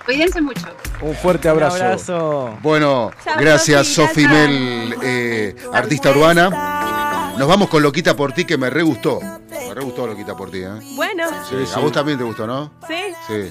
[0.06, 0.66] cuídense mucho.
[1.02, 1.84] Un fuerte Un abrazo.
[1.84, 2.58] abrazo.
[2.62, 4.26] Bueno, Chao, gracias Sofi.
[4.26, 7.34] Mel, eh, artista urbana.
[7.38, 9.20] Nos vamos con Loquita por ti, que me re gustó.
[9.50, 10.70] Me re gustó Loquita por ti, ¿eh?
[10.94, 12.72] Bueno, Sí, A vos también te gustó, ¿no?
[12.88, 13.50] sí.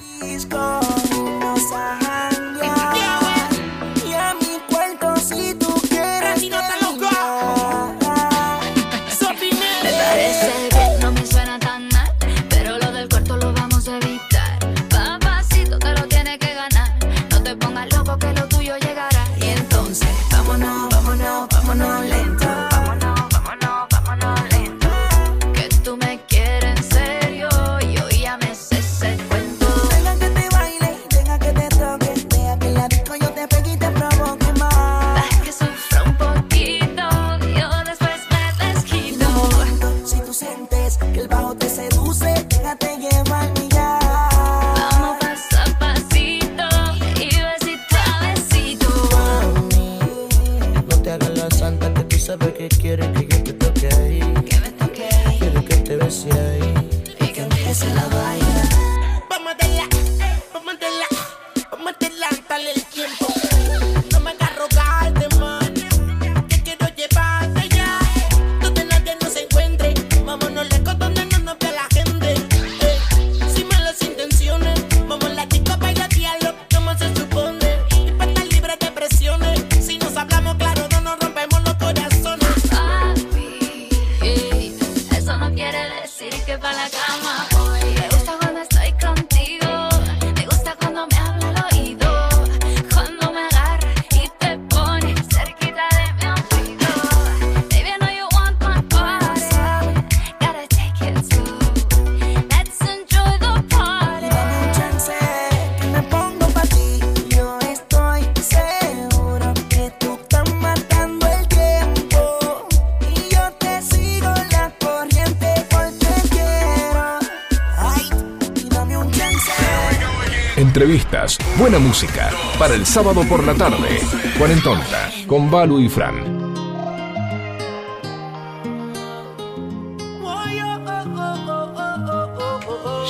[121.96, 122.30] Música.
[122.58, 123.98] Para el sábado por la tarde.
[124.36, 126.44] Cuarentonta, con Balu y Fran.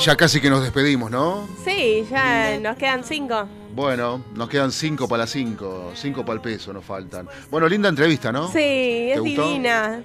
[0.01, 1.49] Ya casi que nos despedimos, ¿no?
[1.65, 3.45] Sí, ya nos quedan cinco.
[3.75, 7.27] Bueno, nos quedan cinco para las cinco, cinco para el peso nos faltan.
[7.51, 8.49] Bueno, linda entrevista, ¿no?
[8.49, 9.47] Sí, es gustó?
[9.49, 10.01] divina.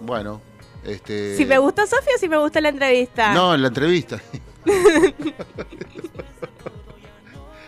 [0.00, 0.40] Bueno,
[0.86, 1.36] este...
[1.36, 3.34] Si me gustó Sofía o si me gustó la entrevista.
[3.34, 4.18] No, en la entrevista.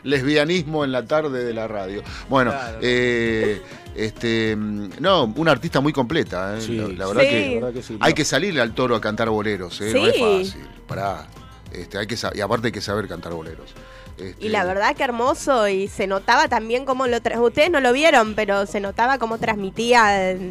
[0.08, 2.02] Lesbianismo en la tarde de la radio.
[2.28, 2.78] Bueno, Claro.
[2.82, 3.62] eh,
[3.94, 6.56] este, mm, no, una artista muy completa.
[6.56, 6.60] ¿eh?
[6.60, 7.28] Sí, la, verdad Sí.
[7.28, 8.14] que, La verdad que sí, hay no.
[8.16, 9.80] que salirle al toro a cantar boleros.
[9.80, 9.92] ¿eh?
[9.94, 10.66] No es fácil.
[10.86, 11.26] Pará.
[11.72, 13.74] Este, hay que y aparte hay que saber cantar boleros.
[14.16, 17.18] Este, Y la verdad que hermoso y se notaba también cómo lo...
[17.18, 20.50] tra- Ustedes no lo vieron, pero se notaba cómo transmitía eh,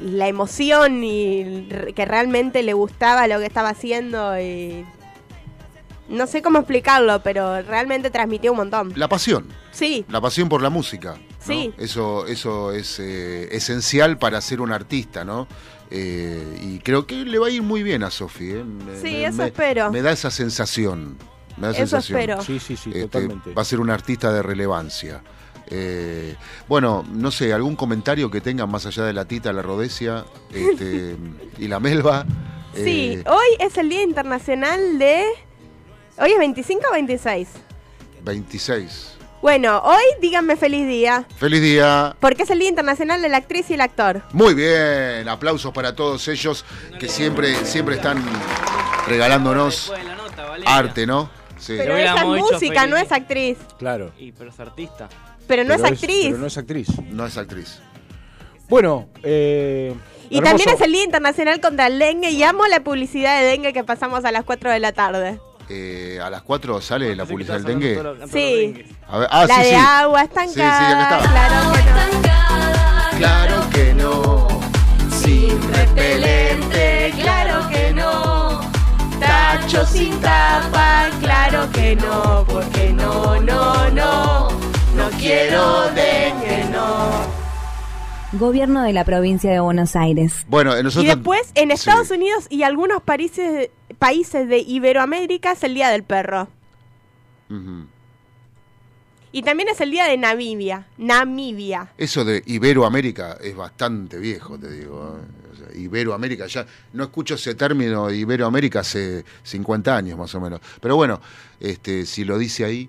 [0.00, 4.84] la emoción y que realmente le gustaba lo que estaba haciendo y...
[6.08, 8.92] No sé cómo explicarlo, pero realmente transmitió un montón.
[8.96, 9.46] La pasión.
[9.70, 11.14] Sí, La pasión por la música.
[11.16, 11.22] ¿no?
[11.38, 11.72] Sí.
[11.78, 15.46] Eso, eso es eh, esencial para ser un artista, ¿no?
[15.90, 18.50] Eh, y creo que le va a ir muy bien a Sofi.
[18.52, 18.64] ¿eh?
[19.02, 19.90] Sí, me- eso me- espero.
[19.90, 21.16] Me da esa sensación.
[21.56, 22.18] Me da Eso sensación.
[22.20, 22.42] espero.
[22.42, 23.52] Sí, sí, sí, Este, totalmente.
[23.54, 25.22] Va a ser un artista de relevancia.
[25.68, 26.34] Eh,
[26.68, 31.16] bueno, no sé, algún comentario que tengan más allá de la tita, la rodesia este,
[31.58, 32.26] y la melva.
[32.74, 33.14] sí.
[33.14, 35.24] Eh, Hoy es el Día Internacional de...
[36.22, 37.48] ¿Hoy es 25 o 26?
[38.22, 39.14] 26.
[39.42, 41.26] Bueno, hoy díganme feliz día.
[41.36, 42.14] Feliz día.
[42.20, 44.22] Porque es el Día Internacional de la Actriz y el Actor.
[44.32, 46.64] Muy bien, aplausos para todos ellos
[47.00, 48.22] que siempre, siempre están
[49.08, 49.92] regalándonos
[50.64, 51.28] arte, ¿no?
[51.58, 51.74] Sí.
[51.76, 53.58] Pero ella es música, no es actriz.
[53.80, 54.12] Claro.
[54.16, 55.08] Y, pero es artista.
[55.48, 56.26] Pero no es actriz.
[56.26, 56.88] pero no es actriz.
[57.10, 57.80] No es actriz.
[58.68, 59.92] Bueno, eh,
[60.30, 60.50] Y hermoso.
[60.50, 63.82] también es el Día Internacional contra el Dengue y amo la publicidad de dengue que
[63.82, 65.40] pasamos a las 4 de la tarde.
[65.74, 67.98] Eh, a las 4 sale la publicidad del dengue.
[68.30, 68.84] Sí.
[69.08, 69.74] A ver, ah, la sí, de sí.
[69.74, 71.06] agua Sí, sí, estancada.
[71.06, 71.30] acá está.
[71.30, 71.82] claro que
[73.14, 73.18] no.
[73.18, 74.48] Claro que no.
[75.22, 78.60] Sin repelente, claro que no.
[79.18, 82.44] Tacho sin tapa, claro que no.
[82.46, 84.48] Porque no, no, no.
[84.94, 87.42] No quiero dengue, no.
[88.34, 90.44] Gobierno de la provincia de Buenos Aires.
[90.48, 91.14] Bueno, eh, Y nosotros.
[91.14, 93.68] después, en Estados Unidos y algunos países,
[94.02, 96.48] países de Iberoamérica es el Día del Perro.
[99.30, 100.88] Y también es el Día de Namibia.
[100.98, 101.92] Namibia.
[101.96, 105.18] Eso de Iberoamérica es bastante viejo, te digo.
[105.18, 105.52] ¿eh?
[105.52, 110.40] O sea, Iberoamérica, ya no escucho ese término de Iberoamérica hace 50 años más o
[110.40, 110.60] menos.
[110.80, 111.20] Pero bueno,
[111.60, 112.88] este, si lo dice ahí,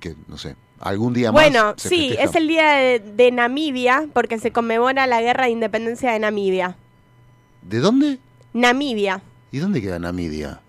[0.00, 1.40] que no sé, algún día más.
[1.44, 2.24] Bueno, sí, festeja.
[2.24, 6.76] es el Día de, de Namibia porque se conmemora la guerra de independencia de Namibia.
[7.62, 8.18] ¿De dónde?
[8.52, 9.22] Namibia.
[9.52, 10.60] ¿Y dónde queda Namibia?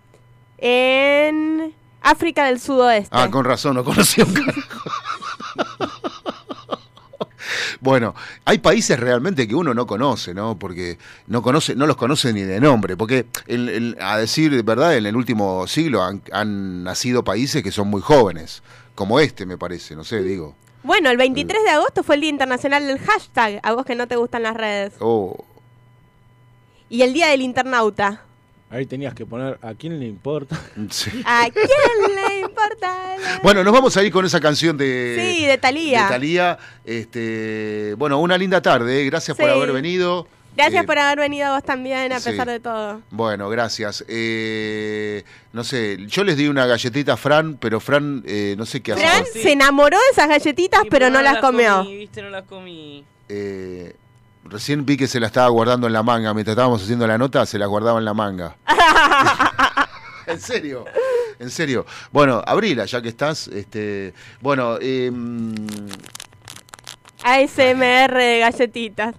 [0.57, 3.09] En África del Sudoeste.
[3.11, 4.89] Ah, con razón, no conocía un carajo.
[7.79, 8.15] Bueno,
[8.45, 10.57] hay países realmente que uno no conoce, ¿no?
[10.57, 10.97] Porque
[11.27, 12.95] no conoce, no los conoce ni de nombre.
[12.95, 13.25] Porque,
[13.99, 18.01] a decir de verdad, en el último siglo han, han nacido países que son muy
[18.01, 18.63] jóvenes,
[18.95, 20.55] como este, me parece, no sé, digo.
[20.83, 24.07] Bueno, el 23 de agosto fue el Día Internacional del Hashtag, a vos que no
[24.07, 24.93] te gustan las redes.
[24.99, 25.43] Oh,
[26.89, 28.23] Y el Día del Internauta.
[28.73, 30.59] Ahí tenías que poner a quién le importa.
[30.89, 31.11] sí.
[31.25, 31.65] ¿A quién
[32.15, 33.15] le importa?
[33.19, 36.03] la- Bueno, nos vamos a ir con esa canción de, Sí, de Thalía.
[36.03, 36.57] de Thalía.
[36.83, 39.05] Este, bueno, una linda tarde, ¿eh?
[39.05, 40.27] gracias por haber venido.
[40.55, 42.29] Gracias Eh, por haber venido vos también, a sí.
[42.29, 43.01] pesar de todo.
[43.09, 44.05] Bueno, gracias.
[44.07, 48.81] Eh, no sé, yo les di una galletita a Fran, pero Fran eh, no sé
[48.81, 49.01] qué hace.
[49.01, 51.77] Fran se enamoró de esas galletitas, pero no las comió.
[51.77, 53.03] Comí, viste, no las comí.
[53.29, 53.95] Eh,
[54.53, 56.33] recién vi que se la estaba guardando en la manga.
[56.33, 58.55] Mientras estábamos haciendo la nota, se la guardaba en la manga.
[60.27, 60.85] ¿En serio?
[61.39, 61.85] En serio.
[62.11, 63.47] Bueno, abrila, ya que estás.
[63.47, 65.11] Este, bueno, eh,
[67.23, 69.15] ASMR de galletitas.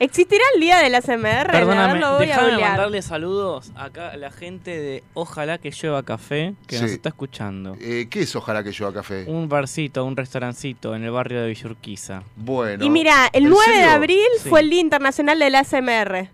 [0.00, 1.00] ¿Existirá el día de la?
[1.00, 6.80] Perdóname, a déjame mandarle saludos acá a la gente de Ojalá que llueva café que
[6.80, 7.76] nos está escuchando.
[7.80, 9.24] eh, ¿qué es ojalá que yo café?
[9.26, 12.22] Un barcito, un restaurancito en el barrio de Villurquiza.
[12.36, 12.84] Bueno.
[12.84, 14.48] Y mira, el ¿en 9 de abril Sí.
[14.48, 16.28] fue el Día Internacional del ASMR.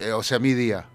[0.00, 0.86] Eh, o sea, mi día.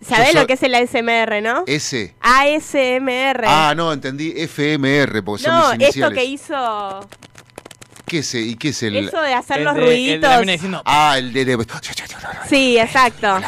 [0.00, 1.62] ¿Sabés lo que es el ASMR, no?
[1.66, 2.14] Ese.
[2.20, 3.44] ASMR.
[3.46, 6.18] Ah, no, entendí FMR, porque son no, mis esto iniciales.
[6.18, 7.08] que hizo.
[8.12, 8.96] ¿Qué es, ¿Y qué es el...?
[9.08, 9.86] Eso de hacer El los de- el
[10.20, 10.46] de ruiditos.
[10.46, 11.46] diciendo, Ah, el de...
[11.46, 11.66] de-
[12.46, 13.38] Sí, exacto.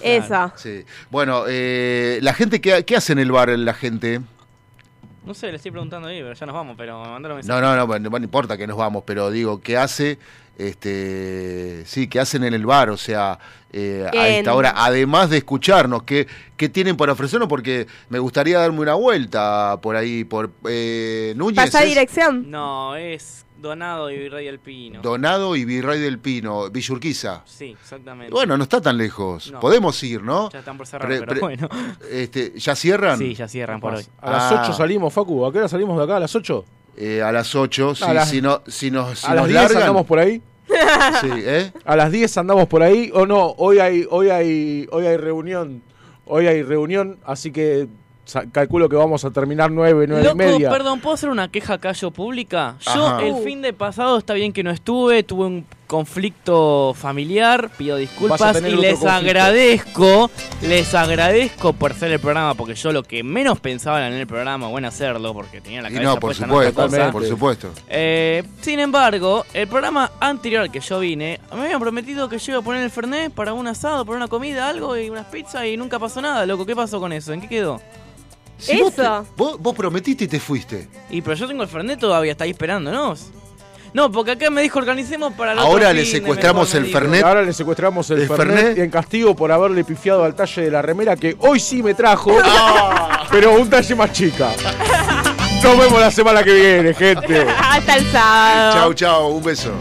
[0.00, 0.52] Eso.
[0.54, 0.84] Sí.
[1.10, 4.20] Bueno, eh, la gente, ¿qué, qué hace en el bar la gente?
[5.26, 7.60] No sé, le estoy preguntando ahí, pero ya nos vamos, pero me mandaron mensaje.
[7.60, 10.18] No, no, no, bueno, no importa que nos vamos, pero digo, ¿qué hace?
[10.58, 12.90] Este, sí, ¿qué hacen en el bar?
[12.90, 13.38] O sea,
[13.72, 16.26] eh, a esta hora, además de escucharnos, ¿qué,
[16.56, 17.48] ¿qué tienen para ofrecernos?
[17.48, 21.56] Porque me gustaría darme una vuelta por ahí, por eh, Núñez.
[21.56, 21.88] ¿Pasa ¿es?
[21.88, 22.50] dirección?
[22.50, 25.00] No, es Donado y Virrey del Pino.
[25.00, 27.42] Donado y Virrey del Pino, Villurquiza.
[27.46, 28.30] sí, exactamente.
[28.32, 29.50] Bueno, no está tan lejos.
[29.50, 29.58] No.
[29.60, 30.50] Podemos ir, ¿no?
[30.50, 31.68] Ya están por cerrar, Pre- pero pre- bueno.
[32.10, 33.18] Este, ¿Ya cierran?
[33.18, 34.04] Sí, ya cierran por hoy.
[34.20, 34.62] A las Ah.
[34.64, 35.46] 8 salimos, Facu.
[35.46, 36.16] ¿A qué hora salimos de acá?
[36.16, 36.64] ¿A las 8?
[36.96, 39.48] Eh, a las 8, sí, A las- si, no, si nos, si ¿A las nos
[39.48, 39.82] 10 largan.
[39.82, 40.40] andamos por ahí?
[41.20, 41.72] Sí, ¿eh?
[41.84, 45.82] A las 10 andamos por ahí o no, hoy hay hoy hay hoy hay reunión.
[46.26, 47.86] Hoy hay reunión, así que
[48.52, 50.70] calculo que vamos a terminar 9, 9 y Loco, media.
[50.70, 52.76] perdón, ¿puedo hacer una queja callo pública?
[52.94, 53.22] Yo Ajá.
[53.26, 58.40] el fin de pasado está bien que no estuve, tuve un conflicto familiar, pido disculpas
[58.40, 59.08] y les conflicto.
[59.10, 60.30] agradezco,
[60.62, 64.26] les agradezco por hacer el programa, porque yo lo que menos pensaba era en el
[64.26, 66.96] programa o en hacerlo, porque tenía la Y cabeza no, por puesta en otra supuesto,
[66.96, 67.12] cosa.
[67.12, 67.70] por supuesto.
[67.88, 72.52] Eh, sin embargo, el programa anterior al que yo vine, me habían prometido que yo
[72.52, 75.66] iba a poner el Fernet para un asado, para una comida, algo y unas pizzas
[75.66, 76.64] y nunca pasó nada, loco.
[76.66, 77.32] ¿Qué pasó con eso?
[77.32, 77.80] ¿En qué quedó?
[78.56, 79.02] Si vos te-
[79.36, 80.88] Vos, vos prometiste y te fuiste.
[81.10, 83.30] Y pero yo tengo el Fernet todavía, está ahí esperándonos.
[83.94, 86.86] No, porque acá me dijo organicemos para el Ahora otro le fin secuestramos me el
[86.86, 86.98] dijo.
[86.98, 87.24] Fernet.
[87.24, 88.78] Ahora le secuestramos el, El Fernet, Fernet.
[88.78, 91.94] y en castigo por haberle pifiado al talle de la remera que hoy sí me
[91.94, 92.36] trajo,
[93.30, 94.50] pero un talle más chica.
[95.62, 97.46] Nos vemos la semana que viene, gente.
[97.70, 98.72] Hasta el sábado.
[98.74, 99.72] Chau, chau, un beso.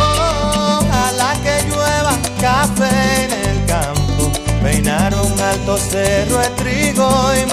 [0.00, 4.30] Ojalá que llueva café en el campo,
[4.62, 7.08] peinar un alto cerro de trigo
[7.42, 7.46] y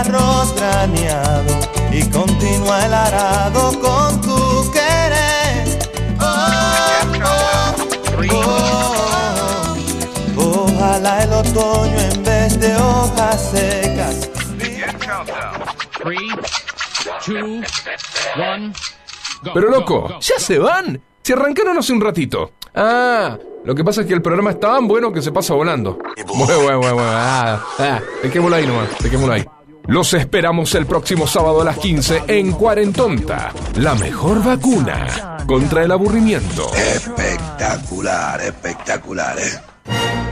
[0.00, 1.58] arroz graneado
[1.90, 5.78] y continúa el arado con tu querer.
[6.20, 6.46] Oh,
[7.24, 7.74] oh,
[10.36, 10.64] oh.
[10.66, 14.28] Ojalá el otoño en vez de hojas secas
[16.00, 16.30] Three,
[17.24, 17.60] two,
[18.36, 18.72] one.
[19.52, 21.00] Pero loco, ¿ya se van?
[21.22, 22.52] Se arrancaron hace un ratito.
[22.74, 25.98] Ah, lo que pasa es que el programa es tan bueno que se pasa volando.
[26.26, 27.02] Bueno, bueno, bueno.
[27.02, 29.44] Ah, ah, dejémoslo ahí nomás, dejémoslo ahí.
[29.88, 33.54] Los esperamos el próximo sábado a las 15 en Cuarentonta.
[33.76, 36.70] La mejor vacuna contra el aburrimiento.
[36.74, 40.27] Espectacular, espectacular, ¿eh?